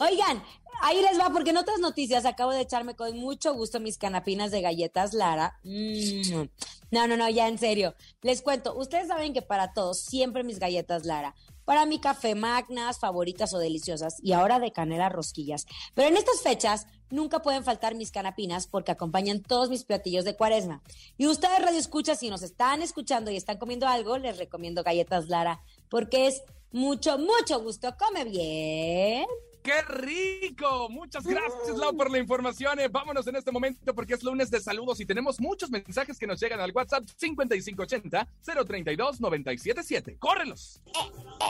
Oigan, 0.10 0.42
ahí 0.80 1.00
les 1.00 1.16
va, 1.16 1.30
porque 1.30 1.50
en 1.50 1.58
otras 1.58 1.78
noticias 1.78 2.26
acabo 2.26 2.50
de 2.50 2.62
echarme 2.62 2.96
con 2.96 3.16
mucho 3.16 3.54
gusto 3.54 3.78
mis 3.78 3.96
canapinas 3.96 4.50
de 4.50 4.60
galletas 4.60 5.14
Lara. 5.14 5.60
Mm. 5.62 6.48
No, 6.90 7.06
no, 7.06 7.16
no, 7.16 7.30
ya 7.30 7.46
en 7.46 7.58
serio. 7.58 7.94
Les 8.22 8.42
cuento, 8.42 8.76
ustedes 8.76 9.06
saben 9.06 9.32
que 9.32 9.42
para 9.42 9.72
todos 9.72 10.00
siempre 10.00 10.42
mis 10.42 10.58
galletas 10.58 11.04
Lara. 11.04 11.36
Para 11.66 11.84
mi 11.84 11.98
café 11.98 12.34
magnas, 12.34 12.98
favoritas 12.98 13.52
o 13.52 13.58
deliciosas, 13.58 14.16
y 14.22 14.32
ahora 14.32 14.58
de 14.58 14.72
canela 14.72 15.10
rosquillas. 15.10 15.66
Pero 15.94 16.08
en 16.08 16.16
estas 16.16 16.40
fechas 16.40 16.86
nunca 17.10 17.42
pueden 17.42 17.64
faltar 17.64 17.94
mis 17.94 18.10
canapinas 18.10 18.66
porque 18.66 18.92
acompañan 18.92 19.42
todos 19.42 19.68
mis 19.68 19.84
platillos 19.84 20.24
de 20.24 20.36
cuaresma. 20.36 20.82
Y 21.18 21.26
ustedes 21.26 21.60
radio 21.60 21.78
escucha, 21.78 22.14
si 22.14 22.30
nos 22.30 22.42
están 22.42 22.80
escuchando 22.80 23.30
y 23.30 23.36
están 23.36 23.58
comiendo 23.58 23.86
algo, 23.86 24.16
les 24.16 24.38
recomiendo 24.38 24.82
galletas 24.82 25.28
Lara 25.28 25.60
porque 25.90 26.28
es 26.28 26.42
mucho, 26.72 27.18
mucho 27.18 27.60
gusto. 27.60 27.94
Come 27.98 28.24
bien. 28.24 29.26
¡Qué 29.66 29.82
rico! 29.82 30.88
Muchas 30.90 31.26
gracias, 31.26 31.76
Lau, 31.76 31.96
por 31.96 32.08
la 32.08 32.18
información. 32.18 32.78
Eh, 32.78 32.86
vámonos 32.86 33.26
en 33.26 33.34
este 33.34 33.50
momento 33.50 33.92
porque 33.96 34.14
es 34.14 34.22
lunes 34.22 34.48
de 34.48 34.60
saludos 34.60 35.00
y 35.00 35.06
tenemos 35.06 35.40
muchos 35.40 35.70
mensajes 35.70 36.20
que 36.20 36.26
nos 36.28 36.38
llegan 36.38 36.60
al 36.60 36.70
WhatsApp 36.70 37.02
5580-032-977. 37.20 40.20
¡Córrelos! 40.20 40.80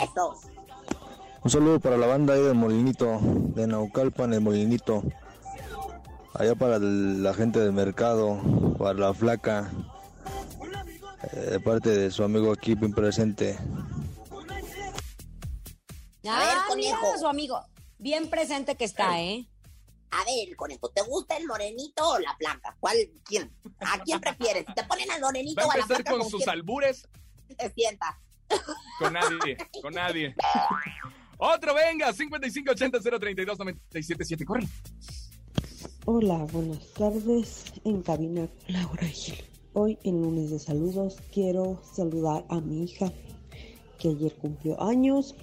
Eso. 0.02 0.32
Un 1.44 1.50
saludo 1.50 1.78
para 1.78 1.98
la 1.98 2.06
banda 2.06 2.32
ahí 2.32 2.40
del 2.40 2.54
Molinito, 2.54 3.18
de 3.20 3.66
Naucalpan, 3.66 4.32
el 4.32 4.40
Molinito. 4.40 5.02
Allá 6.32 6.54
para 6.54 6.78
la 6.78 7.34
gente 7.34 7.60
del 7.60 7.74
mercado, 7.74 8.40
para 8.78 8.98
la 8.98 9.12
flaca, 9.12 9.70
eh, 11.34 11.50
de 11.50 11.60
parte 11.60 11.90
de 11.90 12.10
su 12.10 12.24
amigo 12.24 12.50
aquí 12.50 12.74
bien 12.74 12.94
presente. 12.94 13.58
A 16.26 16.38
ver, 16.38 16.56
conejo. 16.66 17.18
su 17.18 17.26
amigo. 17.26 17.62
Bien 17.98 18.28
presente 18.28 18.76
que 18.76 18.84
está, 18.84 19.20
¿eh? 19.20 19.46
A 20.10 20.18
ver, 20.24 20.54
conejo, 20.56 20.90
¿te 20.90 21.02
gusta 21.02 21.36
el 21.36 21.46
morenito 21.46 22.08
o 22.08 22.18
la 22.18 22.34
blanca? 22.38 22.76
¿Cuál? 22.78 22.96
¿Quién? 23.24 23.52
¿A 23.80 23.98
quién 24.02 24.20
prefieres? 24.20 24.64
¿Te 24.74 24.84
ponen 24.84 25.10
al 25.10 25.20
morenito 25.20 25.60
Va 25.60 25.66
o 25.66 25.70
a 25.72 25.76
la 25.76 25.82
empezar 25.82 26.02
blanca? 26.04 26.10
con 26.12 26.20
¿Con 26.20 26.30
sus 26.30 26.40
quién 26.44 26.50
albures. 26.50 27.08
Te 27.56 27.70
sientas. 27.70 28.14
Con 28.98 29.12
nadie, 29.12 29.56
con 29.82 29.94
nadie. 29.94 30.34
Otro, 31.38 31.74
venga, 31.74 32.12
5580-032-977. 32.12 34.44
Corre. 34.44 34.66
Hola, 36.04 36.36
buenas 36.52 36.92
tardes. 36.92 37.64
En 37.84 38.02
cabina 38.02 38.48
Laura 38.68 39.06
Gil. 39.08 39.42
Hoy 39.72 39.98
en 40.04 40.22
lunes 40.22 40.50
de 40.50 40.58
saludos 40.58 41.16
quiero 41.32 41.82
saludar 41.94 42.44
a 42.48 42.60
mi 42.60 42.84
hija 42.84 43.10
que 43.98 44.08
ayer 44.10 44.34
cumplió 44.36 44.80
años. 44.82 45.34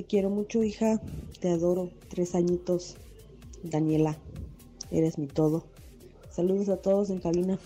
Te 0.00 0.06
quiero 0.06 0.30
mucho, 0.30 0.62
hija. 0.62 0.98
Te 1.40 1.50
adoro. 1.50 1.90
Tres 2.08 2.34
añitos. 2.34 2.96
Daniela, 3.62 4.16
eres 4.90 5.18
mi 5.18 5.26
todo. 5.26 5.66
Saludos 6.30 6.70
a 6.70 6.78
todos 6.78 7.10
en 7.10 7.20
cabina. 7.20 7.58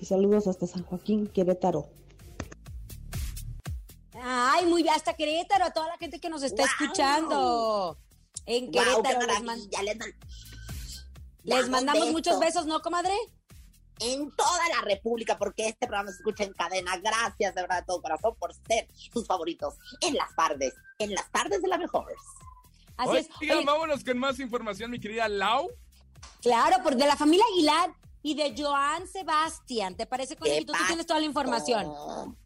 Y 0.00 0.04
saludos 0.04 0.46
hasta 0.46 0.68
San 0.68 0.84
Joaquín, 0.84 1.26
Querétaro. 1.26 1.88
Ay, 4.12 4.66
muy 4.66 4.84
bien, 4.84 4.94
hasta 4.94 5.14
Querétaro, 5.16 5.64
a 5.64 5.72
toda 5.72 5.88
la 5.88 5.98
gente 5.98 6.20
que 6.20 6.30
nos 6.30 6.44
está 6.44 6.62
escuchando. 6.62 7.98
En 8.46 8.70
Querétaro 8.70 9.26
les, 9.26 9.42
man- 9.42 9.44
maravilla, 9.58 9.82
les 9.82 9.96
man- 9.98 10.14
les 11.42 11.56
Damos 11.56 11.70
mandamos 11.70 12.12
muchos 12.12 12.38
besos, 12.38 12.66
¿no, 12.66 12.80
comadre? 12.82 13.14
En 14.00 14.30
toda 14.32 14.68
la 14.74 14.82
República, 14.82 15.38
porque 15.38 15.68
este 15.68 15.86
programa 15.86 16.10
se 16.10 16.16
escucha 16.16 16.44
en 16.44 16.52
cadena. 16.52 16.96
Gracias 16.98 17.54
de 17.54 17.60
verdad 17.60 17.80
de 17.80 17.86
todo 17.86 18.02
corazón 18.02 18.34
por 18.38 18.52
ser 18.54 18.88
sus 19.12 19.26
favoritos 19.26 19.74
en 20.00 20.14
las 20.14 20.34
tardes, 20.34 20.74
en 20.98 21.14
las 21.14 21.30
tardes 21.30 21.62
de 21.62 21.68
la 21.68 21.78
mejor. 21.78 22.12
Así 22.96 23.16
es. 23.16 23.28
Oye, 23.40 23.64
vámonos 23.64 24.04
con 24.04 24.18
más 24.18 24.38
información, 24.40 24.90
mi 24.90 25.00
querida 25.00 25.28
Lau. 25.28 25.70
claro, 26.42 26.82
por 26.82 26.96
de 26.96 27.06
la 27.06 27.16
familia 27.16 27.44
Aguilar 27.52 27.94
y 28.24 28.34
de 28.34 28.54
Joan 28.56 29.06
Sebastián. 29.06 29.94
¿Te 29.96 30.06
parece, 30.06 30.34
Conejito? 30.34 30.72
Tú 30.72 30.78
tienes 30.86 31.04
toda 31.04 31.20
la 31.20 31.26
información. 31.26 31.92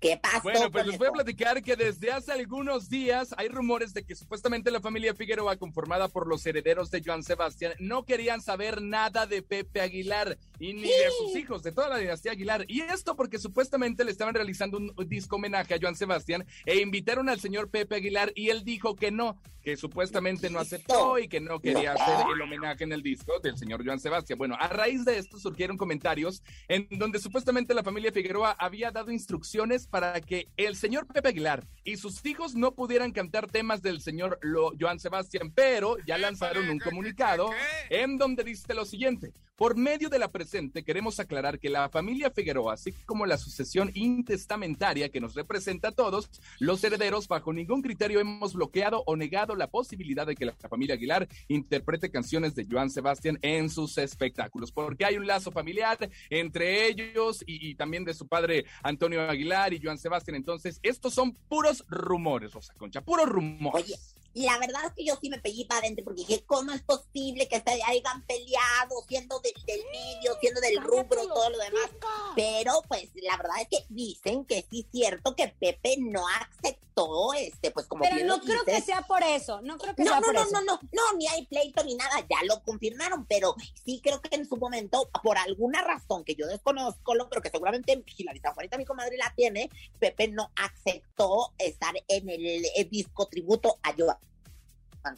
¿Qué 0.01 0.18
pasó? 0.20 0.43
Bueno, 0.43 0.72
pues 0.72 0.85
les 0.89 0.99
voy 0.99 1.07
a 1.07 1.12
platicar 1.12 1.62
que 1.62 1.76
desde 1.76 2.11
hace 2.11 2.33
algunos 2.33 2.91
días 2.91 3.33
hay 3.39 3.47
rumores 3.47 3.95
de 3.95 4.05
que 4.05 4.16
supuestamente 4.16 4.72
la 4.72 4.81
familia 4.81 5.14
Figueroa, 5.14 5.57
conformada 5.57 6.09
por 6.09 6.26
los 6.26 6.45
herederos 6.45 6.91
de 6.91 7.01
Joan 7.01 7.22
Sebastián, 7.22 7.74
no 7.79 8.05
querían 8.05 8.43
saber 8.43 8.83
nada 8.83 9.26
de 9.26 9.41
Pepe 9.41 9.81
Aguilar 9.81 10.37
y 10.59 10.74
ni 10.74 10.89
de 10.89 11.11
sus 11.16 11.37
hijos, 11.37 11.62
de 11.62 11.70
toda 11.70 11.89
la 11.89 11.99
dinastía 11.99 12.33
Aguilar. 12.33 12.64
Y 12.66 12.81
esto 12.81 13.14
porque 13.14 13.39
supuestamente 13.39 14.05
le 14.05 14.11
estaban 14.11 14.35
realizando 14.35 14.79
un 14.79 15.09
disco 15.09 15.37
homenaje 15.37 15.74
a 15.74 15.79
Joan 15.81 15.95
Sebastián 15.95 16.45
e 16.66 16.81
invitaron 16.81 17.29
al 17.29 17.39
señor 17.39 17.70
Pepe 17.70 17.95
Aguilar 17.95 18.33
y 18.35 18.49
él 18.49 18.64
dijo 18.64 18.97
que 18.97 19.12
no, 19.12 19.41
que 19.62 19.76
supuestamente 19.76 20.51
no 20.51 20.59
aceptó 20.59 21.18
y 21.18 21.29
que 21.29 21.41
no 21.41 21.61
quería 21.61 21.93
hacer 21.93 22.26
el 22.35 22.41
homenaje 22.41 22.85
en 22.85 22.93
el 22.93 23.03
disco 23.03 23.39
del 23.41 23.57
señor 23.57 23.85
Joan 23.85 24.01
Sebastián. 24.01 24.39
Bueno, 24.39 24.57
a 24.59 24.66
raíz 24.68 25.05
de 25.05 25.18
esto 25.18 25.39
surgieron 25.39 25.68
comentarios 25.77 26.43
en 26.69 26.87
donde 26.99 27.19
supuestamente 27.19 27.75
la 27.75 27.83
familia 27.83 28.12
Figueroa 28.12 28.53
había 28.59 28.91
dado 28.91 29.11
instrucciones 29.11 29.87
para 29.87 30.21
que 30.21 30.49
el 30.57 30.77
señor 30.77 31.07
Pepe 31.07 31.29
Aguilar 31.29 31.66
y 31.85 31.97
sus 31.97 32.25
hijos 32.25 32.55
no 32.55 32.73
pudieran 32.75 33.12
cantar 33.12 33.51
temas 33.51 33.83
del 33.83 34.01
señor 34.01 34.39
Lo- 34.43 34.73
Joan 34.79 34.99
Sebastián, 35.01 35.53
pero 35.55 35.97
ya 36.07 36.19
lanzaron 36.19 36.69
un 36.71 36.79
comunicado 36.79 37.51
en 37.91 38.16
donde 38.19 38.45
dice 38.45 38.75
lo 38.75 38.85
siguiente. 38.85 39.33
Por 39.57 39.77
medio 39.77 40.09
de 40.09 40.21
la 40.21 40.31
presente, 40.31 40.85
queremos 40.85 41.19
aclarar 41.19 41.59
que 41.59 41.69
la 41.69 41.89
familia 41.89 42.31
Figueroa, 42.31 42.75
así 42.75 42.93
como 43.07 43.27
la 43.27 43.37
sucesión 43.37 43.91
intestamentaria 43.95 45.09
que 45.09 45.21
nos 45.21 45.35
representa 45.35 45.89
a 45.89 45.93
todos, 45.93 46.31
los 46.61 46.85
herederos, 46.85 47.27
bajo 47.27 47.53
ningún 47.53 47.83
criterio 47.83 48.21
hemos 48.21 48.55
bloqueado 48.55 49.03
o 49.07 49.16
negado 49.16 49.57
la 49.57 49.66
posibilidad 49.66 50.27
de 50.29 50.37
que 50.37 50.45
la 50.45 50.55
familia 50.55 50.95
Aguilar 50.95 51.27
interprete 51.49 52.09
canciones 52.11 52.55
de 52.55 52.66
Joan 52.71 52.89
Sebastián 52.91 53.39
en 53.43 53.69
sus 53.69 53.99
espectáculos, 53.99 54.71
porque 54.71 55.05
hay 55.05 55.16
un 55.16 55.27
lazo 55.27 55.51
familiar 55.59 55.99
entre 56.31 56.87
ellos 56.87 57.43
y, 57.47 57.75
también 57.75 58.05
de 58.05 58.15
su 58.15 58.29
padre 58.29 58.65
Antonio 58.83 59.29
Aguilar 59.29 59.73
y 59.73 59.81
Joan 59.83 59.99
Sebastián. 59.99 60.37
Entonces, 60.37 60.79
estos 60.83 61.15
son 61.15 61.35
puros 61.49 61.85
rumores, 61.89 62.53
Rosa 62.53 62.75
Concha, 62.75 63.01
puros 63.01 63.29
rumores. 63.29 63.85
Oye, 63.85 63.95
la 64.35 64.59
verdad 64.59 64.85
es 64.87 64.93
que 64.93 65.05
yo 65.05 65.16
sí 65.20 65.31
me 65.31 65.39
pegué 65.39 65.64
para 65.66 65.81
adentro 65.81 66.05
porque 66.05 66.22
dije, 66.22 66.45
¿cómo 66.47 66.72
es 66.72 66.83
posible 66.83 67.49
que 67.49 67.61
se 67.61 67.83
hayan 67.83 68.22
peleado 68.26 69.05
siendo 69.09 69.41
del, 69.41 69.55
del 69.66 69.81
medio, 69.91 70.37
siendo 70.41 70.61
del 70.61 70.81
rubro, 70.83 71.26
todo 71.29 71.51
lo 71.51 71.59
demás? 71.59 71.91
Pero 72.37 72.83
pues 72.89 73.11
la 73.14 73.37
verdad 73.37 73.57
es 73.62 73.68
que 73.68 73.87
dicen 73.89 74.45
que 74.45 74.64
sí 74.70 74.81
es 74.81 74.87
cierto 74.93 75.35
que 75.35 75.49
Pepe 75.49 75.97
no 75.99 76.24
aceptó 76.29 76.89
este, 77.37 77.70
pues 77.70 77.87
como 77.87 78.03
Pero 78.03 78.16
bien 78.16 78.26
no 78.26 78.39
lo 78.39 78.43
creo 78.43 78.64
que 78.64 78.81
sea 78.81 79.03
por 79.03 79.22
eso. 79.22 79.61
No 79.62 79.79
creo 79.79 79.95
que 79.95 80.03
No, 80.05 80.11
sea 80.11 80.20
no, 80.20 80.26
por 80.26 80.35
no, 80.35 80.43
eso. 80.43 80.51
no, 80.53 80.61
no, 80.62 80.81
no, 80.93 81.12
ni 81.16 81.26
hay 81.29 81.47
pleito 81.47 81.85
ni 81.85 81.95
nada, 81.95 82.20
ya 82.29 82.45
lo 82.45 82.62
confirmaron, 82.62 83.26
pero 83.26 83.55
sí 83.85 84.01
creo 84.03 84.20
que 84.20 84.35
en 84.35 84.47
su 84.47 84.57
momento, 84.57 85.09
por 85.22 85.39
alguna 85.39 85.83
razón 85.83 86.24
que 86.24 86.35
yo 86.35 86.47
desconozco, 86.47 87.14
pero 87.31 87.43
que 87.43 87.51
seguramente 87.51 88.03
Hilary 88.16 88.41
San 88.41 88.55
Juanita, 88.55 88.79
mi 88.79 88.85
comadre, 88.85 89.16
la 89.16 89.33
tiene, 89.37 89.70
Pepe 89.99 90.29
no 90.29 90.51
aceptó 90.57 91.53
estar 91.59 91.95
en 92.09 92.29
el, 92.29 92.64
disco 92.91 93.26
tributo 93.26 93.79
a 93.83 93.93
Joan. 93.97 94.16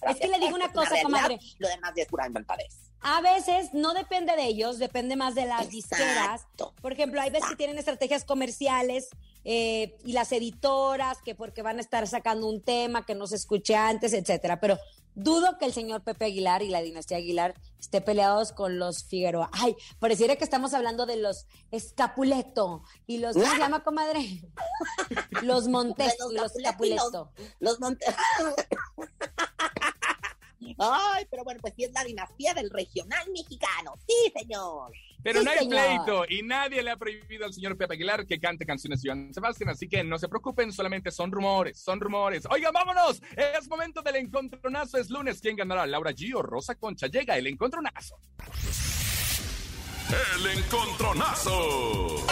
Es 0.08 0.16
que 0.18 0.28
le 0.28 0.38
digo 0.38 0.54
una 0.54 0.72
cosa, 0.72 0.94
comadre. 1.02 1.38
Lo 1.58 1.68
demás 1.68 1.92
es 1.96 2.06
pura 2.06 2.26
inventadez. 2.26 2.90
A 3.02 3.22
veces 3.22 3.72
no 3.72 3.94
depende 3.94 4.36
de 4.36 4.44
ellos, 4.44 4.78
depende 4.78 5.16
más 5.16 5.34
de 5.34 5.46
las 5.46 5.70
disqueras. 5.70 6.46
Por 6.82 6.92
ejemplo, 6.92 7.20
hay 7.20 7.30
veces 7.30 7.48
que 7.48 7.56
tienen 7.56 7.78
estrategias 7.78 8.24
comerciales 8.24 9.08
eh, 9.44 9.96
y 10.04 10.12
las 10.12 10.32
editoras 10.32 11.18
que 11.22 11.34
porque 11.34 11.62
van 11.62 11.78
a 11.78 11.80
estar 11.80 12.06
sacando 12.06 12.46
un 12.46 12.60
tema 12.62 13.06
que 13.06 13.14
no 13.14 13.26
se 13.26 13.36
escuche 13.36 13.74
antes, 13.74 14.12
etcétera. 14.12 14.60
Pero 14.60 14.78
dudo 15.14 15.56
que 15.56 15.64
el 15.64 15.72
señor 15.72 16.02
Pepe 16.02 16.26
Aguilar 16.26 16.62
y 16.62 16.68
la 16.68 16.82
dinastía 16.82 17.16
Aguilar 17.16 17.54
esté 17.78 18.02
peleados 18.02 18.52
con 18.52 18.78
los 18.78 19.04
Figueroa. 19.04 19.48
Ay, 19.52 19.74
pareciera 19.98 20.36
que 20.36 20.44
estamos 20.44 20.74
hablando 20.74 21.06
de 21.06 21.16
los 21.16 21.46
Escapuleto 21.70 22.82
y 23.06 23.16
los, 23.16 23.34
¿cómo 23.34 23.50
se 23.50 23.58
llama, 23.58 23.82
comadre? 23.82 24.42
Los 25.42 25.68
Montes 25.68 26.16
y 26.30 26.34
los 26.34 26.52
Capuleto 26.62 27.32
y 27.38 27.42
los-. 27.42 27.54
Los 27.60 27.80
Montes. 27.80 28.14
Ay, 30.78 31.26
pero 31.30 31.42
bueno, 31.44 31.60
pues 31.60 31.74
sí 31.76 31.84
es 31.84 31.92
la 31.92 32.04
dinastía 32.04 32.54
del 32.54 32.70
regional 32.70 33.24
mexicano. 33.32 33.94
Sí, 34.06 34.32
señor. 34.38 34.92
Pero 35.22 35.40
Sí, 35.40 35.44
no 35.44 35.50
hay 35.50 35.58
señor. 35.58 35.84
pleito 35.86 36.24
y 36.28 36.42
nadie 36.42 36.82
le 36.82 36.90
ha 36.90 36.96
prohibido 36.96 37.44
al 37.44 37.52
señor 37.52 37.76
Pepe 37.76 37.94
Aguilar 37.94 38.26
que 38.26 38.40
cante 38.40 38.64
canciones 38.64 39.02
de 39.02 39.08
Joan 39.10 39.34
Sebastián, 39.34 39.68
así 39.70 39.86
que 39.88 40.02
no 40.02 40.18
se 40.18 40.28
preocupen, 40.28 40.72
solamente 40.72 41.10
son 41.10 41.30
rumores, 41.30 41.78
son 41.78 42.00
rumores. 42.00 42.46
Oigan, 42.50 42.72
vámonos, 42.72 43.20
es 43.36 43.68
momento 43.68 44.00
del 44.02 44.16
encontronazo, 44.16 44.96
es 44.98 45.10
lunes, 45.10 45.40
¿quién 45.40 45.56
ganará? 45.56 45.86
Laura 45.86 46.12
G 46.12 46.34
o 46.34 46.42
Rosa 46.42 46.74
Concha, 46.74 47.06
llega 47.08 47.36
el 47.36 47.46
encontronazo. 47.48 48.16
El 50.36 50.58
encontronazo. 50.58 52.26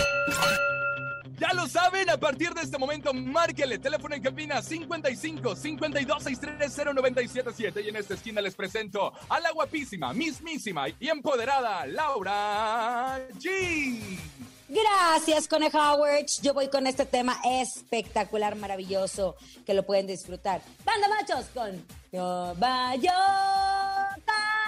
Ya 1.39 1.53
lo 1.55 1.69
saben, 1.69 2.11
a 2.11 2.17
partir 2.17 2.53
de 2.53 2.63
este 2.63 2.79
momento, 2.79 3.15
márquele 3.15 3.79
teléfono 3.79 4.15
en 4.15 4.23
cabina 4.23 4.61
55 4.61 5.55
52 5.55 6.23
630 6.25 6.93
977 6.93 7.81
y 7.83 7.89
en 7.89 7.97
esta 7.97 8.15
esquina 8.15 8.41
les 8.41 8.57
presento 8.57 9.13
a 9.29 9.39
la 9.39 9.53
guapísima, 9.53 10.13
mismísima 10.13 10.89
y 10.89 11.09
empoderada 11.09 11.87
Laura 11.87 13.21
G. 13.39 14.19
Gracias, 14.69 15.49
Coneja 15.49 15.95
Howard. 15.95 16.27
Yo 16.43 16.53
voy 16.55 16.69
con 16.69 16.87
este 16.87 17.07
tema 17.07 17.41
espectacular, 17.45 18.57
maravilloso, 18.57 19.37
que 19.65 19.75
lo 19.75 19.87
pueden 19.87 20.07
disfrutar. 20.07 20.61
Banda 20.85 21.09
Machos 21.09 21.47
con 21.55 21.87
Yo 22.13 22.55
Bayota, 22.59 23.15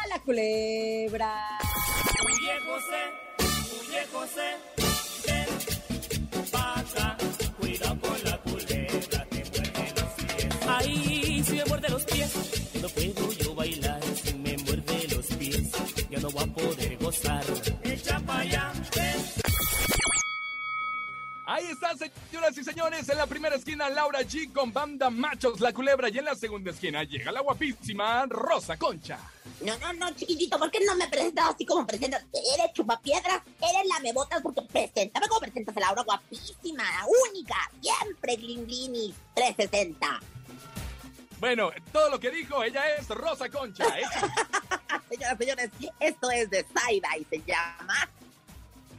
la 0.08 0.18
culebra. 0.24 1.58
Huye 2.24 2.60
José, 2.60 3.02
huye 3.80 4.06
José, 4.10 4.89
no 12.80 12.88
puedo 12.88 13.32
yo 13.32 13.54
bailar. 13.54 14.00
Si 14.22 14.34
me 14.34 14.56
muerde 14.58 15.08
los 15.14 15.26
pies, 15.26 15.70
ya 16.10 16.18
no 16.20 16.30
voy 16.30 16.44
a 16.44 16.46
poder 16.46 16.96
gozar. 16.98 17.44
Echa 17.82 18.20
pa' 18.20 18.40
allá, 18.40 18.72
ven. 18.96 19.50
Ahí 21.46 21.66
están, 21.66 21.98
señoras 21.98 22.56
y 22.56 22.62
señores, 22.62 23.08
en 23.08 23.18
la 23.18 23.26
primera 23.26 23.56
esquina 23.56 23.90
Laura 23.90 24.20
G 24.20 24.52
con 24.52 24.72
banda 24.72 25.10
Machos, 25.10 25.58
la 25.58 25.72
culebra 25.72 26.08
y 26.08 26.16
en 26.18 26.26
la 26.26 26.36
segunda 26.36 26.70
esquina 26.70 27.02
llega 27.02 27.32
la 27.32 27.40
guapísima 27.40 28.24
Rosa 28.26 28.76
Concha. 28.76 29.18
No, 29.62 29.76
no, 29.78 29.92
no, 29.94 30.14
chiquitito, 30.14 30.56
¿por 30.60 30.70
qué 30.70 30.78
no 30.86 30.94
me 30.94 31.08
presentas 31.08 31.54
así 31.54 31.66
como 31.66 31.84
presentas? 31.84 32.24
Eres 32.32 32.72
chupapiedras, 32.72 33.42
eres 33.60 33.88
la 33.92 33.98
mebotas 33.98 34.40
porque 34.42 34.62
preséntame 34.62 35.26
como 35.26 35.40
presentas 35.40 35.76
a 35.76 35.80
Laura 35.80 36.02
guapísima, 36.04 36.84
única, 37.28 37.56
siempre 37.80 38.36
glinglinis, 38.36 39.16
360. 39.34 40.20
Bueno, 41.40 41.70
todo 41.90 42.10
lo 42.10 42.20
que 42.20 42.30
dijo, 42.30 42.62
ella 42.62 42.82
es 42.96 43.08
Rosa 43.08 43.48
Concha. 43.48 43.84
¿eh? 43.98 44.02
Señoras, 45.08 45.38
señores, 45.38 45.70
esto 45.98 46.30
es 46.30 46.50
de 46.50 46.64
Zaida 46.64 47.08
y 47.18 47.24
se 47.24 47.42
llama 47.42 48.08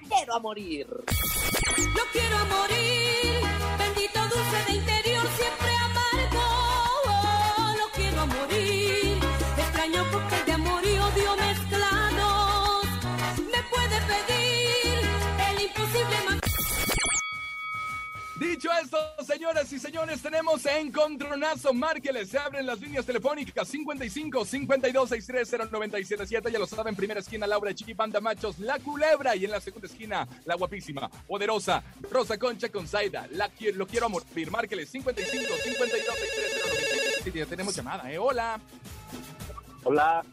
Quiero 0.10 0.36
a 0.36 0.40
morir. 0.40 0.88
Lo 0.90 2.04
quiero 2.12 2.38
a 2.38 2.44
morir, 2.46 3.42
bendito 3.78 4.20
dulce 4.22 4.66
de 4.68 4.74
interior, 4.74 5.26
siempre 5.38 5.71
Dicho 18.62 18.74
esto, 18.80 18.98
señoras 19.26 19.74
y 19.74 19.80
señores, 19.80 20.22
tenemos 20.22 20.64
encontronazo. 20.68 21.74
Márqueles, 21.74 22.30
se 22.30 22.38
abren 22.38 22.68
las 22.68 22.80
líneas 22.80 23.04
telefónicas 23.08 23.68
55 23.68 24.46
52 24.46 25.10
630 25.10 25.66
977. 25.72 26.52
Ya 26.52 26.60
lo 26.60 26.68
saben, 26.68 26.96
primera 26.96 27.22
esquina 27.22 27.48
Laura 27.48 27.74
Chiqui 27.74 27.96
Panda 27.96 28.22
Machos, 28.22 28.60
la 28.60 28.78
culebra. 28.78 29.36
Y 29.36 29.46
en 29.46 29.52
la 29.52 29.60
segunda 29.60 29.88
esquina, 29.88 30.28
la 30.46 30.54
guapísima, 30.54 31.10
poderosa 31.28 31.82
Rosa 32.12 32.38
Concha 32.38 32.70
con 32.70 32.88
Zaida. 32.88 33.26
La, 33.32 33.50
qui- 33.52 33.74
lo 33.74 33.88
quiero 33.88 34.06
a 34.06 34.10
morir. 34.10 34.52
Márqueles 34.52 34.90
55 34.92 35.44
52 35.64 36.16
630 36.20 36.68
977. 36.68 37.40
Ya 37.40 37.46
tenemos 37.48 37.76
llamada, 37.76 38.12
¿eh? 38.12 38.20
Hola. 38.20 38.60
Hola. 39.86 40.24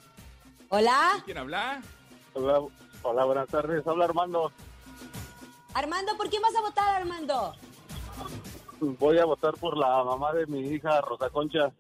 Hola. 0.69 1.23
¿Quién 1.25 1.39
habla? 1.39 1.81
Hola, 2.35 2.61
hola, 3.01 3.25
buenas 3.25 3.49
tardes. 3.49 3.87
Habla 3.87 4.05
Armando. 4.05 4.53
Armando, 5.73 6.15
¿por 6.19 6.29
quién 6.29 6.43
vas 6.43 6.55
a 6.55 6.61
votar, 6.61 6.95
Armando? 6.95 7.57
Voy 8.81 9.19
a 9.19 9.25
votar 9.25 9.55
por 9.55 9.77
la 9.77 10.05
mamá 10.05 10.33
de 10.33 10.47
mi 10.47 10.61
hija, 10.61 11.01
Rosa 11.01 11.31
Concha. 11.31 11.71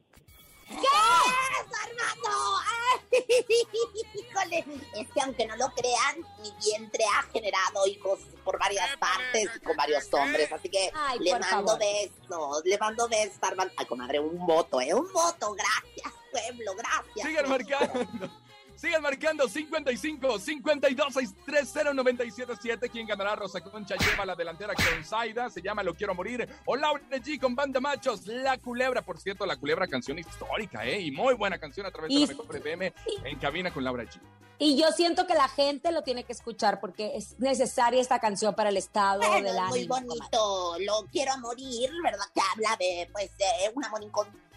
¿Qué 0.68 0.74
es, 0.74 1.66
Armando? 1.84 2.28
¡Ay! 2.66 3.00
Híjole, 4.14 4.64
es 4.96 5.08
que 5.12 5.20
aunque 5.22 5.46
no 5.46 5.56
lo 5.56 5.68
crean, 5.74 6.16
mi 6.42 6.52
vientre 6.64 7.04
ha 7.16 7.22
generado 7.32 7.86
hijos 7.86 8.18
por 8.44 8.58
varias 8.58 8.96
partes 8.96 9.48
y 9.56 9.60
con 9.60 9.76
varios 9.76 10.12
hombres, 10.12 10.52
así 10.52 10.68
que 10.68 10.90
Ay, 10.94 11.18
le 11.20 11.32
mando 11.32 11.46
favor. 11.48 11.78
besos, 11.78 12.62
le 12.64 12.78
mando 12.78 13.08
besos, 13.08 13.38
Armando. 13.40 13.72
Ay, 13.76 13.86
comadre, 13.86 14.20
un 14.20 14.44
voto, 14.46 14.80
¿eh? 14.80 14.92
Un 14.92 15.10
voto, 15.12 15.54
gracias, 15.54 16.12
pueblo, 16.30 16.74
gracias. 16.74 17.26
Sigan 17.26 17.48
marcando. 17.48 18.30
Sigan 18.78 19.02
marcando 19.02 19.48
55 19.48 20.38
52 20.38 21.12
630 21.14 21.94
977. 21.94 22.88
¿Quién 22.88 23.08
ganará? 23.08 23.34
Rosa 23.34 23.60
Concha 23.60 23.96
lleva 23.96 24.24
la 24.24 24.36
delantera 24.36 24.72
con 24.74 25.04
Zaida. 25.04 25.50
Se 25.50 25.60
llama 25.60 25.82
Lo 25.82 25.94
Quiero 25.94 26.14
Morir. 26.14 26.48
O 26.64 26.76
Laura 26.76 27.02
G 27.10 27.40
con 27.40 27.56
Banda 27.56 27.80
Machos. 27.80 28.26
La 28.28 28.56
Culebra. 28.58 29.02
Por 29.02 29.18
cierto, 29.18 29.46
La 29.46 29.56
Culebra, 29.56 29.88
canción 29.88 30.16
histórica, 30.20 30.86
¿eh? 30.86 31.00
Y 31.00 31.10
muy 31.10 31.34
buena 31.34 31.58
canción 31.58 31.86
a 31.86 31.90
través 31.90 32.08
de 32.10 32.14
Y- 32.14 32.20
la 32.26 32.34
Mejor 32.34 32.56
FM 32.56 32.94
en 33.24 33.38
cabina 33.40 33.72
con 33.74 33.82
Laura 33.82 34.04
G. 34.04 34.20
Y 34.60 34.80
yo 34.80 34.90
siento 34.92 35.26
que 35.26 35.34
la 35.34 35.48
gente 35.48 35.90
lo 35.92 36.02
tiene 36.02 36.22
que 36.24 36.32
escuchar 36.32 36.78
porque 36.80 37.16
es 37.16 37.38
necesaria 37.38 38.00
esta 38.00 38.18
canción 38.20 38.54
para 38.54 38.70
el 38.70 38.76
estado 38.76 39.20
Bueno, 39.20 39.34
del 39.34 39.46
es 39.56 39.62
muy 39.68 39.78
ánimo. 39.80 39.94
bonito, 39.94 40.76
lo 40.80 41.06
quiero 41.10 41.36
morir, 41.38 41.90
¿verdad? 42.02 42.24
Que 42.34 42.40
habla 42.52 42.76
de, 42.76 43.08
pues, 43.12 43.30
de 43.38 43.44
un 43.74 43.84
amor 43.84 44.02
incondicional, 44.02 44.47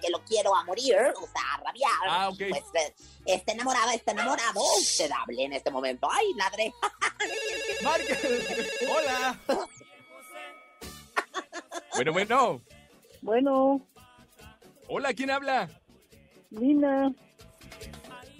que 0.00 0.10
lo 0.10 0.22
quiero 0.24 0.54
a 0.54 0.64
morir, 0.64 0.96
o 0.96 1.26
sea, 1.26 1.54
a 1.54 1.56
rabiar. 1.58 1.90
Ah, 2.08 2.28
ok. 2.28 2.38
Pues, 2.48 2.64
eh, 2.74 2.94
está 3.26 3.52
enamorada, 3.52 3.94
está 3.94 4.12
enamorado, 4.12 4.60
usted 4.78 5.10
hable 5.10 5.44
en 5.44 5.52
este 5.52 5.70
momento. 5.70 6.08
¡Ay, 6.10 6.32
ladré! 6.34 6.72
Hola. 8.88 9.38
Bueno, 11.94 12.12
bueno. 12.12 12.62
Bueno, 13.22 13.86
Hola, 14.88 15.14
¿quién 15.14 15.30
habla? 15.30 15.70
Lina, 16.50 17.12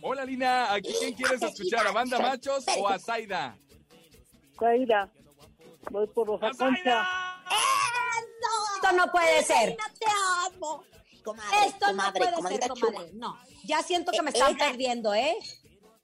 Hola, 0.02 0.24
Lina. 0.24 0.74
¿A 0.74 0.80
quién 0.80 1.14
quieres 1.14 1.40
escuchar? 1.40 1.86
¿A 1.86 1.92
Banda 1.92 2.18
Machos 2.18 2.64
o 2.78 2.88
a 2.88 2.98
Zaida? 2.98 3.56
Zaira, 4.58 5.08
voy 5.90 6.06
por 6.08 6.26
Rosa 6.26 6.50
Concha. 6.58 7.06
Esto 8.74 8.92
no 8.96 9.10
puede 9.10 9.42
ser. 9.42 9.70
¡No 9.70 9.84
te 9.98 10.06
amo! 10.54 10.84
Comadre, 11.24 11.66
Esto 11.66 11.86
comadre, 11.86 12.30
no 12.30 12.36
puede 12.36 12.58
ser, 12.58 12.68
comadre. 12.68 13.10
No, 13.14 13.38
ya 13.64 13.82
siento 13.82 14.12
que 14.12 14.20
me 14.20 14.30
Eh, 14.30 14.34
están 14.34 14.52
eh, 14.52 14.56
perdiendo, 14.58 15.14
¿eh? 15.14 15.34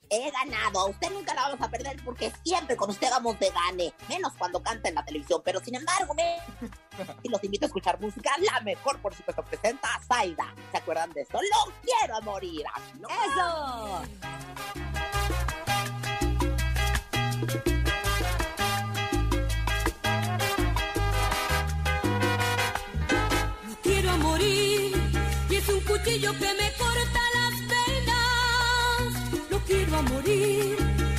He 0.09 0.31
ganado, 0.31 0.81
a 0.81 0.87
usted 0.87 1.11
nunca 1.11 1.35
la 1.35 1.43
vamos 1.43 1.61
a 1.61 1.71
perder 1.71 2.03
porque 2.05 2.33
siempre 2.43 2.75
con 2.75 2.89
usted 2.91 3.09
vamos 3.11 3.39
de 3.39 3.51
gane, 3.51 3.93
menos 4.09 4.33
cuando 4.39 4.61
canta 4.62 4.89
en 4.89 4.95
la 4.97 5.05
televisión, 5.05 5.41
pero 5.45 5.61
sin 5.61 5.77
embargo, 5.77 6.14
me... 6.14 6.39
y 7.23 7.29
los 7.29 7.45
invito 7.45 7.66
a 7.66 7.68
escuchar 7.68 8.01
música, 8.01 8.33
la 8.39 8.61
mejor 8.62 8.99
por 9.01 9.14
supuesto 9.14 9.45
presenta 9.45 9.95
a 9.95 10.03
Zaida. 10.03 10.55
¿Se 10.73 10.79
acuerdan 10.79 11.12
de 11.12 11.21
eso? 11.21 11.35
¡Lo 11.39 11.73
quiero 11.83 12.16
a 12.16 12.21
morir! 12.23 12.64
¡Eso! 13.29 14.03
Lo 23.68 23.77
quiero 23.83 24.11
a 24.11 24.16
morir 24.16 24.70
un 25.73 25.81
cuchillo 25.81 26.33
que 26.33 26.55
me 26.61 26.73
corta 26.83 27.23
las 27.37 27.55
venas. 27.73 29.51
Lo 29.51 29.59
quiero 29.61 30.03
morir 30.03 30.77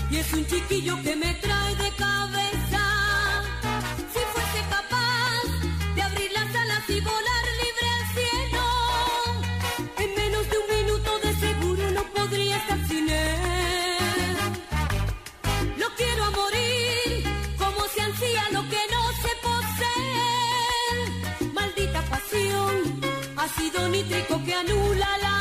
y 0.10 0.18
es 0.18 0.34
un 0.34 0.46
chiquillo 0.46 1.02
que 1.02 1.16
me 1.16 1.34
trae 1.36 1.76
de 1.76 1.90
cabeza. 1.92 2.84
Si 4.14 4.20
fuese 4.34 4.62
capaz 4.70 5.44
de 5.96 6.02
abrir 6.02 6.32
las 6.32 6.56
alas 6.56 6.90
y 6.90 7.00
volar 7.02 7.31
nítrico 24.22 24.44
que 24.46 24.54
anula 24.54 25.18
la 25.22 25.41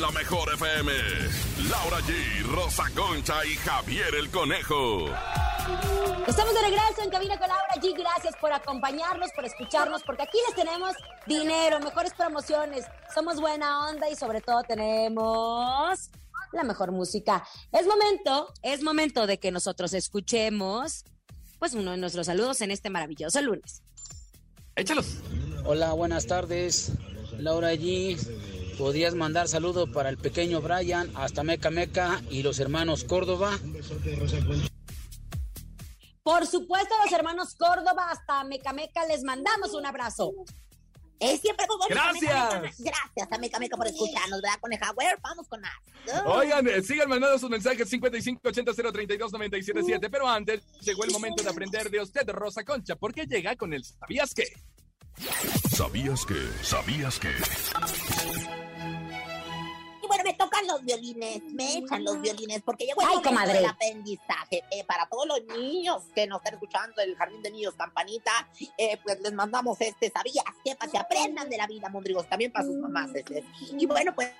en 0.00 0.06
la 0.06 0.10
mejor 0.12 0.52
FM. 0.54 0.92
Laura 1.68 1.98
G, 2.00 2.42
Rosa 2.54 2.84
Concha 2.94 3.44
y 3.44 3.54
Javier 3.56 4.14
el 4.14 4.30
Conejo. 4.30 5.06
Estamos 6.26 6.54
de 6.54 6.60
regreso 6.62 7.02
en 7.02 7.10
Cabina 7.10 7.38
con 7.38 7.48
Laura 7.48 7.74
G. 7.76 7.94
Gracias 7.98 8.34
por 8.40 8.52
acompañarnos, 8.52 9.30
por 9.34 9.44
escucharnos, 9.44 10.02
porque 10.04 10.22
aquí 10.22 10.38
les 10.46 10.56
tenemos 10.56 10.92
dinero, 11.26 11.80
mejores 11.80 12.14
promociones, 12.14 12.86
somos 13.14 13.40
buena 13.40 13.88
onda 13.88 14.08
y 14.08 14.16
sobre 14.16 14.40
todo 14.40 14.62
tenemos 14.62 16.10
la 16.52 16.64
mejor 16.64 16.92
música. 16.92 17.46
Es 17.72 17.86
momento, 17.86 18.52
es 18.62 18.82
momento 18.82 19.26
de 19.26 19.38
que 19.38 19.50
nosotros 19.50 19.92
escuchemos 19.92 21.04
pues 21.58 21.74
uno 21.74 21.90
de 21.90 21.98
nuestros 21.98 22.26
saludos 22.26 22.62
en 22.62 22.70
este 22.70 22.88
maravilloso 22.88 23.42
lunes. 23.42 23.82
Échalos. 24.76 25.18
Hola, 25.64 25.92
buenas 25.92 26.26
tardes. 26.26 26.92
Laura 27.38 27.74
G. 27.74 28.16
Podías 28.80 29.14
mandar 29.14 29.46
saludo 29.46 29.92
para 29.92 30.08
el 30.08 30.16
pequeño 30.16 30.62
Brian 30.62 31.12
hasta 31.14 31.42
Meca 31.42 31.70
Meca 31.70 32.22
y 32.30 32.42
los 32.42 32.58
hermanos 32.60 33.04
Córdoba. 33.04 33.58
Por 36.22 36.46
supuesto, 36.46 36.94
los 37.04 37.12
hermanos 37.12 37.54
Córdoba 37.56 38.08
hasta 38.10 38.42
Mecameca 38.44 39.04
les 39.06 39.22
mandamos 39.22 39.74
un 39.74 39.84
abrazo. 39.84 40.32
Es 41.18 41.42
siempre 41.42 41.66
como 41.66 41.84
Gracias. 41.90 42.78
Gracias 42.78 43.30
a 43.30 43.38
Meca 43.38 43.58
Meca 43.58 43.76
por 43.76 43.86
escucharnos, 43.86 44.40
¿verdad, 44.40 44.58
Coneja? 44.62 44.94
Vamos 45.20 45.46
con 45.46 45.60
más. 45.60 45.74
Oigan, 46.24 46.66
eh, 46.66 46.82
sigan 46.82 47.10
mandando 47.10 47.38
sus 47.38 47.50
mensajes 47.50 47.86
5580 47.86 50.08
Pero 50.10 50.26
antes 50.26 50.62
llegó 50.80 51.04
el 51.04 51.10
momento 51.10 51.42
de 51.42 51.50
aprender 51.50 51.90
de 51.90 52.00
usted, 52.00 52.26
Rosa 52.30 52.64
Concha, 52.64 52.96
porque 52.96 53.26
llega 53.26 53.56
con 53.56 53.74
el 53.74 53.84
¿Sabías 53.84 54.32
qué? 54.32 54.44
¿Sabías 55.76 56.24
que? 56.24 56.48
¿Sabías 56.62 57.18
que? 57.18 57.28
Bueno, 60.10 60.24
me 60.24 60.34
tocan 60.34 60.66
los 60.66 60.82
violines, 60.82 61.40
me 61.52 61.78
echan 61.78 62.02
los 62.02 62.20
violines, 62.20 62.62
porque 62.62 62.84
llegó 62.84 63.00
el 63.00 63.06
Ay, 63.10 63.32
momento 63.32 63.52
del 63.52 63.64
aprendizaje. 63.64 64.64
Eh, 64.72 64.82
para 64.82 65.06
todos 65.06 65.24
los 65.24 65.40
niños 65.56 66.02
que 66.12 66.26
nos 66.26 66.38
están 66.38 66.54
escuchando 66.54 67.00
el 67.00 67.14
Jardín 67.14 67.40
de 67.42 67.52
Niños 67.52 67.74
Campanita, 67.76 68.32
eh, 68.76 68.98
pues 69.04 69.20
les 69.20 69.32
mandamos 69.32 69.80
este, 69.80 70.10
¿sabías 70.10 70.44
que 70.64 70.98
aprendan 70.98 71.48
de 71.48 71.56
la 71.56 71.68
vida, 71.68 71.88
Mondrigos, 71.90 72.28
también 72.28 72.50
para 72.50 72.64
sus 72.64 72.74
mamás. 72.74 73.14
este. 73.14 73.44
Y 73.78 73.86
bueno, 73.86 74.12
pues, 74.12 74.32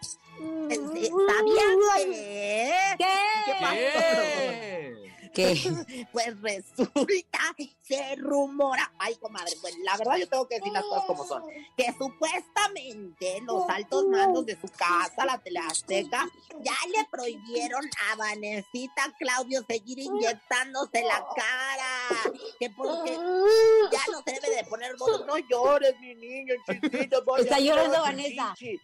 este, 0.69 1.09
¿sabías 1.09 2.05
que? 2.05 2.97
¿Qué? 2.99 3.53
pasó? 3.61 3.77
¿Qué? 3.77 5.10
¿Qué? 5.41 6.07
Pues 6.13 6.41
resulta, 6.41 7.39
se 7.83 8.17
rumora, 8.17 8.93
ay 8.99 9.17
comadre, 9.17 9.53
pues 9.61 9.75
la 9.85 9.97
verdad 9.97 10.17
yo 10.17 10.29
tengo 10.29 10.49
que 10.49 10.57
decir 10.57 10.73
las 10.73 10.83
cosas 10.83 11.05
como 11.07 11.25
son, 11.25 11.43
que 11.77 11.93
supuestamente 11.99 13.41
los 13.43 13.69
altos 13.69 14.07
mandos 14.07 14.47
de 14.47 14.59
su 14.61 14.69
casa, 14.69 15.25
la 15.25 15.39
Teleazteca, 15.39 16.29
ya 16.61 16.75
le 16.95 17.05
prohibieron 17.11 17.85
a 18.11 18.17
Vanesita 18.17 19.15
Claudio 19.19 19.65
seguir 19.69 19.99
inyectándose 19.99 21.03
la 21.05 21.25
cara, 21.35 22.35
que 22.59 22.71
porque 22.71 23.13
ya 23.13 24.03
no 24.13 24.23
se 24.25 24.33
debe 24.33 24.57
de 24.57 24.65
poner 24.65 24.97
votos, 24.97 25.27
no 25.27 25.39
llores 25.39 25.99
mi 26.01 26.15
niño 26.15 26.55
chiquito, 26.67 27.25
Está 27.39 27.59
llorando 27.59 28.01
Vanessa. 28.03 28.55
chichi. 28.57 28.81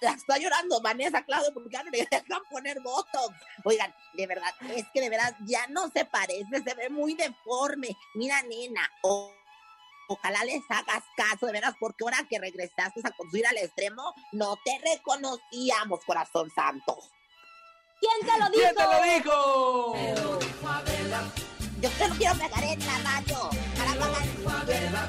La 0.00 0.10
está 0.12 0.36
llorando 0.38 0.80
Vanessa, 0.82 1.24
Claudio, 1.24 1.52
porque 1.54 1.70
ya 1.72 1.82
no 1.82 1.90
le 1.90 2.06
dejan 2.10 2.42
poner 2.50 2.80
votos. 2.80 3.30
Oigan, 3.64 3.94
de 4.12 4.26
verdad, 4.26 4.52
es 4.74 4.84
que 4.92 5.00
de 5.00 5.08
verdad 5.08 5.34
ya 5.46 5.66
no 5.68 5.90
se 5.90 6.04
parece, 6.04 6.62
se 6.64 6.74
ve 6.74 6.90
muy 6.90 7.14
deforme. 7.14 7.96
Mira, 8.14 8.42
nena, 8.42 8.88
o- 9.02 9.32
ojalá 10.08 10.44
les 10.44 10.62
hagas 10.68 11.02
caso, 11.16 11.46
de 11.46 11.52
veras, 11.52 11.74
porque 11.80 12.04
ahora 12.04 12.26
que 12.28 12.38
regresaste 12.38 13.00
a 13.02 13.10
construir 13.12 13.46
al 13.46 13.56
extremo, 13.56 14.12
no 14.32 14.56
te 14.64 14.78
reconocíamos, 14.84 16.04
corazón 16.04 16.50
santo. 16.54 16.98
¿Quién 18.00 18.30
te 18.30 18.38
lo 18.38 18.50
dijo? 18.50 18.62
¿Quién 18.62 20.14
te 20.14 20.22
lo 20.22 20.34
dijo? 20.34 20.40
Yo 21.80 21.90
te 21.90 22.08
lo 22.08 22.14
quiero 22.16 22.34
pegar 22.34 22.64
en 22.64 22.78
la 22.86 22.98
radio 22.98 23.50
para 23.76 23.94
pagar 23.94 25.08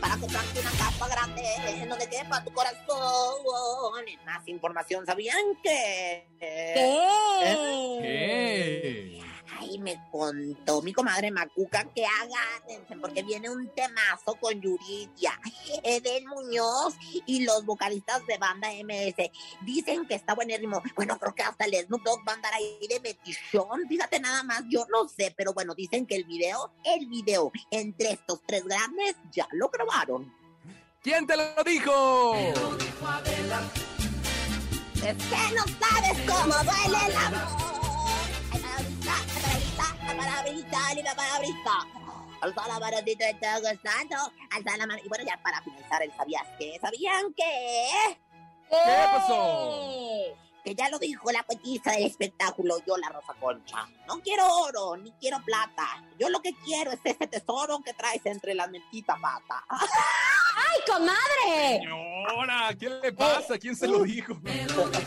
para 0.00 0.16
comprarte 0.16 0.60
una 0.60 0.70
capa 0.70 1.08
grande 1.08 1.42
en 1.82 1.88
donde 1.88 2.08
quepa 2.08 2.42
tu 2.42 2.52
corazón. 2.52 4.04
Más 4.24 4.46
información, 4.48 5.04
¿sabían 5.06 5.56
que? 5.62 6.26
¿Qué? 6.38 6.74
¿Qué? 8.02 9.29
Ay, 9.60 9.78
me 9.78 10.00
contó 10.10 10.80
mi 10.80 10.94
comadre 10.94 11.30
Macuca 11.30 11.84
que 11.94 12.06
agárrense 12.06 12.96
porque 12.96 13.22
viene 13.22 13.50
un 13.50 13.68
temazo 13.74 14.34
con 14.40 14.58
Yuridia, 14.58 15.38
Eden 15.82 16.26
Muñoz 16.26 16.94
y 17.26 17.44
los 17.44 17.66
vocalistas 17.66 18.26
de 18.26 18.38
banda 18.38 18.68
MS. 18.70 19.30
Dicen 19.60 20.06
que 20.06 20.14
está 20.14 20.34
buenísimo. 20.34 20.82
Bueno, 20.96 21.18
creo 21.18 21.34
que 21.34 21.42
hasta 21.42 21.66
el 21.66 21.74
Snoop 21.86 22.02
Dogg 22.02 22.26
va 22.26 22.32
a 22.32 22.34
andar 22.36 22.54
ahí 22.54 22.78
de 22.88 23.00
metichón. 23.00 23.86
Fíjate 23.86 24.18
nada 24.18 24.42
más, 24.42 24.62
yo 24.70 24.86
no 24.90 25.06
sé, 25.08 25.34
pero 25.36 25.52
bueno, 25.52 25.74
dicen 25.74 26.06
que 26.06 26.16
el 26.16 26.24
video, 26.24 26.72
el 26.84 27.06
video 27.06 27.52
entre 27.70 28.12
estos 28.12 28.40
tres 28.46 28.64
grandes 28.64 29.16
ya 29.30 29.46
lo 29.52 29.68
grabaron. 29.68 30.32
¿Quién 31.02 31.26
te 31.26 31.36
lo 31.36 31.62
dijo? 31.64 32.34
Es 34.96 35.16
que 35.16 35.54
no 35.54 35.64
sabes 35.78 36.18
cómo 36.26 36.54
duele 36.64 37.06
el 37.06 37.16
amor. 37.16 37.59
Alza 42.42 42.66
la 42.68 42.80
mano 42.80 42.96
si 43.04 43.16
te 43.16 43.30
está 43.30 43.58
gustando. 43.58 44.16
Alza 44.50 44.76
la 44.76 44.86
mano. 44.86 45.00
Y 45.04 45.08
bueno, 45.08 45.24
ya 45.24 45.38
para 45.42 45.60
finalizar 45.62 46.02
el 46.02 46.12
¿sabías 46.16 46.46
qué? 46.58 46.78
¿Sabían 46.80 47.34
qué? 47.34 48.18
¿Qué 48.68 49.06
pasó? 49.12 50.36
Que 50.64 50.74
ya 50.74 50.88
lo 50.88 50.98
dijo 50.98 51.30
la 51.32 51.42
poetisa 51.42 51.92
del 51.92 52.04
espectáculo, 52.04 52.76
yo 52.86 52.96
la 52.96 53.08
Rosa 53.08 53.34
Concha. 53.40 53.86
No 54.06 54.20
quiero 54.20 54.46
oro, 54.46 54.96
ni 54.96 55.12
quiero 55.12 55.42
plata. 55.42 56.02
Yo 56.18 56.28
lo 56.28 56.40
que 56.40 56.54
quiero 56.64 56.92
es 56.92 57.00
ese 57.04 57.26
tesoro 57.26 57.80
que 57.84 57.94
traes 57.94 58.24
entre 58.24 58.54
las 58.54 58.70
mentitas 58.70 59.18
patas. 59.20 59.64
¡Ay, 60.56 60.80
comadre! 60.86 61.80
Señora, 61.80 62.74
¿qué 62.78 62.90
le 62.90 63.12
pasa? 63.12 63.58
¿Quién 63.58 63.74
se 63.74 63.88
lo 63.88 64.02
dijo? 64.02 64.38
Perdona 64.40 65.00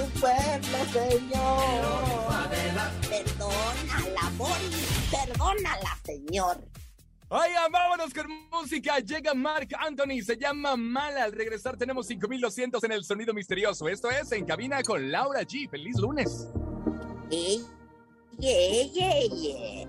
tu 0.00 0.20
pueblo, 0.20 0.78
señor. 0.92 2.50
Perdónala, 3.08 4.30
Boris. 4.36 5.10
Perdónala, 5.10 5.98
señor. 6.04 6.56
Oigan, 7.28 7.70
vámonos 7.70 8.12
con 8.12 8.26
música. 8.50 8.98
Llega 8.98 9.34
Mark 9.34 9.68
Anthony, 9.78 10.22
se 10.24 10.36
llama 10.36 10.76
Mala. 10.76 11.24
Al 11.24 11.32
regresar 11.32 11.76
tenemos 11.76 12.06
5200 12.06 12.82
en 12.84 12.92
el 12.92 13.04
sonido 13.04 13.34
misterioso. 13.34 13.88
Esto 13.88 14.10
es 14.10 14.32
En 14.32 14.44
Cabina 14.44 14.82
con 14.82 15.10
Laura 15.10 15.42
G. 15.42 15.68
¡Feliz 15.68 15.96
lunes! 15.98 16.48
Yeah, 17.30 18.84
yeah, 18.92 19.20
yeah. 19.28 19.86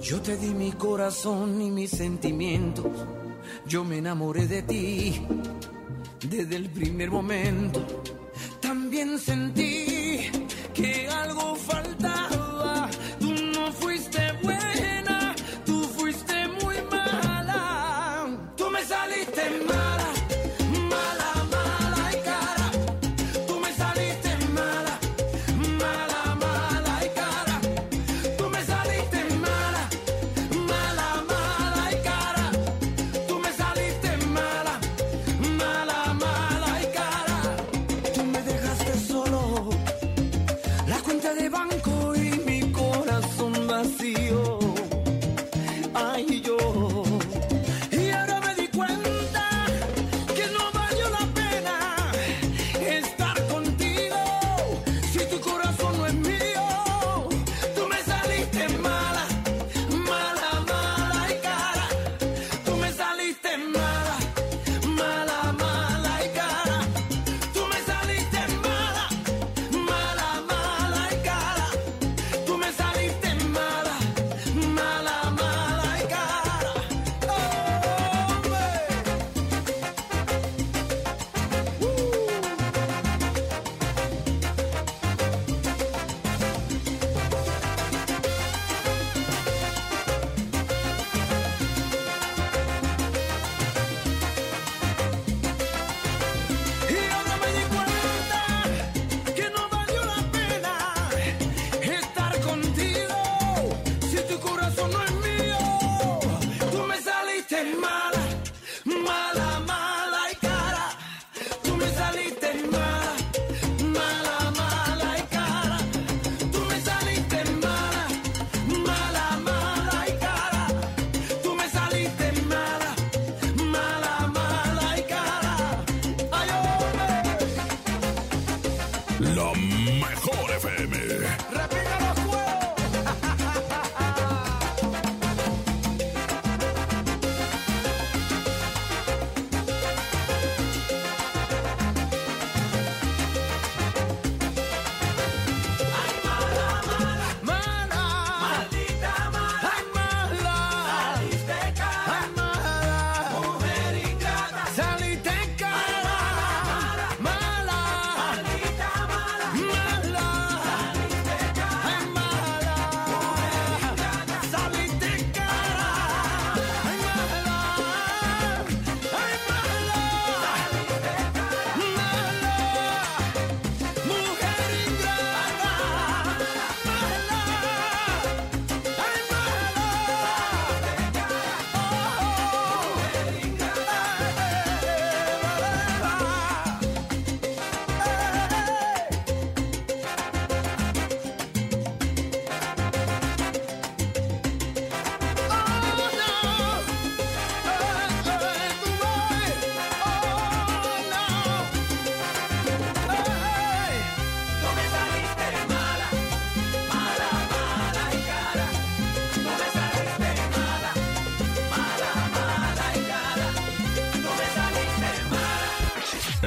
Yo 0.00 0.20
te 0.22 0.36
di 0.36 0.54
mi 0.54 0.72
corazón 0.72 1.60
y 1.60 1.70
mis 1.70 1.90
sentimientos. 1.90 2.86
Yo 3.66 3.84
me 3.84 3.98
enamoré 3.98 4.46
de 4.46 4.62
ti 4.62 5.22
desde 6.28 6.56
el 6.56 6.70
primer 6.70 7.10
momento. 7.10 7.84
También 8.64 9.18
sentí 9.18 10.30
que 10.72 11.06
algo 11.10 11.54
faltaba. 11.54 11.83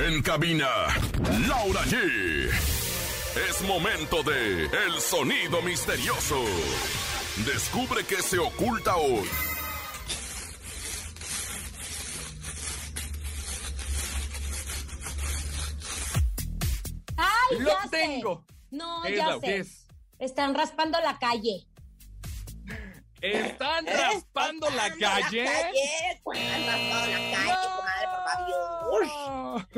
En 0.07 0.21
cabina, 0.21 0.69
Laura 1.47 1.81
G. 1.83 2.49
Es 3.49 3.61
momento 3.63 4.23
de 4.23 4.65
El 4.65 5.01
Sonido 5.01 5.61
Misterioso. 5.61 6.41
Descubre 7.45 8.05
qué 8.05 8.21
se 8.21 8.39
oculta 8.39 8.95
hoy. 8.95 9.27
¡Ay, 17.17 17.59
Lo 17.59 17.69
ya 17.69 17.83
sé! 17.83 17.89
tengo. 17.89 18.45
No, 18.71 19.01
¿Qué 19.03 19.09
es, 19.13 19.17
ya 19.17 19.39
sé. 19.39 19.57
es? 19.57 19.87
Están 20.19 20.53
raspando 20.55 20.99
la 21.01 21.17
calle. 21.19 21.67
¿Están 23.21 23.85
raspando 23.87 24.69
la 24.71 24.89
calle? 24.99 25.45
calle, 25.45 26.16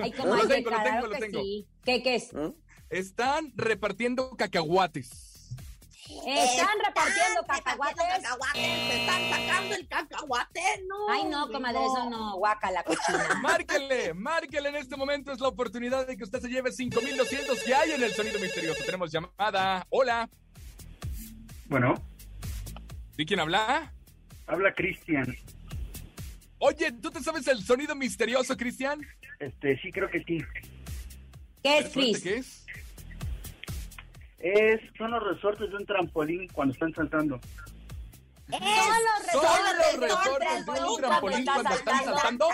Ay, 0.03 0.11
Lo 0.11 0.17
tengo, 0.17 0.35
lo 0.35 0.77
claro 0.77 0.83
tengo, 0.91 1.07
lo 1.07 1.13
que 1.13 1.19
tengo. 1.19 1.41
sí. 1.41 1.67
¿Qué, 1.83 2.03
qué 2.03 2.15
es? 2.15 2.31
Están 2.89 3.51
repartiendo 3.55 4.31
cacahuates. 4.35 5.25
Están 6.25 6.77
repartiendo 6.83 7.45
cacahuates. 7.47 7.95
cacahuates, 8.03 8.61
se 8.61 9.01
están 9.01 9.29
sacando 9.29 9.75
el 9.75 9.87
cacahuate, 9.87 10.61
no. 10.87 11.09
Ay, 11.11 11.23
no, 11.25 11.47
comadre, 11.51 11.79
eso 11.85 12.09
no, 12.09 12.35
guaca 12.37 12.71
la 12.71 12.83
cochina. 12.83 13.35
Márquele, 13.43 14.13
márquele 14.15 14.69
en 14.69 14.75
este 14.77 14.95
momento. 14.97 15.31
Es 15.31 15.39
la 15.39 15.49
oportunidad 15.49 16.07
de 16.07 16.17
que 16.17 16.23
usted 16.23 16.41
se 16.41 16.49
lleve 16.49 16.71
5200 16.71 17.63
que 17.63 17.75
hay 17.75 17.91
en 17.91 18.03
el 18.03 18.11
sonido 18.13 18.39
misterioso. 18.39 18.83
Tenemos 18.83 19.11
llamada. 19.11 19.85
Hola. 19.89 20.27
Bueno, 21.67 21.93
¿Y 23.15 23.25
quién 23.25 23.39
habla? 23.41 23.93
habla 24.47 24.73
Cristian. 24.73 25.35
Oye, 26.57 26.91
¿tú 26.93 27.11
te 27.11 27.21
sabes 27.21 27.47
el 27.47 27.61
sonido 27.63 27.93
misterioso, 27.95 28.57
Cristian? 28.57 29.05
Este, 29.39 29.79
sí, 29.79 29.91
creo 29.91 30.09
que 30.09 30.21
sí. 30.23 30.43
¿Qué 31.63 31.77
es, 31.79 31.89
Cris? 31.93 32.21
¿Qué 32.21 32.35
es? 32.37 32.65
Es, 34.39 34.81
son 34.97 35.11
los 35.11 35.23
resortes 35.23 35.69
de 35.69 35.75
un 35.75 35.85
trampolín 35.85 36.47
cuando 36.49 36.73
están 36.73 36.93
saltando. 36.93 37.39
Son 38.49 38.59
los 38.59 39.31
Son 39.31 39.43
resortes, 39.43 39.99
los 39.99 40.09
resortes 40.09 40.65
de 40.65 40.83
un 40.83 40.97
trampolín 40.97 41.45
cuando 41.45 41.73
están 41.73 42.03
saltando. 42.05 42.47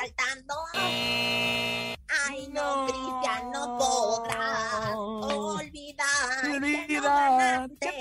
Ay, 2.27 2.47
no, 2.53 2.85
Cristian, 2.85 3.51
no 3.51 3.77
podrás 3.77 4.95
olvidar. 4.95 6.07
Olvidar 6.51 6.87
que 6.87 6.99
te 7.01 7.07
amé. 7.07 7.69
Que 7.79 7.91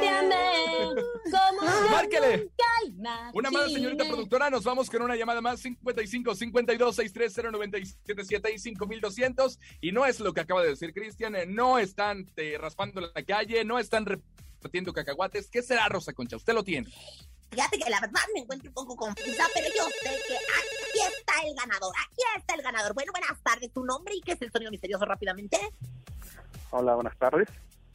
te 0.00 0.08
amé, 0.08 0.94
como 1.30 1.62
yo 1.84 1.90
Márquele. 1.90 2.50
Una 3.34 3.50
más, 3.50 3.72
señorita 3.72 4.04
productora. 4.04 4.50
Nos 4.50 4.64
vamos 4.64 4.88
con 4.88 5.02
una 5.02 5.16
llamada 5.16 5.40
más. 5.40 5.60
55 5.60 6.34
52 6.34 6.96
630 6.96 7.50
977 7.52 8.52
y 8.54 8.58
5200. 8.58 9.58
Y 9.80 9.92
no 9.92 10.06
es 10.06 10.20
lo 10.20 10.32
que 10.32 10.40
acaba 10.40 10.62
de 10.62 10.70
decir 10.70 10.92
Cristian. 10.94 11.34
eh, 11.36 11.46
No 11.46 11.78
están 11.78 12.26
eh, 12.36 12.56
raspando 12.58 13.00
la 13.00 13.22
calle. 13.24 13.64
No 13.64 13.78
están 13.78 14.06
repartiendo 14.06 14.92
cacahuates. 14.92 15.50
¿Qué 15.50 15.62
será, 15.62 15.88
Rosa 15.88 16.12
Concha? 16.12 16.36
Usted 16.36 16.54
lo 16.54 16.64
tiene. 16.64 16.88
Fíjate 17.54 17.78
que 17.78 17.88
la 17.88 18.00
verdad 18.00 18.20
me 18.34 18.40
encuentro 18.40 18.68
un 18.68 18.74
poco 18.74 18.96
confusa, 18.96 19.46
pero 19.54 19.68
yo 19.68 19.84
sé 20.02 20.10
que 20.26 20.34
aquí 20.34 21.14
está 21.16 21.34
el 21.46 21.54
ganador. 21.54 21.94
Aquí 22.04 22.22
está 22.36 22.54
el 22.54 22.62
ganador. 22.62 22.94
Bueno, 22.94 23.12
buenas 23.12 23.40
tardes. 23.44 23.72
¿Tu 23.72 23.84
nombre 23.84 24.14
y 24.16 24.20
qué 24.22 24.32
es 24.32 24.42
el 24.42 24.50
sonido 24.50 24.72
misterioso 24.72 25.04
rápidamente? 25.04 25.58
Hola, 26.70 26.96
buenas 26.96 27.16
tardes. 27.16 27.48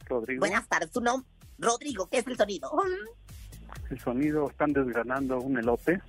Rodrigo. 0.06 0.40
Buenas 0.40 0.66
tardes. 0.66 0.90
¿Tu 0.90 1.02
nombre? 1.02 1.28
Rodrigo, 1.58 2.08
¿qué 2.08 2.18
es 2.18 2.26
el 2.26 2.38
sonido? 2.38 2.72
El 3.90 4.00
sonido, 4.00 4.48
están 4.48 4.72
desgranando 4.72 5.38
un 5.38 5.58
elote. 5.58 6.00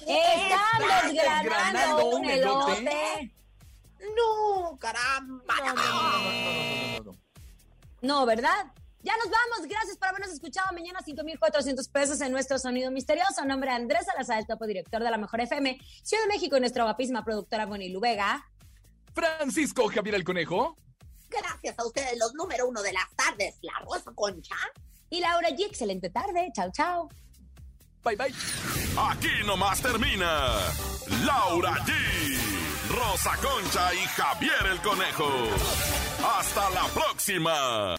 Están 0.00 1.14
desgranando 1.14 2.06
un 2.06 2.24
un 2.24 2.28
elote. 2.28 3.32
No, 4.16 4.76
caramba. 4.80 5.54
No, 8.00 8.26
¿verdad? 8.26 8.66
Ya 9.02 9.14
nos 9.16 9.26
vamos. 9.26 9.68
Gracias 9.68 9.96
por 9.98 10.08
habernos 10.08 10.30
escuchado. 10.30 10.72
Mañana 10.72 11.00
5,400 11.04 11.88
pesos 11.88 12.20
en 12.20 12.30
nuestro 12.30 12.58
sonido 12.58 12.90
misterioso. 12.90 13.44
Nombre 13.44 13.70
de 13.70 13.76
Andrés 13.76 14.06
Salazar, 14.06 14.38
el 14.38 14.46
topo 14.46 14.66
director 14.66 15.02
de 15.02 15.10
la 15.10 15.18
Mejor 15.18 15.40
FM. 15.40 15.78
Ciudad 16.02 16.22
de 16.22 16.28
México 16.28 16.56
y 16.56 16.60
nuestra 16.60 16.84
guapísima 16.84 17.24
productora 17.24 17.66
Bonnie 17.66 17.92
Vega. 18.00 18.46
Francisco 19.14 19.88
Javier 19.88 20.14
el 20.14 20.24
Conejo. 20.24 20.76
Gracias 21.28 21.78
a 21.78 21.86
ustedes, 21.86 22.18
los 22.18 22.34
número 22.34 22.68
uno 22.68 22.82
de 22.82 22.92
las 22.92 23.10
tardes, 23.16 23.56
la 23.62 23.72
Rosa 23.80 24.12
Concha. 24.14 24.56
Y 25.10 25.20
Laura 25.20 25.48
G. 25.50 25.66
Excelente 25.66 26.10
tarde. 26.10 26.50
Chao, 26.54 26.70
chao. 26.72 27.08
Bye, 28.04 28.16
bye. 28.16 28.34
Aquí 29.10 29.44
nomás 29.46 29.80
termina 29.80 30.58
Laura 31.24 31.72
G, 31.84 31.92
Rosa 32.88 33.36
Concha 33.36 33.94
y 33.94 33.98
Javier 33.98 34.66
el 34.72 34.80
Conejo. 34.80 35.28
Hasta 36.38 36.70
la 36.70 36.86
próxima. 36.88 37.96